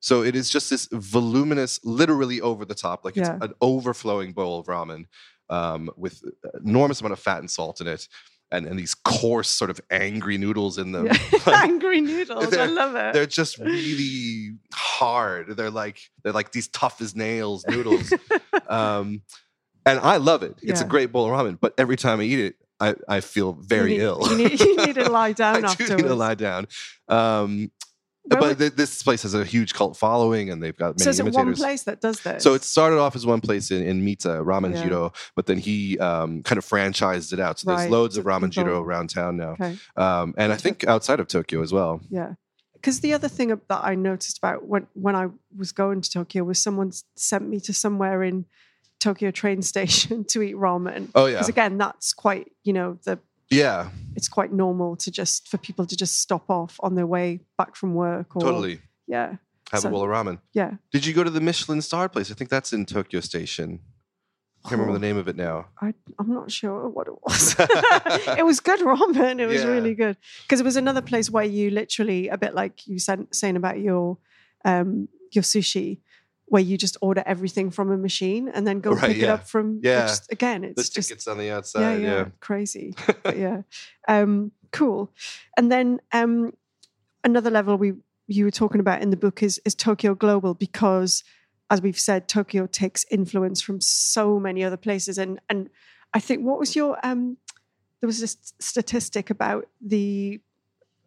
So 0.00 0.22
it 0.22 0.34
is 0.34 0.50
just 0.50 0.68
this 0.70 0.88
voluminous, 0.90 1.78
literally 1.84 2.40
over 2.40 2.64
the 2.64 2.74
top, 2.74 3.04
like 3.04 3.16
Yeah. 3.16 3.36
it's 3.36 3.44
an 3.44 3.52
overflowing 3.60 4.32
bowl 4.32 4.58
of 4.60 4.66
ramen 4.66 5.04
um, 5.50 5.90
with 5.96 6.22
enormous 6.64 7.00
amount 7.00 7.12
of 7.12 7.18
fat 7.20 7.38
and 7.38 7.50
salt 7.50 7.80
in 7.80 7.86
it, 7.86 8.08
and, 8.52 8.66
and 8.66 8.78
these 8.78 8.94
coarse, 8.94 9.50
sort 9.50 9.70
of 9.70 9.80
angry 9.90 10.38
noodles 10.38 10.78
in 10.78 10.92
them. 10.92 11.06
Yeah. 11.06 11.18
Like, 11.46 11.62
angry 11.64 12.00
noodles. 12.00 12.54
I 12.54 12.66
love 12.66 12.94
it. 12.94 13.14
they're 13.14 13.26
just 13.26 13.58
really 13.58 14.52
hard. 14.72 15.56
They're 15.56 15.70
like 15.70 15.98
they're 16.22 16.32
like 16.32 16.52
these 16.52 16.68
tough 16.68 17.00
as 17.00 17.16
nails 17.16 17.64
noodles. 17.66 18.12
um, 18.68 19.22
and 19.84 19.98
I 19.98 20.18
love 20.18 20.44
it. 20.44 20.54
It's 20.62 20.80
a 20.80 20.84
great 20.84 21.10
bowl 21.10 21.26
of 21.26 21.32
ramen, 21.32 21.58
but 21.60 21.74
every 21.78 21.96
time 21.96 22.20
I 22.20 22.24
eat 22.24 22.38
it, 22.38 22.54
I, 22.78 22.94
I 23.08 23.20
feel 23.20 23.54
very 23.54 23.94
you 23.94 23.98
need, 23.98 24.04
ill. 24.04 24.28
You 24.30 24.36
need, 24.36 24.60
you 24.60 24.76
need 24.76 24.94
to 24.94 25.10
lie 25.10 25.28
I 25.28 25.32
down 25.32 25.60
do 25.60 25.66
afterwards. 25.66 26.02
need 26.02 26.08
to 26.08 26.14
lie 26.14 26.34
down. 26.34 26.68
Um, 27.08 27.72
Where 28.24 28.40
but 28.40 28.58
would- 28.58 28.76
this 28.76 29.02
place 29.02 29.22
has 29.22 29.34
a 29.34 29.44
huge 29.44 29.74
cult 29.74 29.96
following, 29.96 30.50
and 30.50 30.62
they've 30.62 30.76
got 30.76 30.98
many 30.98 31.04
so 31.04 31.10
is 31.10 31.18
it 31.18 31.24
one 31.24 31.34
imitators. 31.34 31.58
place 31.58 31.82
that 31.84 32.00
does 32.00 32.20
this? 32.20 32.42
So 32.42 32.54
it 32.54 32.62
started 32.62 32.98
off 32.98 33.16
as 33.16 33.26
one 33.26 33.40
place 33.40 33.70
in, 33.70 33.82
in 33.84 34.04
Mita, 34.04 34.28
Ramen 34.28 34.74
Yeah. 34.74 34.84
Jiro, 34.84 35.12
but 35.34 35.46
then 35.46 35.58
he 35.58 35.98
um, 35.98 36.42
kind 36.44 36.56
of 36.58 36.64
franchised 36.64 37.32
it 37.32 37.40
out. 37.40 37.58
So 37.58 37.74
there's 37.74 37.90
loads 37.90 38.16
of 38.16 38.24
Ramen 38.24 38.50
Jiro 38.50 38.80
around 38.80 39.10
town 39.10 39.36
now. 39.36 39.50
okay. 39.52 39.76
Um, 39.96 40.34
and 40.38 40.52
I 40.52 40.56
think 40.56 40.86
outside 40.86 41.18
of 41.20 41.26
Tokyo 41.26 41.62
as 41.62 41.72
well. 41.72 42.00
Yeah. 42.10 42.34
Because 42.74 43.00
the 43.00 43.12
other 43.12 43.28
thing 43.28 43.48
that 43.48 43.80
I 43.84 43.94
noticed 43.94 44.38
about 44.38 44.66
when, 44.66 44.86
when 44.94 45.14
I 45.14 45.28
was 45.56 45.70
going 45.72 46.00
to 46.00 46.10
Tokyo 46.10 46.42
was 46.44 46.58
someone 46.60 46.92
sent 47.16 47.48
me 47.48 47.60
to 47.60 47.72
somewhere 47.72 48.22
in 48.24 48.44
Tokyo 48.98 49.30
train 49.32 49.62
station 49.72 50.24
to 50.26 50.42
eat 50.42 50.54
ramen. 50.56 51.08
Oh, 51.14 51.26
yeah. 51.26 51.34
Because 51.34 51.48
again, 51.48 51.78
that's 51.78 52.12
quite, 52.12 52.52
you 52.64 52.72
know, 52.72 52.98
the 53.04 53.18
Yeah, 53.52 53.90
it's 54.16 54.28
quite 54.28 54.52
normal 54.52 54.96
to 54.96 55.10
just 55.10 55.48
for 55.48 55.58
people 55.58 55.86
to 55.86 55.96
just 55.96 56.18
stop 56.20 56.50
off 56.50 56.76
on 56.80 56.94
their 56.94 57.06
way 57.06 57.40
back 57.58 57.76
from 57.76 57.94
work 57.94 58.34
or 58.36 58.42
totally. 58.42 58.80
yeah. 59.06 59.36
Have 59.70 59.80
So- 59.82 59.88
a 59.88 59.92
bowl 59.92 60.02
of 60.02 60.10
ramen. 60.10 60.38
Yeah. 60.52 60.72
Did 60.92 61.06
you 61.06 61.14
go 61.14 61.24
to 61.24 61.30
the 61.30 61.40
Michelin 61.40 61.80
star 61.82 62.08
place? 62.08 62.30
I 62.30 62.34
think 62.34 62.50
that's 62.50 62.72
in 62.72 62.84
Tokyo 62.84 63.20
Station. 63.20 63.80
I 64.64 64.68
can't 64.68 64.80
remember 64.80 64.98
the 64.98 65.04
name 65.06 65.16
of 65.16 65.26
it 65.28 65.34
now. 65.36 65.66
I, 65.80 65.92
I'm 66.20 66.32
not 66.32 66.50
sure 66.52 66.88
what 66.88 67.08
it 67.08 67.14
was. 67.24 67.56
it 68.38 68.44
was 68.44 68.60
good 68.60 68.80
ramen. 68.80 69.40
It 69.40 69.46
was 69.46 69.62
Yeah. 69.62 69.68
really 69.68 69.94
good 69.94 70.16
because 70.42 70.60
it 70.60 70.64
was 70.64 70.76
another 70.76 71.00
place 71.02 71.30
where 71.30 71.44
you 71.44 71.70
literally 71.70 72.28
a 72.28 72.36
bit 72.38 72.54
like 72.54 72.86
you 72.86 72.98
said 72.98 73.26
saying 73.32 73.56
about 73.56 73.80
your 73.80 74.18
um, 74.64 75.08
your 75.32 75.42
sushi, 75.42 75.98
where 76.52 76.60
you 76.62 76.76
just 76.76 76.98
order 77.00 77.22
everything 77.24 77.70
from 77.70 77.90
a 77.90 77.96
machine 77.96 78.46
and 78.46 78.66
then 78.66 78.80
go 78.80 78.90
Right, 78.90 79.12
pick 79.12 79.22
it 79.22 79.30
up 79.30 79.48
from. 79.48 79.80
Yeah. 79.82 80.02
Just, 80.06 80.30
again, 80.30 80.60
The 80.60 80.68
it's 80.68 80.90
just 80.90 81.08
tickets 81.08 81.26
on 81.26 81.38
the 81.38 81.46
yeah, 81.46 81.56
outside. 81.56 82.02
yeah, 82.02 82.08
Yeah. 82.08 82.24
crazy. 82.40 82.94
but 83.22 83.38
yeah, 83.38 83.62
um, 84.06 84.52
cool. 84.70 85.10
And 85.56 85.72
then 85.72 85.98
um, 86.12 86.52
another 87.24 87.48
level 87.50 87.78
we 87.78 87.94
you 88.26 88.44
were 88.44 88.50
talking 88.50 88.80
about 88.80 89.00
in 89.00 89.08
the 89.08 89.16
book 89.16 89.42
is 89.42 89.62
is 89.64 89.74
Tokyo 89.74 90.14
Global 90.14 90.52
because, 90.52 91.24
as 91.70 91.80
we've 91.80 91.98
said, 91.98 92.28
Tokyo 92.28 92.66
takes 92.66 93.06
influence 93.10 93.62
from 93.62 93.80
so 93.80 94.38
many 94.38 94.62
other 94.62 94.76
places. 94.76 95.16
And 95.16 95.40
and 95.48 95.70
I 96.12 96.20
think 96.20 96.42
what 96.44 96.58
was 96.58 96.76
your 96.76 96.98
um, 97.02 97.38
there 98.00 98.06
was 98.06 98.20
this 98.20 98.36
statistic 98.60 99.30
about 99.30 99.68
the 99.80 100.38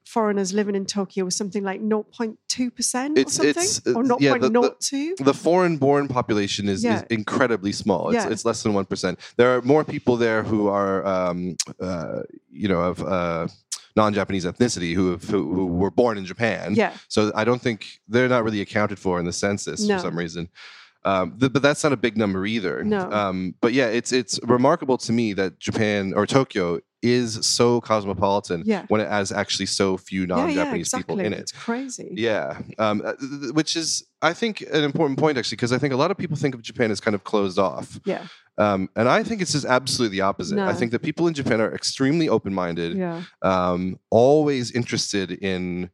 foreigners 0.06 0.54
living 0.54 0.76
in 0.76 0.86
Tokyo 0.86 1.26
was 1.26 1.36
something 1.36 1.64
like 1.64 1.82
0.2 1.82 2.70
percent 2.76 3.18
or 3.18 3.22
It's- 3.22 3.36
something, 3.36 3.50
it's- 3.50 3.82
or 3.88 4.04
it's- 4.04 4.18
yeah, 4.22 4.34
the- 4.38 4.50
the- 4.50 4.50
0.02. 4.50 5.16
The 5.24 5.34
foreign-born 5.34 6.08
population 6.08 6.70
is, 6.70 6.84
Yeah. 6.84 6.98
is 6.98 7.04
incredibly 7.10 7.72
small. 7.72 8.10
It's, 8.10 8.24
Yeah. 8.24 8.30
it's 8.32 8.46
less 8.46 8.64
than 8.64 8.74
one 8.74 8.86
percent. 8.86 9.20
There 9.38 9.56
are 9.58 9.62
more 9.64 9.84
people 9.84 10.16
there 10.18 10.44
who 10.44 10.68
are, 10.68 11.06
um, 11.06 11.56
uh, 11.82 12.20
you 12.52 12.68
know, 12.68 12.82
of 12.82 13.02
uh, 13.04 13.48
non-Japanese 13.96 14.46
ethnicity 14.46 14.94
who, 14.94 15.12
have, 15.12 15.24
who 15.24 15.54
who 15.54 15.66
were 15.68 15.92
born 15.92 16.18
in 16.18 16.26
Japan. 16.26 16.76
yeah, 16.76 16.94
So 17.08 17.32
I 17.34 17.44
don't 17.44 17.62
think 17.62 18.00
they're 18.08 18.28
not 18.30 18.44
really 18.44 18.62
accounted 18.62 19.00
for 19.00 19.20
in 19.20 19.26
the 19.26 19.34
census 19.34 19.82
No. 19.88 19.96
for 19.98 20.02
some 20.04 20.18
reason. 20.18 20.50
Um, 21.06 21.38
th- 21.40 21.54
but 21.54 21.62
that's 21.62 21.84
not 21.84 21.94
a 21.94 21.98
big 21.98 22.18
number 22.18 22.46
either. 22.46 22.84
No. 22.84 23.10
Um, 23.12 23.56
but 23.62 23.74
yeah, 23.74 23.86
it's 23.88 24.12
it's 24.12 24.40
remarkable 24.44 24.98
to 25.00 25.12
me 25.14 25.34
that 25.34 25.60
Japan 25.60 26.14
or 26.16 26.26
Tokyo 26.26 26.80
is 27.14 27.46
so 27.46 27.80
cosmopolitan 27.82 28.64
Yeah. 28.66 28.86
when 28.88 29.02
it 29.02 29.10
has 29.10 29.32
actually 29.32 29.68
so 29.68 29.98
few 29.98 30.26
non-Japanese 30.28 30.56
yeah, 30.58 30.76
exactly. 30.76 31.02
people 31.16 31.20
in 31.20 31.34
it. 31.34 31.40
It's 31.40 31.52
crazy. 31.52 32.10
Yeah, 32.16 32.60
um, 32.80 33.02
uh, 33.06 33.14
th- 33.14 33.42
th- 33.42 33.54
which 33.54 33.76
is 33.76 34.06
I 34.22 34.34
think 34.34 34.62
an 34.62 34.84
important 34.84 35.20
point 35.20 35.38
actually 35.38 35.58
because 35.58 35.72
I 35.72 35.78
think 35.78 35.94
a 35.94 35.98
lot 35.98 36.12
of 36.12 36.18
people 36.18 36.36
think 36.38 36.56
of 36.56 36.62
Japan 36.62 36.90
as 36.92 37.00
kind 37.00 37.16
of 37.16 37.24
closed 37.24 37.60
off, 37.60 38.00
Yeah, 38.06 38.26
um, 38.58 38.90
and 38.96 39.08
I 39.08 39.24
think 39.24 39.42
it's 39.42 39.52
just 39.52 39.66
absolutely 39.66 40.18
the 40.18 40.22
opposite. 40.22 40.56
No. 40.56 40.66
I 40.66 40.74
think 40.74 40.92
that 40.94 41.02
people 41.02 41.28
in 41.28 41.34
Japan 41.34 41.62
are 41.62 41.74
extremely 41.74 42.28
open-minded, 42.30 42.98
yeah. 42.98 43.22
um, 43.42 44.00
always 44.10 44.72
interested 44.72 45.32
in 45.32 45.90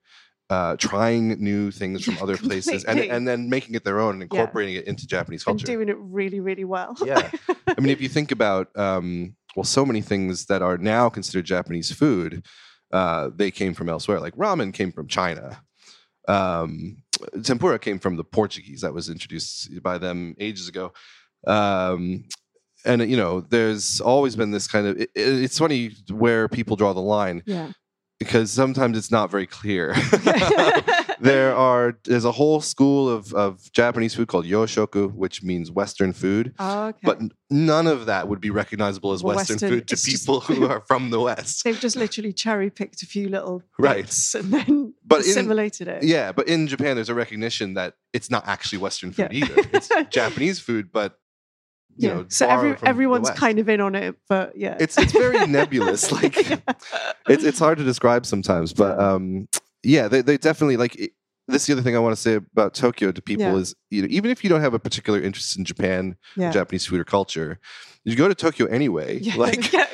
uh, 0.50 0.76
trying 0.76 1.30
new 1.42 1.72
things 1.72 2.04
from 2.04 2.18
other 2.22 2.36
places, 2.38 2.84
and 2.84 3.00
and 3.00 3.26
then 3.28 3.50
making 3.50 3.74
it 3.76 3.84
their 3.86 4.00
own 4.02 4.16
and 4.16 4.24
incorporating 4.24 4.76
it 4.76 4.86
into 4.86 5.08
Japanese 5.08 5.44
culture. 5.46 5.64
and 5.66 5.66
doing 5.76 5.88
it 5.90 5.96
really, 6.00 6.40
really 6.42 6.66
well. 6.66 6.96
yeah, 7.06 7.32
I 7.78 7.80
mean, 7.80 7.90
if 7.90 8.02
you 8.02 8.10
think 8.10 8.32
about 8.32 8.68
um, 8.78 9.36
well, 9.56 9.64
so 9.64 9.86
many 9.86 10.02
things 10.02 10.46
that 10.46 10.62
are 10.62 10.78
now 10.78 11.10
considered 11.10 11.46
Japanese 11.46 11.92
food, 11.92 12.46
uh, 12.94 13.30
they 13.36 13.52
came 13.52 13.74
from 13.74 13.90
elsewhere. 13.90 14.20
Like 14.20 14.36
ramen 14.36 14.74
came 14.74 14.92
from 14.92 15.08
China. 15.08 15.62
Um, 16.28 16.98
tempura 17.44 17.80
came 17.80 18.00
from 18.00 18.16
the 18.16 18.24
Portuguese. 18.24 18.82
That 18.82 18.94
was 18.94 19.10
introduced 19.10 19.82
by 19.84 19.98
them 19.98 20.36
ages 20.40 20.68
ago. 20.68 20.94
Um, 21.48 22.26
and 22.86 23.10
you 23.10 23.18
know, 23.18 23.42
there's 23.42 24.02
always 24.02 24.36
been 24.36 24.52
this 24.52 24.68
kind 24.68 24.88
of. 24.88 24.98
It, 25.00 25.10
it- 25.16 25.44
it's 25.44 25.60
funny 25.60 25.92
where 26.10 26.48
people 26.48 26.76
draw 26.76 26.94
the 26.94 27.00
line 27.02 27.44
yeah. 27.46 27.72
Because 28.22 28.52
sometimes 28.52 28.96
it's 28.96 29.10
not 29.10 29.32
very 29.32 29.48
clear. 29.48 29.96
there 31.20 31.56
are 31.56 31.98
there's 32.04 32.24
a 32.24 32.32
whole 32.32 32.62
school 32.62 33.10
of, 33.10 33.34
of 33.34 33.72
Japanese 33.72 34.14
food 34.14 34.28
called 34.28 34.46
yoshoku, 34.46 35.12
which 35.14 35.42
means 35.42 35.72
Western 35.72 36.14
food. 36.14 36.54
Oh, 36.60 36.90
okay. 36.90 37.00
But 37.04 37.20
none 37.50 37.88
of 37.88 38.06
that 38.06 38.28
would 38.28 38.40
be 38.40 38.52
recognizable 38.52 39.12
as 39.12 39.24
Well, 39.24 39.36
Western, 39.36 39.56
Western, 39.56 39.70
food 39.72 39.88
to 39.88 39.94
it's 39.94 40.04
just- 40.04 40.22
people 40.28 40.42
who 40.42 40.68
are 40.72 40.82
from 40.82 41.10
the 41.10 41.20
West. 41.20 41.64
They've 41.64 41.80
just 41.80 41.96
literally 41.96 42.32
cherry 42.32 42.70
picked 42.70 43.02
a 43.02 43.08
few 43.08 43.28
little 43.28 43.64
Right. 43.80 44.04
bits 44.06 44.36
and 44.36 44.54
then 44.54 44.94
But 45.06 45.26
in- 45.26 45.52
it. 45.88 46.04
Yeah, 46.04 46.32
but 46.32 46.48
in 46.48 46.68
Japan, 46.68 46.96
there's 46.96 47.10
a 47.10 47.16
recognition 47.16 47.74
that 47.74 47.96
it's 48.14 48.30
not 48.30 48.48
actually 48.48 48.78
Western 48.78 49.12
food 49.14 49.30
Yeah. 49.32 49.46
either. 49.46 49.56
It's 49.74 49.90
Japanese 50.12 50.60
food, 50.60 50.92
but 50.92 51.18
you 51.98 52.08
Yeah. 52.08 52.14
know, 52.16 52.26
so 52.30 52.48
every, 52.48 52.70
borrowed 52.70 52.80
from 52.80 52.86
the 52.86 52.90
everyone's 52.90 53.30
kind 53.32 53.60
of 53.60 53.70
in 53.70 53.82
on 53.82 53.96
it, 53.96 54.16
but 54.30 54.58
yeah. 54.58 54.78
It's 54.80 54.98
it's 54.98 55.12
very 55.12 55.46
nebulous. 55.60 56.12
Like 56.12 56.36
it's 57.28 57.44
it's 57.44 57.60
hard 57.60 57.78
to 57.78 57.84
describe 57.84 58.26
sometimes, 58.26 58.74
but 58.74 59.00
um, 59.00 59.48
yeah, 59.84 60.08
they 60.08 60.22
they 60.22 60.38
definitely 60.38 60.78
like. 60.78 60.96
It, 60.96 61.12
this 61.48 61.64
is 61.64 61.68
the 61.68 61.74
other 61.74 61.82
thing 61.82 61.96
I 61.98 62.00
want 62.00 62.16
to 62.16 62.22
say 62.22 62.36
about 62.36 62.74
Tokyo 62.76 63.12
to 63.12 63.22
people 63.22 63.44
Yeah. 63.46 63.56
is 63.56 63.76
you 63.90 64.02
know 64.04 64.08
even 64.12 64.32
if 64.32 64.44
you 64.44 64.50
don't 64.50 64.62
have 64.62 64.74
a 64.74 64.80
particular 64.80 65.20
interest 65.20 65.58
in 65.58 65.66
Japan, 65.66 66.16
yeah. 66.38 66.52
Japanese 66.52 66.86
food 66.86 67.00
or 67.02 67.04
culture, 67.04 67.60
you 68.06 68.16
go 68.16 68.28
to 68.30 68.36
Tokyo 68.36 68.68
anyway. 68.68 69.20
Yeah, 69.20 69.36
Like 69.38 69.74
yeah. 69.74 69.88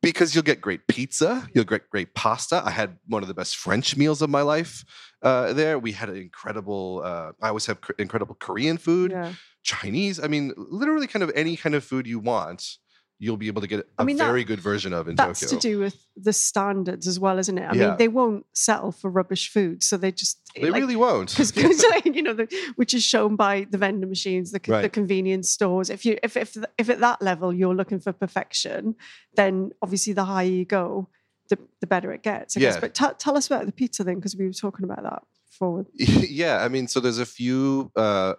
because 0.00 0.34
you'll 0.34 0.44
get 0.44 0.60
great 0.62 0.86
pizza, 0.86 1.46
you'll 1.54 1.64
get 1.64 1.90
great 1.90 2.14
pasta. 2.14 2.62
I 2.64 2.70
had 2.70 2.96
one 3.06 3.22
of 3.22 3.28
the 3.28 3.34
best 3.34 3.56
French 3.56 3.96
meals 3.98 4.22
of 4.22 4.30
my 4.30 4.40
life 4.42 4.84
uh, 5.20 5.52
there. 5.52 5.78
We 5.78 5.92
had 5.92 6.08
an 6.08 6.16
incredible. 6.16 7.02
Uh, 7.04 7.32
I 7.42 7.48
always 7.48 7.66
have 7.66 7.80
cr- 7.82 7.92
incredible 7.98 8.36
Korean 8.36 8.78
food, 8.78 9.10
yeah. 9.10 9.32
Chinese. 9.64 10.20
I 10.22 10.28
mean, 10.28 10.52
literally, 10.56 11.06
kind 11.08 11.22
of 11.24 11.32
any 11.34 11.56
kind 11.56 11.74
of 11.74 11.82
food 11.82 12.06
you 12.06 12.20
want, 12.20 12.76
you'll 13.18 13.36
be 13.36 13.46
able 13.46 13.60
to 13.62 13.66
get 13.68 13.80
a 13.80 13.84
I 13.98 14.04
mean, 14.04 14.16
that- 14.18 14.26
very 14.26 14.44
good 14.44 14.60
version 14.60 14.92
of 14.92 15.08
in 15.08 15.16
Tokyo. 15.16 15.28
That's 15.32 15.46
to 15.50 15.56
do 15.56 15.78
with 15.78 15.96
the 16.16 16.32
standards 16.32 17.06
as 17.06 17.18
well, 17.18 17.38
isn't 17.38 17.56
it? 17.56 17.62
I 17.64 17.74
Yeah. 17.74 17.88
mean, 17.88 17.96
they 17.96 18.08
won't 18.08 18.44
settle 18.54 18.92
for 18.92 19.08
rubbish 19.10 19.48
food, 19.50 19.82
so 19.82 19.96
they 19.96 20.12
just 20.12 20.38
they 20.54 20.70
really 20.70 20.96
won't. 20.96 21.30
because 21.36 21.84
like, 21.90 22.04
you 22.06 22.22
know, 22.22 22.34
the, 22.34 22.46
which 22.76 22.92
is 22.92 23.02
shown 23.02 23.36
by 23.36 23.66
the 23.70 23.78
vending 23.78 24.08
machines, 24.10 24.52
the, 24.52 24.60
co- 24.60 24.82
the 24.82 24.88
convenience 24.88 25.50
stores. 25.50 25.90
If 25.90 26.04
you 26.04 26.18
if 26.22 26.36
if 26.36 26.56
if 26.76 26.88
at 26.90 27.00
that 27.00 27.22
level 27.22 27.52
you're 27.52 27.74
looking 27.74 28.00
for 28.00 28.12
perfection, 28.12 28.96
then 29.36 29.70
obviously 29.80 30.12
the 30.12 30.24
higher 30.24 30.46
you 30.46 30.64
go, 30.64 31.08
the 31.48 31.58
the 31.80 31.86
better 31.86 32.12
it 32.12 32.22
gets. 32.22 32.56
I 32.56 32.60
guess. 32.60 32.74
Yeah. 32.74 32.80
But 32.80 32.94
t- 32.94 33.16
tell 33.18 33.36
us 33.36 33.46
about 33.46 33.64
the 33.66 33.72
pizza 33.72 34.04
then, 34.04 34.16
because 34.16 34.36
we 34.36 34.44
were 34.46 34.52
talking 34.52 34.84
about 34.84 35.02
that 35.04 35.22
forward. 35.50 35.86
yeah, 35.94 36.64
I 36.64 36.68
mean, 36.68 36.88
so 36.88 36.98
there's 37.00 37.20
a 37.20 37.26
few 37.26 37.92
uh, 37.96 38.34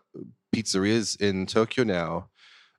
pizzerias 0.56 1.20
in 1.22 1.46
Tokyo 1.46 1.84
now, 1.84 2.30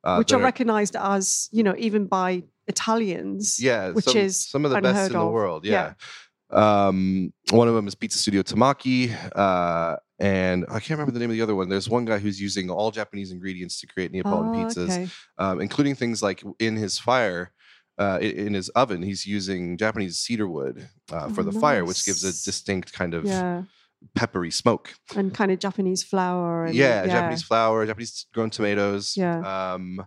uh, 0.04 0.16
which 0.16 0.32
are 0.32 0.40
recognized 0.40 0.96
as 0.96 1.48
you 1.52 1.62
know 1.62 1.74
even 1.78 2.06
by 2.06 2.42
Italians. 2.66 3.58
yeah, 3.60 3.90
which 3.90 4.06
some, 4.06 4.16
is 4.16 4.48
some 4.48 4.64
of 4.64 4.70
the 4.70 4.80
best 4.80 5.12
in 5.12 5.18
the 5.18 5.26
world. 5.26 5.64
Yeah. 5.64 5.94
Yeah. 6.52 6.86
Um, 6.86 7.32
one 7.50 7.66
of 7.66 7.74
them 7.74 7.88
is 7.88 7.96
Pizza 7.96 8.18
Studio 8.18 8.42
Tamaki, 8.42 9.12
uh, 9.34 9.96
and 10.20 10.64
I 10.68 10.78
can't 10.78 10.90
remember 10.90 11.10
the 11.12 11.18
name 11.18 11.30
of 11.30 11.36
the 11.36 11.42
other 11.42 11.56
one. 11.56 11.68
There's 11.68 11.88
one 11.88 12.04
guy 12.04 12.18
who's 12.18 12.40
using 12.40 12.70
all 12.70 12.92
Japanese 12.92 13.32
ingredients 13.32 13.80
to 13.80 13.86
create 13.88 14.12
Neapolitan 14.12 14.54
Oh, 14.54 14.64
pizzas, 14.64 14.90
okay. 14.90 15.08
um, 15.38 15.60
including 15.60 15.96
things 15.96 16.22
like 16.22 16.42
in 16.58 16.76
his 16.76 16.98
fire. 16.98 17.52
Uh, 17.98 18.18
in 18.20 18.52
his 18.52 18.68
oven, 18.70 19.02
he's 19.02 19.24
using 19.24 19.78
Japanese 19.78 20.18
cedar 20.18 20.46
wood 20.46 20.86
uh, 21.10 21.30
for 21.30 21.40
Oh, 21.40 21.44
the 21.44 21.58
fire, 21.58 21.82
which 21.82 22.04
gives 22.04 22.22
a 22.24 22.44
distinct 22.44 22.92
kind 22.92 23.14
of 23.14 23.24
Yeah, 23.24 23.62
peppery 24.14 24.50
smoke. 24.50 24.94
and 25.14 25.32
kind 25.34 25.50
of 25.50 25.58
Japanese 25.58 26.02
flour. 26.02 26.66
And, 26.66 26.74
yeah, 26.74 27.06
Japanese 27.06 27.42
flour, 27.42 27.86
Japanese 27.86 28.26
grown 28.32 28.50
tomatoes. 28.50 29.16
Yeah. 29.16 29.74
Um, 29.74 30.04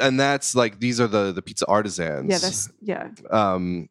and 0.00 0.18
that's 0.18 0.54
like 0.54 0.80
these 0.80 1.00
are 1.00 1.06
the 1.06 1.32
the 1.32 1.42
pizza 1.42 1.66
artisans. 1.66 2.30
Yeah, 2.30 2.38
that's 2.38 2.70
yeah. 2.82 3.08
um, 3.30 3.88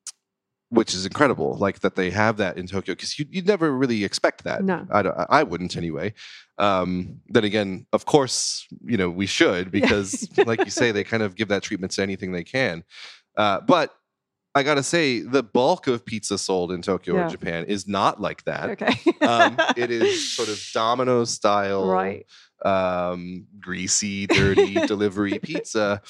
which 0.69 0.93
is 0.93 1.05
incredible. 1.05 1.57
Like 1.57 1.79
that 1.81 1.95
they 1.95 2.11
have 2.11 2.37
that 2.37 2.57
in 2.57 2.67
Tokyo 2.67 2.95
because 2.95 3.17
you 3.17 3.25
you'd 3.29 3.47
never 3.47 3.71
really 3.71 4.03
expect 4.03 4.43
that. 4.43 4.63
No. 4.63 4.85
I 4.91 5.01
don't, 5.01 5.15
I 5.29 5.43
wouldn't 5.43 5.75
anyway. 5.75 6.13
Um, 6.57 7.21
then 7.27 7.43
again, 7.43 7.87
of 7.93 8.05
course, 8.05 8.67
you 8.85 8.97
know 8.97 9.09
we 9.09 9.25
should 9.25 9.71
because, 9.71 10.27
like 10.45 10.63
you 10.63 10.71
say, 10.71 10.91
they 10.91 11.03
kind 11.03 11.23
of 11.23 11.35
give 11.35 11.47
that 11.47 11.63
treatment 11.63 11.93
to 11.93 12.03
anything 12.03 12.31
they 12.31 12.43
can. 12.43 12.83
Uh, 13.37 13.61
but 13.61 13.91
I 14.53 14.63
gotta 14.63 14.83
say, 14.83 15.21
the 15.21 15.43
bulk 15.43 15.87
of 15.87 16.05
pizza 16.05 16.37
sold 16.37 16.71
in 16.71 16.81
Tokyo 16.81 17.15
Yeah. 17.15 17.27
or 17.27 17.29
Japan 17.29 17.65
is 17.65 17.87
not 17.87 18.19
like 18.19 18.43
that. 18.43 18.71
Okay. 18.71 18.93
um, 19.25 19.55
it 19.77 19.91
is 19.91 20.29
sort 20.35 20.49
of 20.49 20.61
Domino 20.73 21.23
style, 21.23 21.87
right. 21.87 22.25
um, 22.65 23.47
greasy, 23.59 24.27
dirty 24.27 24.73
delivery 24.87 25.39
pizza. 25.39 26.01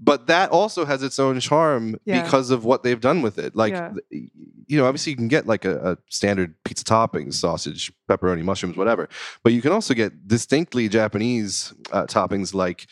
But 0.00 0.26
that 0.28 0.50
also 0.50 0.84
has 0.84 1.02
its 1.02 1.18
own 1.18 1.38
charm 1.38 1.96
Yeah. 2.04 2.22
because 2.22 2.50
of 2.50 2.64
what 2.64 2.82
they've 2.82 3.00
done 3.00 3.20
with 3.22 3.38
it. 3.38 3.54
Like, 3.54 3.74
Yeah. 3.74 3.92
you 4.10 4.78
know, 4.78 4.86
obviously 4.86 5.10
you 5.10 5.16
can 5.16 5.28
get 5.28 5.46
like 5.46 5.64
a, 5.64 5.92
a 5.92 5.98
standard 6.08 6.54
pizza 6.64 6.84
toppings, 6.84 7.34
sausage, 7.34 7.92
pepperoni, 8.08 8.42
mushrooms, 8.42 8.76
whatever. 8.76 9.08
But 9.44 9.52
you 9.52 9.60
can 9.62 9.70
also 9.70 9.92
get 9.94 10.26
distinctly 10.26 10.88
Japanese 10.88 11.72
uh, 11.92 12.06
toppings 12.06 12.52
like 12.54 12.86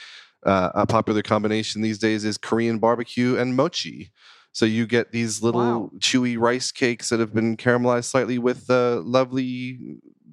uh, 0.47 0.71
a 0.75 0.87
popular 0.87 1.23
combination 1.23 1.83
these 1.83 1.99
days 1.99 2.25
is 2.25 2.39
Korean 2.39 2.79
barbecue 2.79 3.37
and 3.37 3.57
mochi. 3.57 4.11
So 4.53 4.67
you 4.67 4.87
get 4.87 5.13
these 5.13 5.43
little 5.43 5.61
Wow. 5.61 5.91
chewy 5.99 6.39
rice 6.39 6.73
cakes 6.73 7.09
that 7.11 7.21
have 7.21 7.33
been 7.33 7.57
caramelized 7.57 8.05
slightly 8.07 8.39
with 8.39 8.69
uh, 8.69 9.01
lovely, 9.03 9.79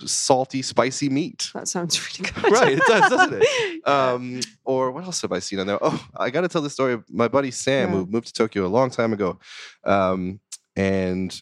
salty, 0.06 0.62
spicy 0.64 1.08
meat. 1.10 1.52
That 1.54 1.68
sounds 1.68 2.00
really 2.20 2.32
good. 2.32 2.52
Right, 2.52 2.78
it 2.78 2.84
does, 2.88 3.10
doesn't 3.10 3.42
it? 3.42 3.84
Um, 3.88 4.42
or 4.66 4.92
what 4.92 5.06
else 5.06 5.22
have 5.22 5.32
I 5.32 5.40
seen 5.40 5.60
on 5.60 5.68
there? 5.68 5.78
Oh, 5.82 6.06
I 6.18 6.30
got 6.30 6.42
to 6.42 6.50
tell 6.50 6.62
the 6.62 6.70
story 6.70 6.92
of 6.94 7.06
my 7.10 7.28
buddy 7.30 7.52
Sam, 7.52 7.90
Yeah. 7.92 7.96
who 8.00 8.06
moved 8.08 8.28
to 8.28 8.34
Tokyo 8.34 8.66
a 8.66 8.68
long 8.68 8.90
time 8.90 9.14
ago. 9.14 9.40
Um, 9.86 10.42
and 10.76 11.40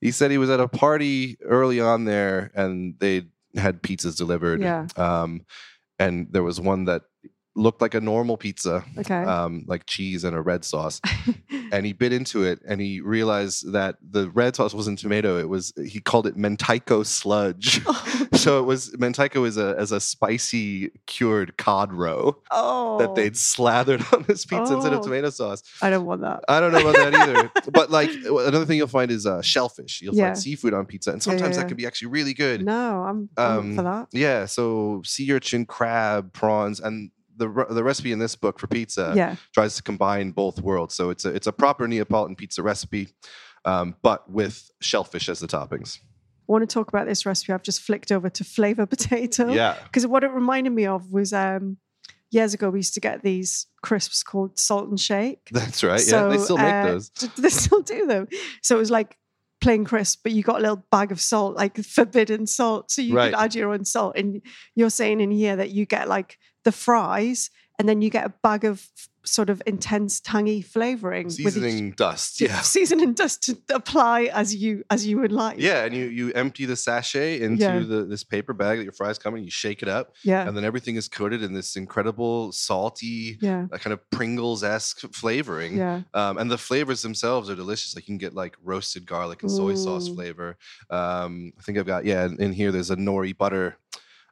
he 0.00 0.10
said 0.12 0.30
he 0.30 0.38
was 0.38 0.50
at 0.50 0.60
a 0.60 0.68
party 0.68 1.36
early 1.44 1.80
on 1.80 2.04
there 2.04 2.52
and 2.54 2.94
they 3.00 3.26
had 3.56 3.82
pizzas 3.82 4.16
delivered. 4.16 4.60
Yeah. 4.60 4.86
Um, 4.96 5.42
and 5.98 6.28
there 6.30 6.42
was 6.42 6.60
one 6.60 6.84
that 6.84 7.02
looked 7.56 7.80
like 7.80 7.94
a 7.94 8.00
normal 8.00 8.36
pizza, 8.36 8.84
okay. 8.98 9.22
um, 9.22 9.64
like 9.68 9.86
cheese 9.86 10.24
and 10.24 10.34
a 10.36 10.40
red 10.40 10.64
sauce. 10.64 11.00
And 11.72 11.84
he 11.84 11.92
bit 11.92 12.12
into 12.12 12.44
it 12.44 12.60
and 12.68 12.80
he 12.80 13.00
realized 13.00 13.72
that 13.72 13.96
the 14.00 14.30
red 14.30 14.54
sauce 14.54 14.74
wasn't 14.74 14.98
tomato. 15.00 15.38
It 15.38 15.48
was, 15.48 15.72
he 15.84 15.98
called 15.98 16.24
it 16.28 16.36
mentaiko 16.36 17.04
sludge. 17.04 17.80
so 18.34 18.60
it 18.60 18.62
was, 18.62 18.92
mentaiko 18.92 19.44
is 19.44 19.56
a, 19.56 19.74
as 19.76 19.90
a 19.90 19.98
spicy 19.98 20.90
cured 21.06 21.56
cod 21.56 21.92
roe 21.92 22.36
oh, 22.52 22.98
that 22.98 23.16
they'd 23.16 23.36
slathered 23.36 24.04
on 24.12 24.22
this 24.28 24.44
pizza 24.44 24.74
instead 24.74 24.92
of 24.92 25.00
Oh. 25.00 25.02
tomato 25.02 25.30
sauce. 25.30 25.64
I 25.82 25.90
don't 25.90 26.04
want 26.04 26.20
that. 26.20 26.44
I 26.48 26.60
don't 26.60 26.70
know 26.70 26.80
about 26.88 26.94
that 26.96 27.14
either. 27.14 27.50
but 27.72 27.90
like 27.90 28.10
another 28.24 28.66
thing 28.66 28.76
you'll 28.76 28.86
find 28.86 29.10
is 29.10 29.26
uh, 29.26 29.42
shellfish. 29.42 30.00
You'll 30.00 30.14
Yeah. 30.14 30.26
find 30.26 30.38
seafood 30.38 30.74
on 30.74 30.86
pizza. 30.86 31.10
And 31.10 31.24
Yeah, 31.26 31.32
yeah, 31.32 31.38
sometimes 31.38 31.56
yeah. 31.56 31.62
that 31.62 31.68
can 31.68 31.76
be 31.76 31.86
actually 31.86 32.08
really 32.08 32.34
good. 32.34 32.64
No, 32.64 33.02
I'm, 33.02 33.28
I'm 33.36 33.58
Um, 33.58 33.74
for 33.76 33.82
that. 33.82 34.08
Yeah, 34.12 34.46
so 34.46 35.02
sea 35.04 35.32
urchin, 35.32 35.66
crab, 35.66 36.32
prawns, 36.32 36.78
and 36.78 37.10
the 37.36 37.66
the 37.70 37.82
recipe 37.84 38.12
in 38.12 38.18
this 38.18 38.36
book 38.36 38.58
for 38.58 38.66
pizza 38.66 39.12
yeah. 39.16 39.36
tries 39.52 39.76
to 39.76 39.82
combine 39.82 40.30
both 40.30 40.60
worlds. 40.60 40.94
So 40.94 41.10
it's 41.10 41.24
a 41.24 41.30
it's 41.34 41.46
a 41.46 41.52
proper 41.52 41.86
Neapolitan 41.88 42.36
pizza 42.36 42.62
recipe, 42.62 43.08
um, 43.64 43.96
but 44.02 44.30
with 44.30 44.70
shellfish 44.80 45.28
as 45.28 45.40
the 45.40 45.46
toppings. 45.46 45.98
I 46.48 46.52
want 46.52 46.68
to 46.68 46.72
talk 46.72 46.88
about 46.88 47.06
this 47.06 47.24
recipe. 47.24 47.52
I've 47.54 47.62
just 47.62 47.80
flicked 47.80 48.12
over 48.12 48.28
to 48.28 48.44
flavor 48.44 48.84
potato. 48.94 49.50
Yeah, 49.52 49.76
Because 49.84 50.06
what 50.06 50.24
it 50.24 50.30
reminded 50.30 50.74
me 50.74 50.84
of 50.86 51.10
was 51.10 51.32
um, 51.32 51.78
years 52.30 52.52
ago 52.52 52.68
we 52.68 52.80
used 52.80 52.94
to 52.94 53.00
get 53.00 53.22
these 53.22 53.66
crisps 53.82 54.22
called 54.22 54.58
salt 54.58 54.88
and 54.90 55.00
shake. 55.00 55.48
that's 55.50 55.82
right. 55.82 56.02
yeah, 56.06 56.28
they 56.28 56.36
still 56.38 56.58
make 56.58 56.74
uh, 56.74 56.86
those. 56.86 57.10
They 57.38 57.48
still 57.48 57.80
do 57.80 58.06
them. 58.06 58.28
So 58.62 58.76
it 58.76 58.78
was 58.78 58.90
like 58.90 59.16
plain 59.62 59.84
crisp, 59.86 60.20
but 60.22 60.32
you 60.32 60.42
got 60.42 60.58
a 60.58 60.60
little 60.60 60.84
bag 60.90 61.10
of 61.10 61.18
salt, 61.20 61.56
like 61.56 61.78
forbidden 61.82 62.46
salt. 62.46 62.90
So 62.90 63.00
you 63.00 63.14
Right. 63.14 63.32
could 63.32 63.40
add 63.40 63.54
your 63.54 63.72
own 63.72 63.86
salt. 63.86 64.18
And 64.18 64.42
you're 64.74 64.90
saying 64.90 65.20
in 65.22 65.30
here 65.30 65.56
that 65.56 65.70
you 65.70 65.86
get 65.86 66.08
like 66.08 66.38
the 66.64 66.72
fries 66.72 67.50
and 67.78 67.88
then 67.88 68.02
you 68.02 68.10
get 68.10 68.24
a 68.26 68.32
bag 68.42 68.64
of 68.64 68.88
sort 69.26 69.48
of 69.48 69.62
intense 69.66 70.20
tangy 70.20 70.60
flavoring 70.60 71.24
with 71.24 71.34
Seasoning 71.34 71.92
dust. 71.92 72.42
Yeah. 72.42 72.60
seasoning 72.62 73.14
dust 73.14 73.42
to 73.44 73.56
apply 73.74 74.24
as 74.24 74.54
you 74.54 74.84
as 74.90 75.06
you 75.06 75.18
would 75.18 75.32
like. 75.32 75.58
Yeah, 75.58 75.84
and 75.84 75.94
you 75.94 76.04
you 76.04 76.30
empty 76.34 76.66
the 76.66 76.76
sachet 76.76 77.40
into 77.40 77.64
Yeah. 77.64 77.78
the 77.80 78.04
this 78.04 78.22
paper 78.22 78.52
bag 78.52 78.78
that 78.78 78.84
your 78.84 78.92
fries 78.92 79.18
come 79.18 79.34
in. 79.34 79.42
You 79.42 79.50
shake 79.50 79.82
it 79.82 79.88
up, 79.88 80.12
Yeah. 80.24 80.46
and 80.46 80.54
then 80.56 80.62
everything 80.64 80.96
is 80.96 81.08
coated 81.08 81.42
in 81.42 81.54
this 81.54 81.74
incredible 81.74 82.52
salty, 82.52 83.38
Yeah. 83.40 83.66
uh, 83.72 83.78
kind 83.78 83.92
of 83.94 84.08
Pringles 84.10 84.62
esque 84.62 85.00
flavoring. 85.14 85.78
Yeah. 85.78 86.02
Um, 86.12 86.36
and 86.38 86.50
the 86.50 86.58
flavors 86.58 87.00
themselves 87.02 87.48
are 87.48 87.56
delicious. 87.56 87.96
Like 87.96 88.04
you 88.04 88.12
can 88.12 88.18
get 88.18 88.34
like 88.34 88.56
roasted 88.62 89.06
garlic 89.06 89.42
and 89.42 89.50
soy 89.50 89.74
sauce 89.74 90.06
flavor. 90.08 90.58
Um, 90.90 91.52
I 91.58 91.62
think 91.62 91.78
I've 91.78 91.86
got 91.86 92.04
yeah. 92.04 92.26
In, 92.26 92.40
in 92.40 92.52
here, 92.52 92.70
there's 92.70 92.90
a 92.90 92.96
nori 92.96 93.36
butter. 93.36 93.78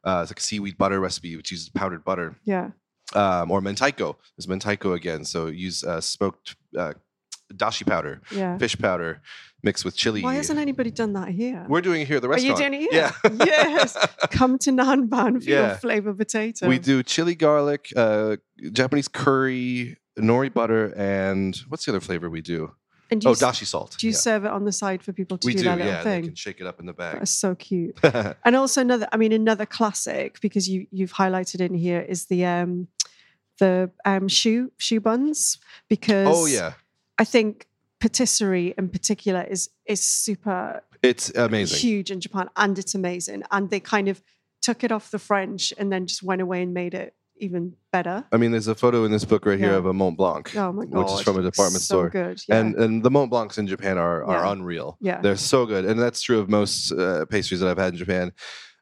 Uh, 0.04 0.20
it's 0.22 0.30
like 0.30 0.38
a 0.38 0.42
seaweed 0.42 0.76
butter 0.78 1.00
recipe 1.00 1.36
which 1.36 1.50
uses 1.50 1.68
powdered 1.68 2.04
butter. 2.04 2.36
Yeah. 2.44 2.70
Um, 3.14 3.50
or 3.50 3.60
mentaiko. 3.60 4.16
There's 4.36 4.46
mentaiko 4.46 4.94
again. 4.94 5.24
So 5.24 5.46
use 5.48 5.84
uh, 5.84 6.00
smoked 6.00 6.56
uh, 6.76 6.94
dashi 7.52 7.86
powder, 7.86 8.22
Yeah. 8.34 8.56
fish 8.58 8.76
powder, 8.78 9.20
mixed 9.62 9.84
with 9.84 9.94
chili. 9.94 10.22
Why 10.22 10.34
hasn't 10.34 10.58
anybody 10.58 10.90
done 10.90 11.12
that 11.12 11.28
here? 11.28 11.66
We're 11.68 11.82
doing 11.82 12.00
it 12.02 12.08
here 12.08 12.16
at 12.16 12.22
the 12.22 12.28
restaurant. 12.28 12.58
Are 12.60 12.64
you 12.64 12.70
doing 12.70 12.82
it 12.82 12.90
here? 12.92 13.12
Yeah. 13.24 13.44
yes. 13.46 13.96
Come 14.30 14.58
to 14.60 14.70
Nanban 14.70 15.42
for 15.44 15.50
Yeah. 15.50 15.66
your 15.68 15.74
flavor 15.76 16.14
potato. 16.14 16.66
We 16.68 16.78
do 16.78 17.02
chili 17.02 17.34
garlic, 17.34 17.92
uh, 17.94 18.36
Japanese 18.72 19.08
curry, 19.08 19.98
nori 20.18 20.52
butter, 20.52 20.92
and 20.96 21.54
what's 21.68 21.84
the 21.84 21.92
other 21.92 22.00
flavor 22.00 22.30
we 22.30 22.40
do? 22.40 22.72
And 23.12 23.20
do 23.20 23.28
Oh, 23.28 23.32
s- 23.32 23.42
dashi 23.42 23.66
salt. 23.66 23.96
do 23.98 24.06
you 24.06 24.12
yeah. 24.12 24.18
serve 24.18 24.44
it 24.44 24.50
on 24.50 24.64
the 24.64 24.72
side 24.72 25.02
for 25.02 25.12
people 25.12 25.38
to 25.38 25.46
we 25.46 25.52
do, 25.52 25.58
do, 25.58 25.64
that 25.64 25.78
little 25.78 25.92
yeah. 25.92 26.02
They 26.02 26.10
thing? 26.16 26.24
can 26.24 26.34
shake 26.34 26.60
it 26.60 26.66
up 26.66 26.80
in 26.80 26.86
the 26.86 26.92
bag. 26.92 27.18
That's 27.18 27.30
so 27.30 27.54
cute. 27.54 27.98
and 28.44 28.56
also 28.56 28.80
another, 28.80 29.06
I 29.12 29.16
mean, 29.16 29.32
another 29.32 29.66
classic 29.66 30.40
because 30.40 30.68
you 30.68 30.86
you've 30.90 31.12
highlighted 31.12 31.60
in 31.60 31.74
here 31.74 32.00
is 32.00 32.26
the 32.26 32.44
um 32.46 32.88
the 33.58 33.90
um 34.04 34.28
choux 34.28 34.72
choux 34.78 35.00
buns 35.00 35.58
because 35.88 36.26
oh 36.30 36.46
yeah, 36.46 36.72
I 37.18 37.24
think 37.24 37.66
patisserie 38.00 38.74
in 38.76 38.88
particular 38.88 39.42
is 39.42 39.70
is 39.86 40.00
super 40.04 40.82
it's 41.02 41.30
amazing. 41.34 41.78
huge 41.78 42.10
in 42.10 42.20
Japan 42.20 42.48
and 42.56 42.78
it's 42.78 42.94
amazing 42.94 43.42
and 43.50 43.70
they 43.70 43.78
kind 43.80 44.08
of 44.08 44.22
took 44.60 44.82
it 44.84 44.90
off 44.92 45.10
the 45.10 45.18
French 45.18 45.72
and 45.78 45.92
then 45.92 46.06
just 46.06 46.22
went 46.22 46.40
away 46.40 46.62
and 46.62 46.72
made 46.74 46.94
it 46.94 47.14
even 47.42 47.74
better. 47.90 48.24
I 48.32 48.36
mean, 48.36 48.52
there's 48.52 48.68
a 48.68 48.74
photo 48.74 49.04
in 49.04 49.10
this 49.10 49.24
book 49.24 49.44
right 49.44 49.58
here 49.58 49.72
Yeah. 49.72 49.76
of 49.78 49.86
a 49.86 49.92
Mont 49.92 50.16
Blanc, 50.16 50.54
Oh 50.56 50.72
my 50.72 50.86
god, 50.86 50.98
which 51.04 51.12
is 51.12 51.20
from 51.20 51.38
a 51.38 51.42
department 51.42 51.82
so 51.82 51.94
store. 51.96 52.10
Good, 52.10 52.40
yeah. 52.48 52.58
And 52.60 52.74
and 52.76 53.02
the 53.02 53.10
Mont 53.10 53.30
Blancs 53.30 53.58
in 53.58 53.66
Japan 53.66 53.98
are 53.98 54.24
are 54.24 54.44
Yeah. 54.44 54.52
unreal. 54.52 54.96
Yeah. 55.00 55.20
they're 55.20 55.36
so 55.36 55.66
good, 55.66 55.84
and 55.84 56.00
that's 56.00 56.22
true 56.22 56.38
of 56.38 56.48
most 56.48 56.92
uh, 56.92 57.26
pastries 57.26 57.60
that 57.60 57.68
I've 57.68 57.78
had 57.78 57.92
in 57.94 57.98
Japan. 57.98 58.32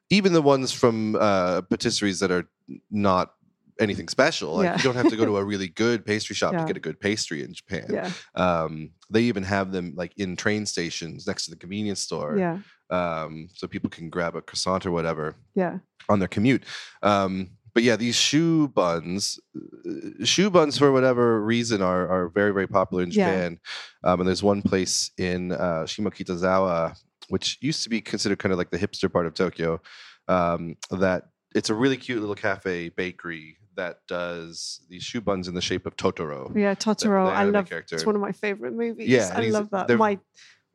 Even 0.09 0.33
the 0.33 0.41
ones 0.41 0.71
from 0.71 1.15
uh, 1.15 1.61
patisseries 1.71 2.19
that 2.19 2.31
are 2.31 2.45
not 2.91 3.31
anything 3.79 4.09
special. 4.09 4.55
Like 4.57 4.65
Yeah. 4.65 4.77
you 4.77 4.83
don't 4.83 4.95
have 4.95 5.09
to 5.09 5.15
go 5.15 5.25
to 5.25 5.37
a 5.41 5.43
really 5.43 5.67
good 5.69 6.05
pastry 6.05 6.35
shop 6.35 6.53
Yeah. 6.53 6.59
to 6.59 6.65
get 6.65 6.77
a 6.77 6.81
good 6.81 6.99
pastry 6.99 7.43
in 7.43 7.53
Japan. 7.53 7.87
yeah, 7.89 8.11
Um, 8.35 8.91
they 9.09 9.21
even 9.23 9.43
have 9.43 9.71
them 9.71 9.93
like 9.95 10.13
in 10.17 10.35
train 10.35 10.65
stations 10.67 11.25
next 11.25 11.45
to 11.45 11.51
the 11.51 11.57
convenience 11.57 12.01
store. 12.01 12.37
yeah, 12.37 12.59
Um, 12.91 13.47
so 13.55 13.67
people 13.67 13.89
can 13.89 14.09
grab 14.09 14.35
a 14.35 14.41
croissant 14.41 14.85
or 14.85 14.91
whatever 14.91 15.35
yeah, 15.55 15.79
on 16.09 16.19
their 16.19 16.27
commute. 16.27 16.63
Um, 17.01 17.51
but 17.73 17.83
yeah, 17.83 17.95
these 17.95 18.19
choux 18.19 18.67
buns, 18.67 19.39
uh, 19.55 20.25
choux 20.25 20.49
buns 20.49 20.77
for 20.77 20.91
whatever 20.91 21.41
reason 21.43 21.81
are 21.81 22.07
are 22.09 22.29
very 22.29 22.51
very 22.53 22.67
popular 22.67 23.03
in 23.03 23.11
Yeah. 23.11 23.25
Japan. 23.31 23.59
Um, 24.03 24.19
and 24.21 24.27
there's 24.27 24.43
one 24.43 24.61
place 24.61 25.11
in 25.17 25.51
uh, 25.51 25.83
Shimokitazawa, 25.85 26.97
which 27.29 27.57
used 27.61 27.83
to 27.83 27.89
be 27.89 28.01
considered 28.01 28.39
kind 28.39 28.51
of 28.53 28.57
like 28.59 28.71
the 28.71 28.77
hipster 28.77 29.11
part 29.11 29.25
of 29.25 29.33
Tokyo. 29.33 29.81
Um, 30.27 30.77
that 30.91 31.23
it's 31.55 31.69
a 31.69 31.75
really 31.75 31.97
cute 31.97 32.19
little 32.19 32.35
cafe 32.35 32.89
bakery 32.89 33.57
that 33.75 33.99
does 34.07 34.81
these 34.89 35.03
choux 35.03 35.21
buns 35.21 35.47
in 35.47 35.55
the 35.55 35.61
shape 35.61 35.85
of 35.85 35.95
Totoro. 35.95 36.55
yeah. 36.55 36.75
Totoro, 36.75 37.27
I 37.27 37.43
love. 37.45 37.67
character. 37.69 37.95
It's 37.95 38.05
one 38.05 38.15
of 38.15 38.21
my 38.21 38.31
favorite 38.33 38.73
movies. 38.73 39.07
Yeah, 39.09 39.31
I 39.33 39.47
love 39.47 39.69
that. 39.71 39.89
My 39.97 40.19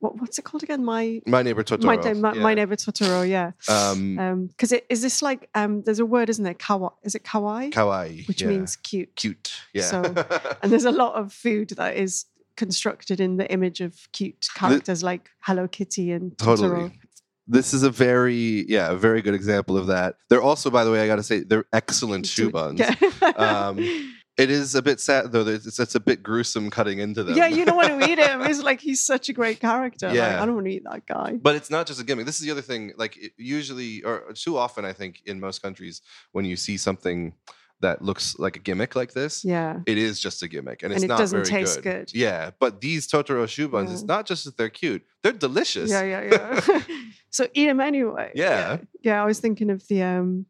what, 0.01 0.20
what's 0.20 0.38
it 0.38 0.42
called 0.44 0.62
again? 0.62 0.84
My 0.84 1.20
My 1.26 1.42
neighbor 1.42 1.62
Totoro. 1.64 1.84
my, 1.84 2.12
my, 2.12 2.34
my 2.38 2.55
neighbor 2.55 2.76
Totoro. 2.76 3.28
Yeah. 3.28 3.53
Um, 3.68 4.18
Um, 4.18 4.47
because 4.49 4.72
it 4.72 4.84
is 4.90 5.03
this 5.03 5.22
like 5.22 5.49
um, 5.55 5.82
there's 5.82 5.99
a 6.01 6.07
word, 6.07 6.28
isn't 6.30 6.44
there? 6.44 6.55
Kawa. 6.55 6.92
Is 7.03 7.14
it 7.14 7.24
kawaii? 7.24 7.70
kawaii, 7.72 8.26
Which 8.28 8.42
yeah. 8.42 8.49
means 8.49 8.76
cute. 8.76 9.14
cute. 9.16 9.53
Yeah. 9.72 9.82
So- 9.82 10.03
And 10.62 10.70
there's 10.72 10.84
a 10.84 10.92
lot 10.92 11.14
of 11.14 11.32
food 11.32 11.70
that 11.70 11.97
is 11.97 12.26
constructed 12.57 13.20
in 13.20 13.36
the 13.36 13.51
image 13.53 13.80
of 13.80 13.92
cute 14.12 14.47
characters 14.55 15.03
like 15.03 15.28
Hello 15.40 15.68
Kitty 15.68 16.12
and 16.12 16.32
Totoro. 16.38 16.57
totally. 16.57 17.01
this 17.47 17.72
is 17.74 17.82
a 17.82 17.90
very 17.90 18.64
yeah 18.68 18.90
a 18.92 18.97
very 18.97 19.22
good 19.22 19.34
example 19.34 19.76
of 19.76 19.86
that. 19.88 20.16
They're 20.28 20.42
also, 20.42 20.70
by 20.70 20.84
the 20.84 20.90
way, 20.90 21.01
I 21.03 21.07
got 21.07 21.16
to 21.16 21.22
say 21.22 21.40
they're 21.40 21.66
excellent 21.72 22.24
choux 22.26 22.51
buns. 22.51 22.80
Yeah. 22.80 22.94
Um, 23.36 23.78
It 24.39 24.51
is 24.51 24.74
a 24.74 24.82
bit 24.82 25.01
sad 25.01 25.32
though. 25.32 25.47
It's, 25.47 25.78
it's 25.78 25.95
a 25.95 26.01
bit 26.01 26.22
gruesome 26.22 26.68
cutting 26.70 26.99
into 26.99 27.24
them. 27.24 27.37
yeah, 27.37 27.47
you 27.47 27.64
don't 27.64 27.76
want 27.76 27.89
to 28.01 28.11
eat 28.11 28.18
him. 28.18 28.41
It's 28.51 28.62
like 28.62 28.80
he's 28.80 29.05
such 29.05 29.28
a 29.30 29.32
great 29.32 29.61
character. 29.61 30.09
Like, 30.09 30.16
Yeah. 30.16 30.43
I 30.43 30.47
don't 30.47 30.55
want 30.57 30.66
to 30.66 30.72
eat 30.72 30.84
that 30.84 31.07
guy. 31.07 31.39
But 31.41 31.55
it's 31.57 31.70
not 31.70 31.87
just 31.87 32.01
a 32.01 32.05
gimmick. 32.05 32.26
This 32.26 32.39
is 32.39 32.43
the 32.45 32.51
other 32.51 32.62
thing. 32.62 32.93
Like 32.97 33.16
it 33.16 33.32
usually, 33.39 34.03
or 34.03 34.32
too 34.34 34.59
often, 34.59 34.84
I 34.84 34.93
think 34.93 35.22
in 35.24 35.41
most 35.41 35.62
countries, 35.62 36.03
when 36.32 36.45
you 36.45 36.57
see 36.57 36.76
something 36.76 37.32
that 37.80 38.01
looks 38.03 38.39
like 38.39 38.57
a 38.57 38.59
gimmick 38.59 38.95
like 38.97 39.12
this, 39.12 39.45
Yeah. 39.45 39.80
it 39.87 39.99
is 39.99 40.18
just 40.18 40.43
a 40.43 40.49
gimmick, 40.49 40.82
and 40.82 40.93
And 40.93 40.97
it's 40.97 41.05
it 41.05 41.09
not 41.09 41.18
doesn't 41.18 41.45
very 41.45 41.51
taste 41.64 41.82
good. 41.82 42.11
Yeah, 42.14 42.51
but 42.59 42.80
these 42.80 43.07
Totoro 43.07 43.47
choux 43.47 43.68
buns, 43.68 43.93
it's 43.93 44.03
not 44.03 44.26
just 44.26 44.45
that 44.47 44.57
they're 44.57 44.70
cute; 44.70 45.03
they're 45.22 45.32
delicious. 45.32 45.91
Yeah, 45.91 46.03
yeah, 46.03 46.22
yeah. 46.68 46.82
so 47.30 47.47
eat 47.53 47.66
them 47.66 47.80
anyway. 47.80 48.32
Yeah. 48.34 48.78
yeah. 49.03 49.22
I 49.22 49.26
was 49.26 49.41
thinking 49.41 49.68
of 49.70 49.87
the 49.89 50.03
um 50.03 50.47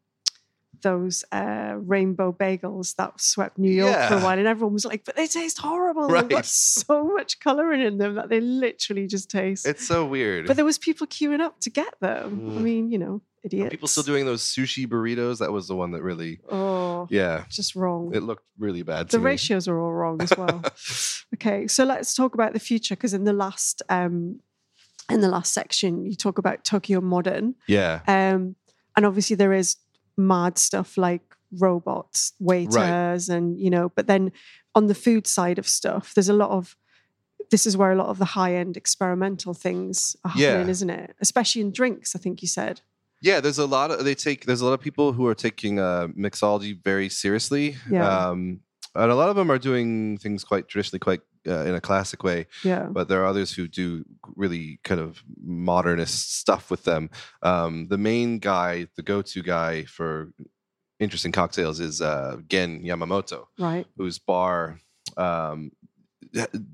those 0.81 1.23
uh 1.31 1.75
rainbow 1.77 2.31
bagels 2.31 2.95
that 2.95 3.19
swept 3.21 3.57
New 3.57 3.71
York 3.71 4.07
for 4.07 4.15
a 4.15 4.19
while, 4.19 4.37
and 4.37 4.47
everyone 4.47 4.73
was 4.73 4.85
like, 4.85 5.03
"But 5.05 5.15
they 5.15 5.27
taste 5.27 5.57
horrible. 5.59 6.07
They've 6.07 6.27
got 6.29 6.45
so 6.45 7.03
much 7.03 7.39
coloring 7.39 7.81
in 7.81 7.97
them 7.97 8.15
that 8.15 8.29
they 8.29 8.39
literally 8.41 9.07
just 9.07 9.29
taste." 9.29 9.65
It's 9.67 9.85
so 9.87 10.05
weird. 10.05 10.47
but 10.47 10.55
there 10.55 10.65
was 10.65 10.77
people 10.77 11.07
queuing 11.07 11.39
up 11.41 11.59
to 11.61 11.69
get 11.69 11.93
them. 11.99 12.53
I 12.55 12.59
Mm. 12.59 12.61
mean, 12.63 12.91
you 12.91 12.97
know, 12.97 13.15
Are 13.15 13.21
idiots. 13.43 13.69
people 13.71 13.87
still 13.87 14.03
doing 14.03 14.25
those 14.25 14.43
sushi 14.43 14.87
burritos? 14.87 15.39
That 15.39 15.51
was 15.51 15.67
the 15.67 15.75
one 15.75 15.91
that 15.91 16.01
really, 16.03 16.39
Oh, 16.49 17.07
yeah, 17.09 17.45
just 17.49 17.75
wrong. 17.75 18.13
it 18.15 18.23
looked 18.23 18.45
really 18.57 18.83
bad. 18.83 19.07
the 19.07 19.11
to 19.13 19.19
me. 19.19 19.25
ratios 19.25 19.67
are 19.67 19.79
all 19.79 19.93
wrong 19.93 20.21
as 20.21 20.31
well. 20.37 20.63
okay, 21.35 21.67
so 21.67 21.83
let's 21.83 22.13
talk 22.13 22.33
about 22.33 22.53
the 22.53 22.59
future 22.59 22.95
because 22.95 23.13
in 23.13 23.23
the 23.25 23.33
last 23.33 23.81
um 23.89 24.39
in 25.09 25.21
the 25.21 25.29
last 25.29 25.53
section 25.53 26.05
you 26.05 26.15
talk 26.15 26.37
about 26.37 26.63
Tokyo 26.65 26.99
Modern. 26.99 27.55
Yeah, 27.67 28.01
Um, 28.07 28.55
and 28.95 29.05
obviously 29.05 29.35
there 29.37 29.53
is 29.53 29.77
mad 30.17 30.57
stuff 30.57 30.97
like 30.97 31.21
robots, 31.59 32.33
waiters, 32.39 33.29
and 33.29 33.57
you 33.59 33.69
know, 33.69 33.89
but 33.95 34.07
then 34.07 34.31
on 34.75 34.87
the 34.87 34.95
food 34.95 35.27
side 35.27 35.57
of 35.59 35.67
stuff, 35.67 36.13
there's 36.13 36.29
a 36.29 36.33
lot 36.33 36.49
of 36.49 36.75
this 37.49 37.65
is 37.65 37.77
where 37.77 37.91
a 37.91 37.95
lot 37.95 38.07
of 38.07 38.17
the 38.17 38.25
high 38.25 38.55
end 38.55 38.75
experimental 38.75 39.53
things 39.53 40.15
are 40.25 40.31
happening, 40.31 40.69
isn't 40.69 40.89
it? 40.89 41.15
Especially 41.21 41.61
in 41.61 41.71
drinks, 41.71 42.15
I 42.15 42.19
think 42.19 42.41
you 42.41 42.47
said. 42.47 42.81
yeah. 43.21 43.39
There's 43.39 43.59
a 43.59 43.65
lot 43.65 43.91
of 43.91 44.03
they 44.03 44.15
take. 44.15 44.45
There's 44.45 44.61
a 44.61 44.65
lot 44.65 44.73
of 44.73 44.81
people 44.81 45.13
who 45.13 45.25
are 45.27 45.35
taking 45.35 45.79
uh, 45.79 46.07
mixology 46.17 46.81
very 46.83 47.09
seriously. 47.09 47.77
Yeah. 47.89 48.29
Um, 48.29 48.59
and 48.97 49.11
a 49.11 49.15
lot 49.15 49.29
of 49.29 49.35
them 49.35 49.49
are 49.51 49.57
doing 49.59 50.17
things 50.17 50.43
quite 50.43 50.67
traditionally, 50.67 50.99
quite 50.99 51.21
uh, 51.47 51.63
in 51.65 51.75
a 51.75 51.81
classic 51.81 52.23
way. 52.23 52.47
Yeah. 52.63 52.87
but 52.91 53.07
there 53.07 53.21
are 53.21 53.25
others 53.25 53.53
who 53.53 53.67
do 53.67 54.03
really 54.35 54.79
kind 54.83 54.99
of 54.99 55.23
modernist 55.43 56.37
stuff 56.39 56.69
with 56.71 56.83
them. 56.83 57.09
Um, 57.41 57.87
the 57.87 57.97
main 57.97 58.39
guy, 58.39 58.87
the 58.95 59.03
go-to 59.03 59.41
guy 59.41 59.83
for 59.85 60.31
interesting 60.99 61.31
cocktails 61.31 61.79
is 61.79 62.01
uh, 62.01 62.37
Gen 62.49 62.81
Yamamoto, 62.83 63.45
Right. 63.59 63.85
whose 63.97 64.19
bar 64.19 64.79
um, 65.15 65.71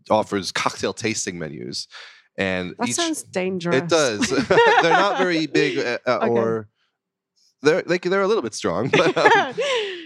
offers 0.10 0.52
cocktail 0.52 0.94
tasting 0.94 1.38
menus, 1.40 1.88
and 2.38 2.74
That 2.80 2.90
each 2.90 2.96
sounds 2.96 3.24
dangerous. 3.24 3.76
it 3.78 3.90
does. 3.90 4.22
they're 4.82 4.92
not 4.92 5.18
very 5.18 5.46
big, 5.46 5.78
uh, 5.78 5.98
Okay. 6.08 6.28
or 6.30 6.68
they're 7.62 7.84
like 7.86 8.02
they're 8.04 8.22
a 8.24 8.28
little 8.28 8.44
bit 8.44 8.54
strong. 8.54 8.90
But 8.98 9.16
um, 9.18 9.54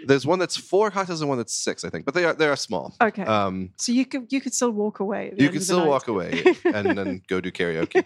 there's 0.07 0.25
one 0.25 0.39
that's 0.39 0.57
four 0.57 0.89
cocktails 0.89 1.21
and 1.21 1.29
one 1.29 1.37
that's 1.37 1.53
six, 1.53 1.83
I 1.83 1.89
think, 1.89 2.05
but 2.05 2.13
they 2.13 2.25
are 2.25 2.33
they 2.33 2.47
are 2.47 2.55
small. 2.55 2.95
okay. 3.01 3.23
Um, 3.23 3.71
so 3.77 3.91
you 3.91 4.05
could 4.05 4.31
you 4.31 4.41
could 4.41 4.53
still 4.53 4.71
walk 4.71 4.99
away. 4.99 5.33
you 5.37 5.47
end 5.47 5.47
can 5.47 5.47
of 5.47 5.53
the 5.53 5.61
still 5.61 5.79
night. 5.79 5.87
walk 5.87 6.07
away 6.07 6.43
and 6.65 6.97
then 6.97 7.21
go 7.27 7.41
do 7.41 7.51
karaoke. 7.51 8.03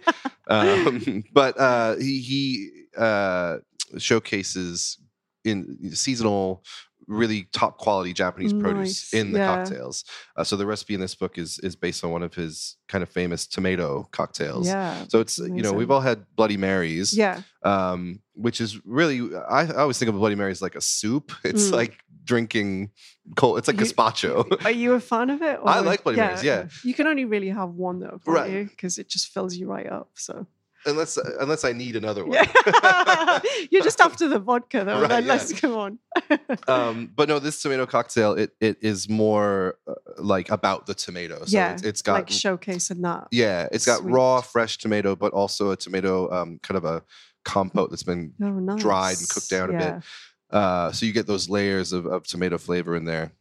Um, 0.48 1.24
but 1.34 1.60
uh, 1.60 1.96
he 1.96 2.20
he 2.22 2.70
uh, 2.98 3.58
showcases 3.98 4.98
in 5.44 5.92
seasonal, 5.94 6.64
really 7.12 7.48
top 7.52 7.78
quality 7.78 8.14
Japanese 8.14 8.54
produce 8.54 9.12
Nice, 9.12 9.14
in 9.14 9.32
the 9.34 9.40
yeah. 9.40 9.56
cocktails. 9.56 10.04
Uh, 10.36 10.44
so 10.44 10.56
the 10.56 10.66
recipe 10.66 10.94
in 10.94 11.02
this 11.02 11.14
book 11.16 11.38
is 11.38 11.60
is 11.60 11.76
based 11.76 12.04
on 12.04 12.12
one 12.12 12.24
of 12.24 12.34
his 12.34 12.78
kind 12.88 13.04
of 13.04 13.10
famous 13.10 13.46
tomato 13.48 14.08
cocktails. 14.12 14.68
Yeah. 14.68 15.06
So 15.10 15.20
it's 15.20 15.38
you 15.38 15.62
know 15.62 15.74
we've 15.74 15.92
all 15.92 16.02
had 16.02 16.26
Bloody 16.36 16.58
Marys, 16.58 17.14
Yeah. 17.16 17.42
um, 17.64 18.22
which 18.34 18.62
is 18.62 18.84
really 18.86 19.36
I, 19.36 19.62
I 19.66 19.76
always 19.82 19.98
think 20.00 20.10
of 20.10 20.16
Bloody 20.16 20.36
Mary 20.36 20.52
as 20.52 20.62
like 20.62 20.76
a 20.76 20.82
soup. 20.82 21.32
It's 21.44 21.70
Mm. 21.70 21.74
like 21.74 21.98
drinking 22.24 22.92
cold. 23.36 23.58
It's 23.58 23.68
like 23.68 23.80
You- 23.80 23.86
gazpacho. 23.86 24.64
Are 24.66 24.72
you 24.72 24.94
a 24.94 25.00
fan 25.00 25.30
of 25.30 25.42
it? 25.42 25.60
I 25.66 25.80
like 25.82 26.04
Bloody 26.04 26.20
Marys, 26.20 26.44
yeah. 26.44 26.68
You 26.84 26.94
can 26.94 27.08
only 27.08 27.26
really 27.26 27.50
have 27.50 27.70
one 27.72 28.00
though, 28.00 28.20
Right. 28.26 28.68
Because 28.70 28.98
it 29.00 29.10
just 29.10 29.28
fills 29.34 29.56
you 29.56 29.68
right 29.68 29.88
up. 29.88 30.10
So 30.16 30.48
unless 30.86 31.18
unless 31.18 31.64
I 31.64 31.74
need 31.74 31.96
another 31.96 32.26
one. 32.26 32.34
yeah. 32.34 33.40
you're 33.72 33.84
just 33.84 34.02
after 34.02 34.28
the 34.28 34.40
vodka 34.40 34.84
though. 34.84 35.02
Right, 35.02 35.10
then 35.10 35.26
yeah. 35.26 35.34
let's 35.34 35.60
go 35.60 35.80
on. 35.80 36.00
um, 36.68 37.12
but 37.16 37.30
no, 37.30 37.40
this 37.40 37.62
tomato 37.62 37.86
cocktail 37.86 38.34
it 38.34 38.52
it 38.60 38.78
is 38.82 39.10
more 39.10 39.76
uh, 39.88 39.94
like 40.18 40.50
about 40.50 40.86
the 40.86 40.94
tomato. 40.94 41.46
So 41.46 41.58
yeah. 41.58 41.74
it's, 41.74 41.84
it's 41.84 42.02
got 42.02 42.14
like 42.14 42.28
showcasing 42.28 43.02
that. 43.02 43.28
yeah, 43.32 43.68
it's 43.72 43.86
got 43.86 44.02
Sweet. 44.02 44.12
raw 44.12 44.42
fresh 44.42 44.78
tomato, 44.78 45.16
but 45.16 45.34
also 45.34 45.72
a 45.72 45.78
tomato 45.78 46.32
um, 46.32 46.60
kind 46.64 46.78
of 46.78 46.86
a 46.86 47.04
compote 47.44 47.90
that's 47.90 48.04
been 48.04 48.34
Oh, 48.42 48.50
nice. 48.50 48.82
dried 48.82 49.18
and 49.18 49.30
cooked 49.30 49.50
down 49.50 49.76
a 49.76 49.78
bit. 49.78 50.04
Uh, 50.52 50.92
so 50.92 51.06
you 51.06 51.14
get 51.14 51.28
those 51.28 51.50
layers 51.50 51.94
of, 51.94 52.06
of 52.06 52.24
tomato 52.28 52.58
flavor 52.58 52.96
in 52.96 53.06
there. 53.06 53.32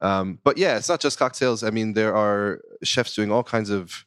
Um, 0.00 0.38
but 0.44 0.56
yeah, 0.56 0.76
it's 0.76 0.88
not 0.88 1.00
just 1.00 1.18
cocktails. 1.18 1.62
I 1.62 1.70
mean, 1.70 1.92
there 1.92 2.14
are 2.14 2.60
chefs 2.82 3.14
doing 3.14 3.30
all 3.30 3.42
kinds 3.42 3.70
of 3.70 4.06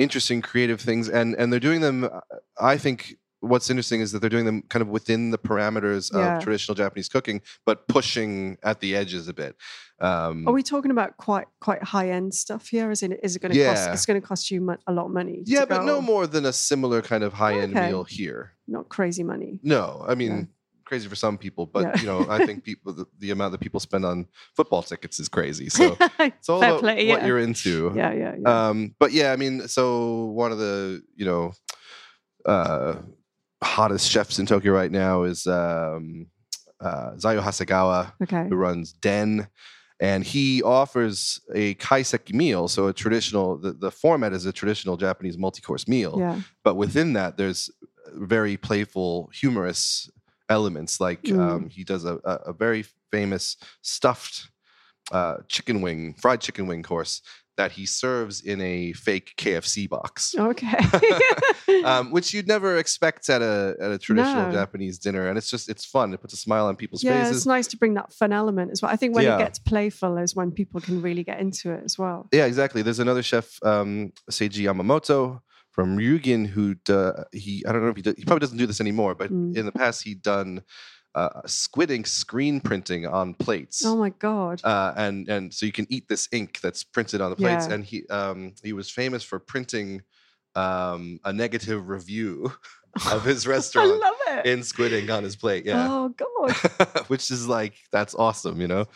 interesting, 0.00 0.42
creative 0.42 0.80
things, 0.80 1.08
and 1.08 1.34
and 1.36 1.52
they're 1.52 1.60
doing 1.60 1.80
them. 1.80 2.04
uh, 2.04 2.20
I 2.58 2.76
think 2.78 3.16
what's 3.42 3.70
interesting 3.70 4.00
is 4.02 4.12
that 4.12 4.18
they're 4.20 4.28
doing 4.36 4.44
them 4.44 4.62
kind 4.68 4.82
of 4.82 4.88
within 4.88 5.30
the 5.30 5.38
parameters 5.38 6.12
Yeah. 6.12 6.36
of 6.36 6.42
traditional 6.42 6.74
Japanese 6.74 7.08
cooking, 7.08 7.40
but 7.64 7.88
pushing 7.88 8.58
at 8.62 8.80
the 8.80 8.94
edges 8.96 9.28
a 9.28 9.32
bit. 9.32 9.56
Um, 9.98 10.46
Are 10.46 10.52
we 10.52 10.62
talking 10.62 10.90
about 10.90 11.16
quite 11.16 11.46
quite 11.60 11.82
high 11.82 12.10
end 12.10 12.34
stuff 12.34 12.68
here? 12.68 12.90
Is 12.90 13.02
it 13.02 13.18
is 13.22 13.36
it 13.36 13.42
going 13.42 13.52
to 13.54 13.64
cost? 13.64 13.86
Yeah. 13.86 13.92
It's 13.94 14.06
going 14.06 14.20
to 14.20 14.26
cost 14.26 14.50
you 14.50 14.58
a 14.86 14.92
lot 14.92 15.06
of 15.06 15.12
money. 15.12 15.42
yeah, 15.46 15.64
but 15.64 15.84
no 15.84 16.00
more 16.02 16.26
than 16.26 16.44
a 16.46 16.52
similar 16.52 17.00
kind 17.02 17.22
of 17.24 17.32
high 17.34 17.54
end 17.60 17.76
Okay. 17.76 17.88
meal 17.88 18.04
here. 18.04 18.52
Not 18.66 18.88
crazy 18.88 19.22
money. 19.22 19.60
No, 19.62 20.04
I 20.06 20.14
mean. 20.14 20.32
Yeah. 20.36 20.44
Crazy 20.90 21.08
for 21.08 21.14
some 21.14 21.38
people, 21.38 21.66
but 21.66 21.82
Yeah. 21.84 22.00
you 22.00 22.06
know, 22.06 22.26
I 22.28 22.44
think 22.44 22.64
people 22.70 22.92
the, 22.92 23.06
the 23.20 23.30
amount 23.30 23.52
that 23.52 23.60
people 23.60 23.78
spend 23.78 24.04
on 24.04 24.26
football 24.56 24.82
tickets 24.82 25.20
is 25.20 25.28
crazy. 25.28 25.68
So 25.68 25.96
it's 26.18 26.48
all 26.48 26.58
about 26.58 26.80
play, 26.80 27.06
what 27.08 27.20
yeah. 27.20 27.26
you're 27.28 27.38
into. 27.38 27.92
Yeah, 27.94 28.12
yeah, 28.12 28.34
yeah. 28.42 28.68
Um, 28.68 28.96
but 28.98 29.12
yeah, 29.12 29.32
I 29.32 29.36
mean, 29.36 29.68
so 29.68 30.24
one 30.42 30.50
of 30.50 30.58
the 30.58 31.00
you 31.14 31.24
know 31.24 31.52
uh, 32.44 32.94
hottest 33.62 34.10
chefs 34.10 34.40
in 34.40 34.46
Tokyo 34.46 34.72
right 34.72 34.90
now 34.90 35.22
is 35.22 35.46
um, 35.46 36.26
uh, 36.80 37.12
Zaiyu 37.12 37.40
Hasegawa, 37.40 38.12
okay. 38.24 38.46
who 38.48 38.56
runs 38.56 38.92
Den, 38.92 39.46
and 40.00 40.24
he 40.24 40.60
offers 40.62 41.40
a 41.54 41.74
kaiseki 41.76 42.34
meal. 42.34 42.66
So 42.66 42.88
a 42.88 42.92
traditional, 42.92 43.58
the, 43.58 43.74
the 43.74 43.92
format 43.92 44.32
is 44.32 44.44
a 44.44 44.52
traditional 44.52 44.96
Japanese 44.96 45.38
multi-course 45.38 45.86
meal, 45.86 46.16
Yeah. 46.18 46.40
but 46.64 46.74
within 46.74 47.12
that, 47.12 47.36
there's 47.36 47.70
very 48.14 48.56
playful, 48.56 49.30
humorous 49.32 50.10
elements. 50.50 51.00
Like 51.00 51.22
Mm. 51.22 51.40
um, 51.40 51.68
he 51.70 51.84
does 51.84 52.04
a, 52.04 52.16
a, 52.24 52.52
very 52.52 52.84
famous 53.10 53.56
stuffed 53.82 54.48
uh, 55.12 55.36
chicken 55.48 55.80
wing, 55.80 56.14
fried 56.20 56.40
chicken 56.40 56.66
wing 56.66 56.82
course 56.82 57.22
that 57.56 57.72
he 57.72 57.84
serves 57.84 58.40
in 58.40 58.60
a 58.60 58.92
fake 58.94 59.34
KFC 59.36 59.88
box. 59.88 60.34
Okay. 60.36 60.78
Um, 61.84 62.10
which 62.16 62.34
you'd 62.34 62.48
never 62.48 62.78
expect 62.78 63.30
at 63.30 63.42
a 63.42 63.76
at 63.80 63.92
a 63.92 63.98
traditional 63.98 64.46
No. 64.46 64.52
Japanese 64.52 64.98
dinner, 64.98 65.28
and 65.28 65.38
it's 65.38 65.48
just 65.48 65.68
it's 65.68 65.84
fun. 65.84 66.12
It 66.12 66.20
puts 66.20 66.34
a 66.34 66.36
smile 66.36 66.66
on 66.66 66.74
people's 66.74 67.02
faces. 67.02 67.14
yeah, 67.14 67.22
faces. 67.24 67.36
it's 67.36 67.46
nice 67.46 67.68
to 67.68 67.76
bring 67.76 67.94
that 67.94 68.12
fun 68.12 68.32
element 68.32 68.72
as 68.72 68.82
well. 68.82 68.90
I 68.90 68.96
think 68.96 69.14
when 69.14 69.24
Yeah. 69.24 69.36
it 69.36 69.38
gets 69.38 69.60
playful 69.60 70.18
is 70.18 70.34
when 70.34 70.50
people 70.50 70.80
can 70.80 71.00
really 71.00 71.22
get 71.22 71.38
into 71.38 71.70
it 71.72 71.82
as 71.84 71.96
well. 71.96 72.28
Yeah, 72.32 72.46
exactly. 72.46 72.82
There's 72.82 72.98
another 72.98 73.22
chef, 73.22 73.62
um, 73.62 74.12
Seiji 74.30 74.64
Yamamoto 74.64 75.40
from 75.80 75.96
Ryugin, 75.96 76.46
who 76.46 76.74
d- 76.74 77.10
he 77.32 77.64
I 77.66 77.72
don't 77.72 77.82
know 77.82 77.88
if 77.88 77.96
he 77.96 78.02
do, 78.02 78.14
he 78.16 78.24
probably 78.24 78.40
doesn't 78.40 78.58
do 78.58 78.66
this 78.66 78.80
anymore, 78.80 79.14
but 79.14 79.30
Mm. 79.32 79.56
in 79.56 79.66
the 79.66 79.72
past 79.72 80.02
he'd 80.04 80.22
done 80.22 80.62
uh, 81.14 81.40
squid 81.46 81.90
ink 81.90 82.06
screen 82.06 82.60
printing 82.60 83.06
on 83.06 83.34
plates. 83.34 83.84
Oh 83.84 83.96
my 83.96 84.10
god. 84.10 84.60
Uh, 84.62 84.92
and 84.96 85.28
and 85.28 85.52
so 85.54 85.66
you 85.66 85.72
can 85.72 85.86
eat 85.90 86.06
this 86.08 86.28
ink 86.32 86.60
that's 86.60 86.84
printed 86.84 87.20
on 87.20 87.30
the 87.30 87.36
plates, 87.36 87.66
Yeah. 87.68 87.74
and 87.74 87.84
he 87.84 88.06
um, 88.08 88.54
he 88.62 88.72
was 88.72 88.90
famous 88.90 89.22
for 89.24 89.38
printing 89.40 90.02
um, 90.54 91.18
a 91.24 91.32
negative 91.32 91.88
review 91.88 92.52
of 93.10 93.24
his 93.24 93.46
restaurant. 93.46 93.90
I 93.90 93.96
love 93.96 94.14
it. 94.38 94.46
in 94.46 94.62
squid 94.62 94.92
ink 94.92 95.10
on 95.10 95.22
his 95.24 95.36
plate. 95.36 95.64
Yeah, 95.64 95.86
Oh 95.90 96.08
god. 96.10 96.52
which 97.08 97.30
is 97.30 97.46
like 97.48 97.74
that's 97.90 98.14
awesome, 98.14 98.60
you 98.60 98.68
know. 98.68 98.86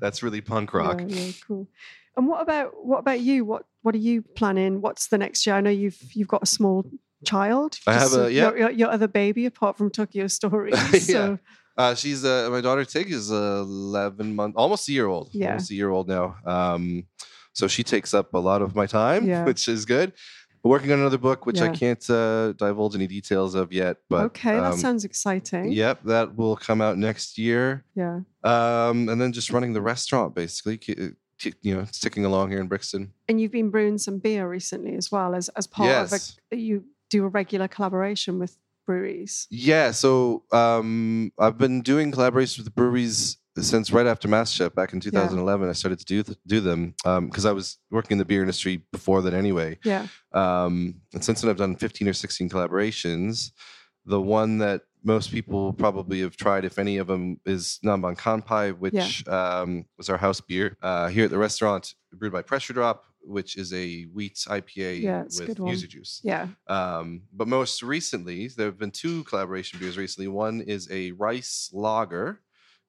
That's 0.00 0.22
really 0.22 0.40
punk 0.40 0.74
rock. 0.74 1.00
Yeah, 1.00 1.06
yeah, 1.06 1.32
cool. 1.46 1.68
And 2.16 2.26
what 2.28 2.42
about 2.42 2.84
what 2.84 2.98
about 2.98 3.20
you? 3.20 3.44
What 3.44 3.64
what 3.82 3.94
are 3.94 3.98
you 3.98 4.22
planning? 4.22 4.80
What's 4.80 5.08
the 5.08 5.18
next 5.18 5.46
year? 5.46 5.56
I 5.56 5.60
know 5.60 5.70
you've 5.70 5.98
you've 6.14 6.28
got 6.28 6.42
a 6.42 6.46
small 6.46 6.84
child. 7.24 7.78
I 7.86 7.94
have 7.94 8.14
a- 8.14 8.32
yeah. 8.32 8.52
your, 8.54 8.70
your, 8.70 8.90
other 8.90 9.08
baby 9.08 9.46
apart 9.46 9.76
from 9.78 9.90
Tokyo 9.90 10.26
Stories. 10.26 10.74
Yeah. 10.92 10.98
So 11.00 11.38
Uh, 11.76 11.94
she's 11.94 12.24
uh, 12.24 12.48
my 12.52 12.60
daughter 12.60 12.84
Tig 12.84 13.10
is 13.10 13.30
eleven 13.30 14.34
months, 14.36 14.56
almost 14.56 14.88
a 14.88 14.92
year 14.92 15.06
old. 15.06 15.30
Yeah. 15.32 15.48
almost 15.48 15.70
a 15.70 15.74
year 15.74 15.90
old 15.90 16.06
now. 16.08 16.36
Um, 16.46 17.06
so 17.52 17.66
she 17.68 17.82
takes 17.82 18.14
up 18.14 18.32
a 18.34 18.38
lot 18.38 18.62
of 18.62 18.74
my 18.74 18.86
time, 18.86 19.26
Yeah. 19.26 19.44
which 19.48 19.66
is 19.68 19.84
good. 19.84 20.12
working 20.62 20.90
on 20.92 20.98
another 21.00 21.18
book, 21.18 21.44
which 21.46 21.60
I 21.60 21.68
can't 21.68 22.08
uh, 22.08 22.52
divulge 22.52 22.94
any 22.94 23.06
details 23.06 23.54
of 23.54 23.70
yet. 23.72 23.96
But 24.08 24.22
okay, 24.26 24.54
that 24.54 24.72
um, 24.72 24.78
sounds 24.78 25.04
exciting. 25.04 25.72
Yep, 25.72 26.04
that 26.04 26.36
will 26.36 26.56
come 26.56 26.80
out 26.80 26.96
next 26.96 27.36
year. 27.38 27.84
Yeah. 27.94 28.20
Um, 28.44 29.08
and 29.10 29.20
then 29.20 29.32
just 29.32 29.50
running 29.50 29.72
the 29.74 29.82
restaurant 29.82 30.34
basically, 30.34 30.78
you 31.62 31.74
know, 31.76 31.84
sticking 31.90 32.24
along 32.24 32.50
here 32.50 32.60
in 32.60 32.66
Brixton. 32.68 33.12
And 33.28 33.40
you've 33.40 33.52
been 33.52 33.70
brewing 33.70 33.98
some 33.98 34.18
beer 34.18 34.48
recently 34.48 34.94
as 34.96 35.10
well 35.12 35.34
as 35.34 35.48
as 35.50 35.66
part 35.66 35.88
Yes. 35.88 36.12
of 36.12 36.36
a 36.52 36.56
you 36.56 36.84
do 37.10 37.24
a 37.24 37.28
regular 37.28 37.68
collaboration 37.68 38.38
with 38.38 38.56
breweries. 38.86 39.46
Yeah, 39.50 39.90
so 39.92 40.42
um, 40.52 41.32
I've 41.38 41.58
been 41.58 41.80
doing 41.82 42.12
collaborations 42.12 42.58
with 42.58 42.74
breweries 42.74 43.38
since 43.56 43.92
right 43.92 44.06
after 44.06 44.26
MasterChef 44.28 44.74
back 44.74 44.92
in 44.92 45.00
2011. 45.00 45.68
I 45.68 45.72
started 45.72 45.98
to 46.00 46.04
do 46.04 46.22
th- 46.22 46.38
do 46.46 46.60
them 46.60 46.94
because 47.26 47.46
I 47.46 47.52
was 47.52 47.78
working 47.90 48.12
in 48.16 48.18
the 48.18 48.24
beer 48.24 48.40
industry 48.40 48.82
before 48.92 49.22
that 49.22 49.32
anyway. 49.34 49.78
Yeah. 49.84 50.06
Um, 50.32 50.96
and 51.12 51.24
since 51.24 51.40
then, 51.40 51.50
I've 51.50 51.56
done 51.56 51.76
15 51.76 52.08
or 52.08 52.12
16 52.12 52.48
collaborations. 52.50 53.52
The 54.06 54.20
one 54.20 54.58
that 54.58 54.82
most 55.04 55.30
people 55.30 55.72
probably 55.74 56.20
have 56.20 56.36
tried, 56.36 56.64
if 56.64 56.78
any 56.78 56.96
of 56.96 57.06
them, 57.06 57.38
is 57.44 57.78
Nanban 57.84 58.16
Kanpai, 58.16 58.76
which 58.76 59.26
um, 59.28 59.84
was 59.98 60.08
our 60.08 60.16
house 60.16 60.40
beer 60.40 60.76
uh, 60.82 61.08
here 61.08 61.26
at 61.26 61.30
the 61.30 61.38
restaurant, 61.38 61.94
brewed 62.12 62.32
by 62.32 62.42
Pressure 62.42 62.72
Drop, 62.72 63.04
which 63.20 63.56
is 63.56 63.72
a 63.72 64.02
wheat 64.04 64.36
IPA 64.48 65.02
Yeah, 65.02 65.22
with 65.22 65.56
yuzu 65.58 65.88
juice. 65.88 66.20
Yeah. 66.24 66.48
Um, 66.68 67.22
but 67.32 67.48
most 67.48 67.82
recently, 67.82 68.48
there 68.48 68.66
have 68.66 68.78
been 68.78 68.90
two 68.90 69.24
collaboration 69.24 69.78
beers 69.78 69.98
recently. 69.98 70.28
One 70.28 70.62
is 70.62 70.90
a 70.90 71.12
rice 71.12 71.70
lager 71.72 72.40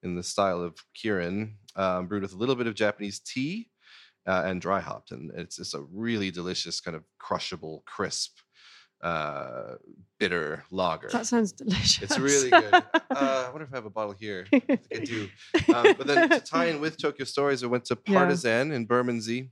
in 0.03 0.15
the 0.15 0.23
style 0.23 0.61
of 0.61 0.77
Kirin, 0.95 1.53
um, 1.75 2.07
brewed 2.07 2.21
with 2.21 2.33
a 2.33 2.37
little 2.37 2.55
bit 2.55 2.67
of 2.67 2.75
Japanese 2.75 3.19
tea 3.19 3.69
uh, 4.25 4.43
and 4.45 4.61
dry 4.61 4.79
hopped. 4.79 5.11
And 5.11 5.31
it's 5.35 5.57
just 5.57 5.73
a 5.73 5.85
really 5.91 6.31
delicious, 6.31 6.79
kind 6.79 6.95
of 6.95 7.03
crushable, 7.19 7.83
crisp, 7.85 8.37
uh, 9.05 9.75
bitter 10.19 10.63
lager. 10.71 11.09
That 11.11 11.25
sounds 11.27 11.51
delicious. 11.51 12.01
It's 12.03 12.17
really 12.19 12.49
good. 12.49 12.73
Uh, 12.73 13.45
I 13.47 13.49
wonder 13.51 13.63
if 13.65 13.73
I 13.73 13.77
have 13.77 13.85
a 13.85 13.89
bottle 13.89 14.15
here. 14.19 14.45
I 14.51 14.61
I 14.93 14.99
do. 15.05 15.29
Um, 15.73 15.93
but 15.97 16.07
then 16.07 16.29
to 16.29 16.39
tie 16.39 16.65
in 16.65 16.81
with 16.81 16.97
Tokyo 17.01 17.25
Stories, 17.25 17.63
I 17.63 17.67
went 17.67 17.85
to 17.85 17.97
Yeah. 18.07 18.13
Partisan 18.19 18.71
in 18.71 18.85
Bermondsey. 18.85 19.51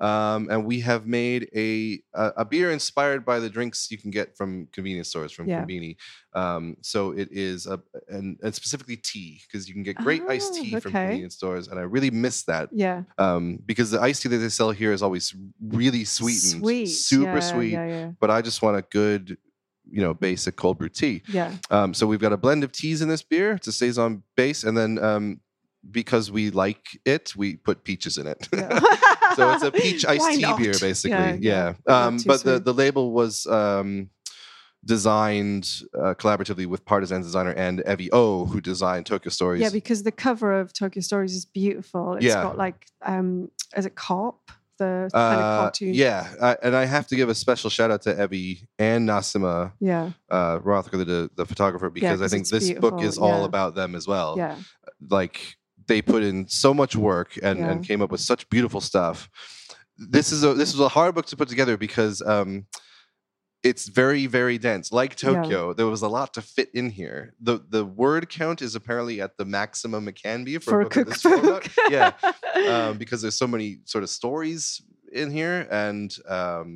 Um, 0.00 0.48
and 0.50 0.64
we 0.64 0.80
have 0.80 1.06
made 1.06 1.48
a, 1.54 2.00
a 2.14 2.32
a 2.38 2.44
beer 2.44 2.70
inspired 2.70 3.24
by 3.24 3.38
the 3.38 3.50
drinks 3.50 3.90
you 3.90 3.98
can 3.98 4.10
get 4.10 4.36
from 4.36 4.66
convenience 4.72 5.08
stores 5.08 5.30
from 5.32 5.48
Yeah. 5.48 5.64
Um, 6.34 6.76
so 6.80 7.10
it 7.10 7.28
is 7.30 7.66
a 7.66 7.80
and, 8.08 8.38
and 8.42 8.54
specifically 8.54 8.96
tea 8.96 9.40
because 9.46 9.68
you 9.68 9.74
can 9.74 9.82
get 9.82 9.96
great 9.96 10.22
iced 10.28 10.52
Oh, 10.54 10.62
tea 10.62 10.70
from 10.80 10.92
convenience 10.92 11.34
stores, 11.34 11.68
and 11.68 11.78
I 11.78 11.82
really 11.82 12.10
miss 12.10 12.44
that 12.44 12.70
yeah. 12.72 13.02
um, 13.18 13.58
because 13.66 13.90
the 13.90 14.00
iced 14.00 14.22
tea 14.22 14.28
that 14.30 14.38
they 14.38 14.48
sell 14.48 14.70
here 14.70 14.92
is 14.92 15.02
always 15.02 15.34
really 15.60 16.04
sweetened, 16.04 16.62
Sweet. 16.62 16.86
super 16.86 17.34
yeah, 17.34 17.40
sweet. 17.40 17.72
Yeah. 17.72 18.10
But 18.20 18.30
I 18.30 18.40
just 18.42 18.62
want 18.62 18.76
a 18.78 18.82
good, 18.82 19.36
you 19.90 20.00
know, 20.00 20.14
basic 20.14 20.56
cold 20.56 20.78
brew 20.78 20.88
tea. 20.88 21.22
Yeah. 21.28 21.52
Um, 21.70 21.92
so 21.94 22.06
we've 22.06 22.20
got 22.20 22.32
a 22.32 22.36
blend 22.36 22.64
of 22.64 22.72
teas 22.72 23.02
in 23.02 23.08
this 23.08 23.22
beer. 23.22 23.52
It's 23.52 23.66
a 23.68 23.72
saison 23.72 24.22
base, 24.36 24.64
and 24.64 24.76
then 24.78 24.98
um, 24.98 25.40
because 25.90 26.30
we 26.30 26.50
like 26.50 26.84
it, 27.04 27.34
we 27.36 27.56
put 27.56 27.84
peaches 27.84 28.18
in 28.18 28.26
it. 28.26 28.48
yeah. 28.52 28.78
so 29.36 29.52
it's 29.52 29.62
a 29.62 29.70
peach 29.82 30.04
iced 30.06 30.30
tea 30.36 30.42
not? 30.42 30.58
beer, 30.58 30.74
basically. 30.80 31.10
Yeah, 31.18 31.36
Yeah. 31.40 31.74
yeah. 31.86 32.06
Um, 32.06 32.16
but 32.26 32.42
the 32.42 32.56
sweet. 32.56 32.64
the 32.64 32.74
label 32.74 33.12
was 33.12 33.46
um, 33.46 34.10
designed 34.84 35.68
uh, 35.94 36.14
collaboratively 36.14 36.66
with 36.66 36.84
Partisan 36.84 37.22
designer 37.22 37.52
and 37.52 37.80
Evi 37.80 38.08
O, 38.12 38.46
who 38.46 38.60
designed 38.60 39.06
Tokyo 39.06 39.30
Stories. 39.30 39.60
Yeah, 39.62 39.68
because 39.70 40.02
the 40.02 40.12
cover 40.12 40.58
of 40.58 40.72
Tokyo 40.72 41.00
Stories 41.02 41.34
is 41.34 41.44
beautiful. 41.44 42.14
It's 42.14 42.24
Yeah. 42.24 42.42
got 42.42 42.56
like, 42.58 42.86
um, 43.02 43.50
is 43.76 43.86
it 43.86 43.94
Cop? 43.94 44.50
The 44.78 45.10
kind 45.12 45.38
of 45.38 45.44
uh, 45.44 45.60
cartoon. 45.60 45.92
yeah, 45.92 46.26
I, 46.40 46.56
and 46.62 46.74
I 46.74 46.86
have 46.86 47.06
to 47.08 47.16
give 47.16 47.28
a 47.28 47.34
special 47.34 47.68
shout 47.68 47.90
out 47.90 48.00
to 48.02 48.14
Evi 48.14 48.66
and 48.78 49.06
Nassima 49.06 49.72
Yeah. 49.78 50.12
uh, 50.30 50.58
Rothacker, 50.60 51.04
the, 51.04 51.30
the 51.36 51.44
photographer, 51.44 51.90
because 51.90 52.22
I 52.22 52.28
think 52.28 52.48
this 52.48 52.70
book 52.72 53.02
is 53.02 53.18
all 53.18 53.44
about 53.44 53.74
them 53.74 53.94
as 53.94 54.06
well. 54.06 54.36
Yeah. 54.38 54.56
like 55.10 55.56
they 55.90 56.00
put 56.00 56.22
in 56.22 56.46
so 56.48 56.72
much 56.72 56.94
work 57.10 57.30
and, 57.42 57.58
Yeah. 57.58 57.70
and 57.70 57.86
came 57.88 58.00
up 58.04 58.10
with 58.14 58.20
such 58.32 58.48
beautiful 58.48 58.80
stuff. 58.80 59.28
This 60.16 60.28
is 60.32 60.40
a 60.44 60.54
this 60.54 60.72
was 60.74 60.80
a 60.80 60.88
hard 60.98 61.12
book 61.16 61.26
to 61.26 61.36
put 61.36 61.48
together 61.54 61.76
because 61.76 62.22
um, 62.34 62.50
it's 63.62 63.84
very 63.88 64.24
very 64.38 64.56
dense. 64.56 64.86
Like 65.00 65.12
Yeah. 65.22 65.28
Tokyo, 65.42 65.74
there 65.74 65.86
was 65.94 66.02
a 66.02 66.08
lot 66.18 66.28
to 66.34 66.42
fit 66.42 66.70
in 66.80 66.90
here. 67.00 67.34
the 67.48 67.54
The 67.76 67.84
word 67.84 68.24
count 68.40 68.62
is 68.62 68.74
apparently 68.74 69.20
at 69.20 69.32
the 69.36 69.44
maximum 69.44 70.08
it 70.08 70.16
can 70.26 70.44
be 70.44 70.56
for, 70.58 70.70
For 70.70 70.80
a 70.80 70.84
book 70.84 70.96
of 70.96 71.06
this 71.08 71.22
format. 71.22 71.62
cookbook. 71.62 71.64
yeah, 71.96 72.12
um, 72.74 72.92
because 73.02 73.20
there's 73.22 73.38
so 73.44 73.48
many 73.54 73.68
sort 73.84 74.04
of 74.04 74.10
stories 74.10 74.80
in 75.12 75.28
here, 75.38 75.66
and 75.70 76.10
um, 76.38 76.68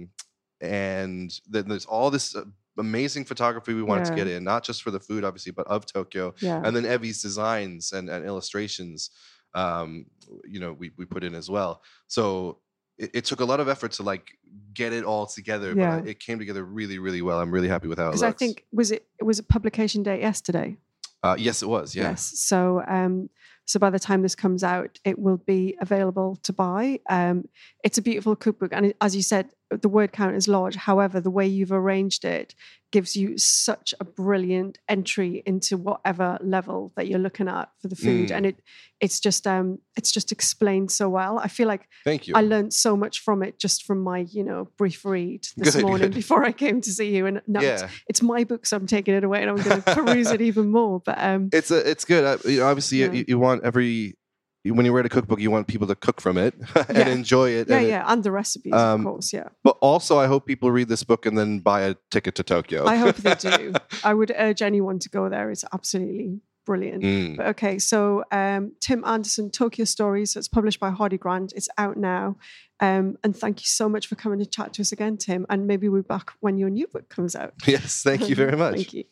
and 0.61 1.31
then 1.53 1.65
there's 1.69 1.87
all 1.87 2.11
this. 2.11 2.35
Amazing 2.79 3.25
photography 3.25 3.75
we 3.75 3.83
wanted 3.83 4.07
to 4.07 4.15
get 4.15 4.27
in, 4.27 4.43
not 4.45 4.65
just 4.65 4.83
for 4.83 4.91
the 4.91 5.01
food, 5.01 5.25
obviously, 5.25 5.53
but 5.53 5.67
of 5.69 5.87
Tokyo 5.87 6.35
yeah. 6.41 6.61
and 6.65 6.75
then 6.75 6.85
Evi's 6.85 7.23
designs 7.23 7.93
and, 7.93 8.09
and 8.09 8.25
illustrations, 8.25 9.11
um, 9.55 10.07
you 10.45 10.59
know, 10.59 10.73
we, 10.73 10.91
we 10.97 11.05
put 11.05 11.23
in 11.23 11.35
as 11.35 11.49
well. 11.49 11.83
So 12.09 12.59
it, 12.99 13.11
it 13.15 13.25
took 13.25 13.41
a 13.41 13.45
lot 13.45 13.61
of 13.61 13.69
effort 13.69 13.93
to 13.93 14.03
like 14.03 14.39
get 14.73 14.93
it 14.93 15.05
all 15.05 15.27
together, 15.27 15.73
Yeah. 15.77 16.01
but 16.01 16.09
it 16.09 16.19
came 16.21 16.39
together 16.39 16.65
really, 16.65 16.99
really 16.99 17.23
well. 17.23 17.41
I'm 17.41 17.51
really 17.53 17.69
happy 17.69 17.87
with 17.89 17.99
how 17.99 18.07
it 18.07 18.11
Because 18.11 18.23
looks. 18.23 18.35
I 18.35 18.39
think 18.39 18.65
was 18.73 18.91
it 18.91 19.07
was 19.23 19.39
it 19.39 19.49
publication 19.49 20.03
date 20.03 20.21
yesterday? 20.21 20.77
uh, 21.23 21.37
yes, 21.39 21.63
it 21.63 21.69
was. 21.69 21.95
Yeah. 21.95 22.11
Yes. 22.11 22.39
So 22.41 22.83
um 22.87 23.31
so 23.67 23.79
by 23.79 23.91
the 23.91 23.99
time 23.99 24.21
this 24.23 24.35
comes 24.35 24.63
out, 24.63 24.99
it 25.05 25.19
will 25.19 25.39
be 25.39 25.75
available 25.81 26.37
to 26.43 26.53
buy. 26.53 27.01
Um, 27.09 27.49
it's 27.83 27.97
a 27.97 28.03
beautiful 28.03 28.37
cookbook, 28.37 28.73
and 28.75 28.93
as 29.01 29.17
you 29.17 29.23
said, 29.23 29.49
the 29.77 29.89
word 29.89 30.13
count 30.13 30.37
is 30.37 30.49
large. 30.49 30.77
However, 30.77 31.21
the 31.21 31.31
way 31.31 31.47
you've 31.47 31.73
arranged 31.73 32.25
it 32.25 32.55
gives 32.93 33.17
you 33.17 33.37
such 33.37 33.93
a 33.99 34.05
brilliant 34.05 34.79
entry 34.89 35.43
into 35.47 35.77
whatever 35.77 36.39
level 36.41 36.93
that 36.97 37.09
you're 37.09 37.19
looking 37.19 37.49
at 37.49 37.69
for 37.83 37.89
the 37.89 37.97
food, 37.97 38.29
Mm. 38.29 38.37
and 38.37 38.47
it 38.47 38.63
it's 39.01 39.19
just 39.21 39.47
um 39.47 39.79
it's 39.97 40.13
just 40.13 40.31
explained 40.33 40.91
so 40.93 41.09
well. 41.09 41.39
I 41.39 41.49
feel 41.49 41.67
like 41.67 41.89
Thank 42.05 42.29
you. 42.29 42.35
I 42.37 42.43
learned 42.43 42.73
so 42.73 42.97
much 42.97 43.21
from 43.21 43.43
it 43.43 43.59
just 43.59 43.85
from 43.85 44.01
my 44.01 44.19
you 44.31 44.45
know 44.45 44.69
brief 44.77 45.05
read 45.05 45.47
this 45.57 45.75
Good, 45.75 45.83
morning 45.85 46.09
good. 46.11 46.15
before 46.23 46.45
I 46.45 46.53
came 46.53 46.81
to 46.83 46.91
see 46.91 47.17
you, 47.17 47.27
and 47.27 47.43
now 47.49 47.61
it's, 47.61 47.83
yeah. 47.83 47.89
it's 48.09 48.23
my 48.23 48.45
book, 48.45 48.65
so 48.67 48.77
I'm 48.77 48.87
taking 48.87 49.15
it 49.15 49.25
away 49.25 49.41
and 49.43 49.51
I'm 49.51 49.57
going 49.57 49.83
to 49.83 49.95
peruse 49.95 50.31
it 50.31 50.41
even 50.41 50.71
more. 50.71 51.01
But 51.01 51.19
um, 51.21 51.49
It's 51.53 51.71
a, 51.73 51.91
it's 51.91 52.05
good. 52.05 52.25
Uh, 52.25 52.39
you 52.49 52.61
know, 52.61 52.67
obviously, 52.69 52.99
Yeah. 52.99 53.11
you, 53.13 53.25
you 53.27 53.39
want 53.39 53.65
every 53.65 54.17
when 54.65 54.87
you 54.87 54.93
write 54.93 55.05
a 55.07 55.11
cookbook, 55.11 55.41
you 55.41 55.51
want 55.51 55.67
people 55.67 55.87
to 55.89 55.95
cook 55.95 56.21
from 56.21 56.39
it 56.39 56.55
and 56.89 56.97
Yeah. 56.97 57.09
enjoy 57.09 57.51
it. 57.51 57.69
yeah, 57.69 57.77
and 57.77 57.85
it- 57.85 57.89
yeah, 57.91 58.05
and 58.07 58.23
the 58.25 58.31
recipes, 58.33 58.73
um, 58.73 59.01
of 59.01 59.13
course, 59.13 59.33
yeah. 59.33 59.49
but 59.63 59.77
also, 59.81 60.19
I 60.19 60.27
hope 60.27 60.47
people 60.47 60.71
read 60.71 60.89
this 60.89 61.05
book 61.05 61.27
and 61.27 61.37
then 61.37 61.59
buy 61.61 61.83
a 61.83 61.97
ticket 62.11 62.35
to 62.37 62.43
Tokyo. 62.43 62.87
I 62.87 62.97
hope 62.97 63.17
they 63.17 63.35
do. 63.35 63.75
I 64.05 64.15
would 64.15 64.33
urge 64.37 64.63
anyone 64.63 64.99
to 65.01 65.09
go 65.11 65.29
there. 65.29 65.51
It's 65.51 65.65
absolutely 65.73 66.41
brilliant. 66.65 67.03
Mm. 67.03 67.37
But 67.37 67.47
okay, 67.49 67.79
so 67.79 68.25
um, 68.33 68.73
Tim 68.81 69.05
Anderson, 69.05 69.51
Tokyo 69.51 69.85
Stories. 69.85 70.35
It's 70.35 70.49
published 70.49 70.81
by 70.81 70.91
Hardie 70.91 71.21
Grant. 71.21 71.53
It's 71.55 71.69
out 71.77 71.99
now. 71.99 72.37
Um, 72.81 73.17
and 73.23 73.37
thank 73.37 73.61
you 73.61 73.67
so 73.67 73.87
much 73.89 74.07
for 74.07 74.15
coming 74.15 74.39
to 74.39 74.47
chat 74.47 74.73
to 74.75 74.81
us 74.83 74.91
again, 74.91 75.19
Tim. 75.19 75.45
And 75.51 75.67
maybe 75.67 75.89
we'll 75.91 76.03
be 76.03 76.07
back 76.07 76.31
when 76.41 76.57
your 76.57 76.71
new 76.71 76.87
book 76.87 77.09
comes 77.11 77.37
out. 77.37 77.53
Yes, 77.67 78.03
thank 78.03 78.29
you 78.31 78.35
very 78.35 78.57
much. 78.65 78.77
Thank 78.77 78.95
you. 78.95 79.05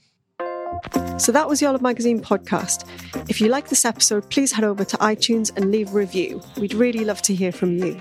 So 1.19 1.31
that 1.31 1.49
was 1.49 1.61
the 1.61 1.67
Olive 1.67 1.83
Magazine 1.83 2.21
podcast. 2.21 2.85
If 3.29 3.41
you 3.41 3.49
like 3.49 3.69
this 3.69 3.85
episode, 3.85 4.29
please 4.31 4.51
head 4.51 4.65
over 4.65 4.85
to 4.85 4.97
iTunes 4.97 5.57
and 5.57 5.71
leave 5.71 5.91
a 5.91 5.93
review. 5.93 6.43
We'd 6.57 6.75
really 6.75 7.05
love 7.05 7.23
to 7.23 7.35
hear 7.35 7.53
from 7.53 7.79
you. 7.79 8.01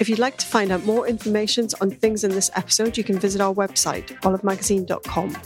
If 0.00 0.08
you'd 0.08 0.18
like 0.18 0.36
to 0.38 0.46
find 0.46 0.72
out 0.72 0.84
more 0.84 1.06
information 1.06 1.68
on 1.80 1.90
things 1.90 2.24
in 2.24 2.30
this 2.30 2.50
episode, 2.56 2.96
you 2.96 3.04
can 3.04 3.18
visit 3.18 3.40
our 3.40 3.54
website, 3.54 4.08
olivemagazine.com. 4.22 5.36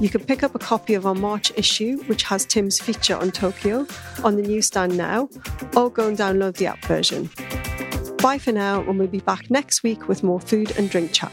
You 0.00 0.08
can 0.08 0.24
pick 0.24 0.42
up 0.42 0.54
a 0.54 0.58
copy 0.58 0.94
of 0.94 1.06
our 1.06 1.14
March 1.14 1.52
issue, 1.56 2.02
which 2.04 2.22
has 2.24 2.46
Tim's 2.46 2.80
feature 2.80 3.16
on 3.16 3.30
Tokyo, 3.30 3.86
on 4.24 4.36
the 4.36 4.42
newsstand 4.42 4.96
now, 4.96 5.28
or 5.76 5.90
go 5.90 6.08
and 6.08 6.16
download 6.16 6.56
the 6.56 6.66
app 6.66 6.82
version. 6.86 7.28
Bye 8.22 8.38
for 8.38 8.52
now, 8.52 8.80
and 8.80 8.98
we'll 8.98 9.08
be 9.08 9.20
back 9.20 9.50
next 9.50 9.82
week 9.82 10.08
with 10.08 10.22
more 10.22 10.40
food 10.40 10.76
and 10.78 10.88
drink 10.88 11.12
chat. 11.12 11.32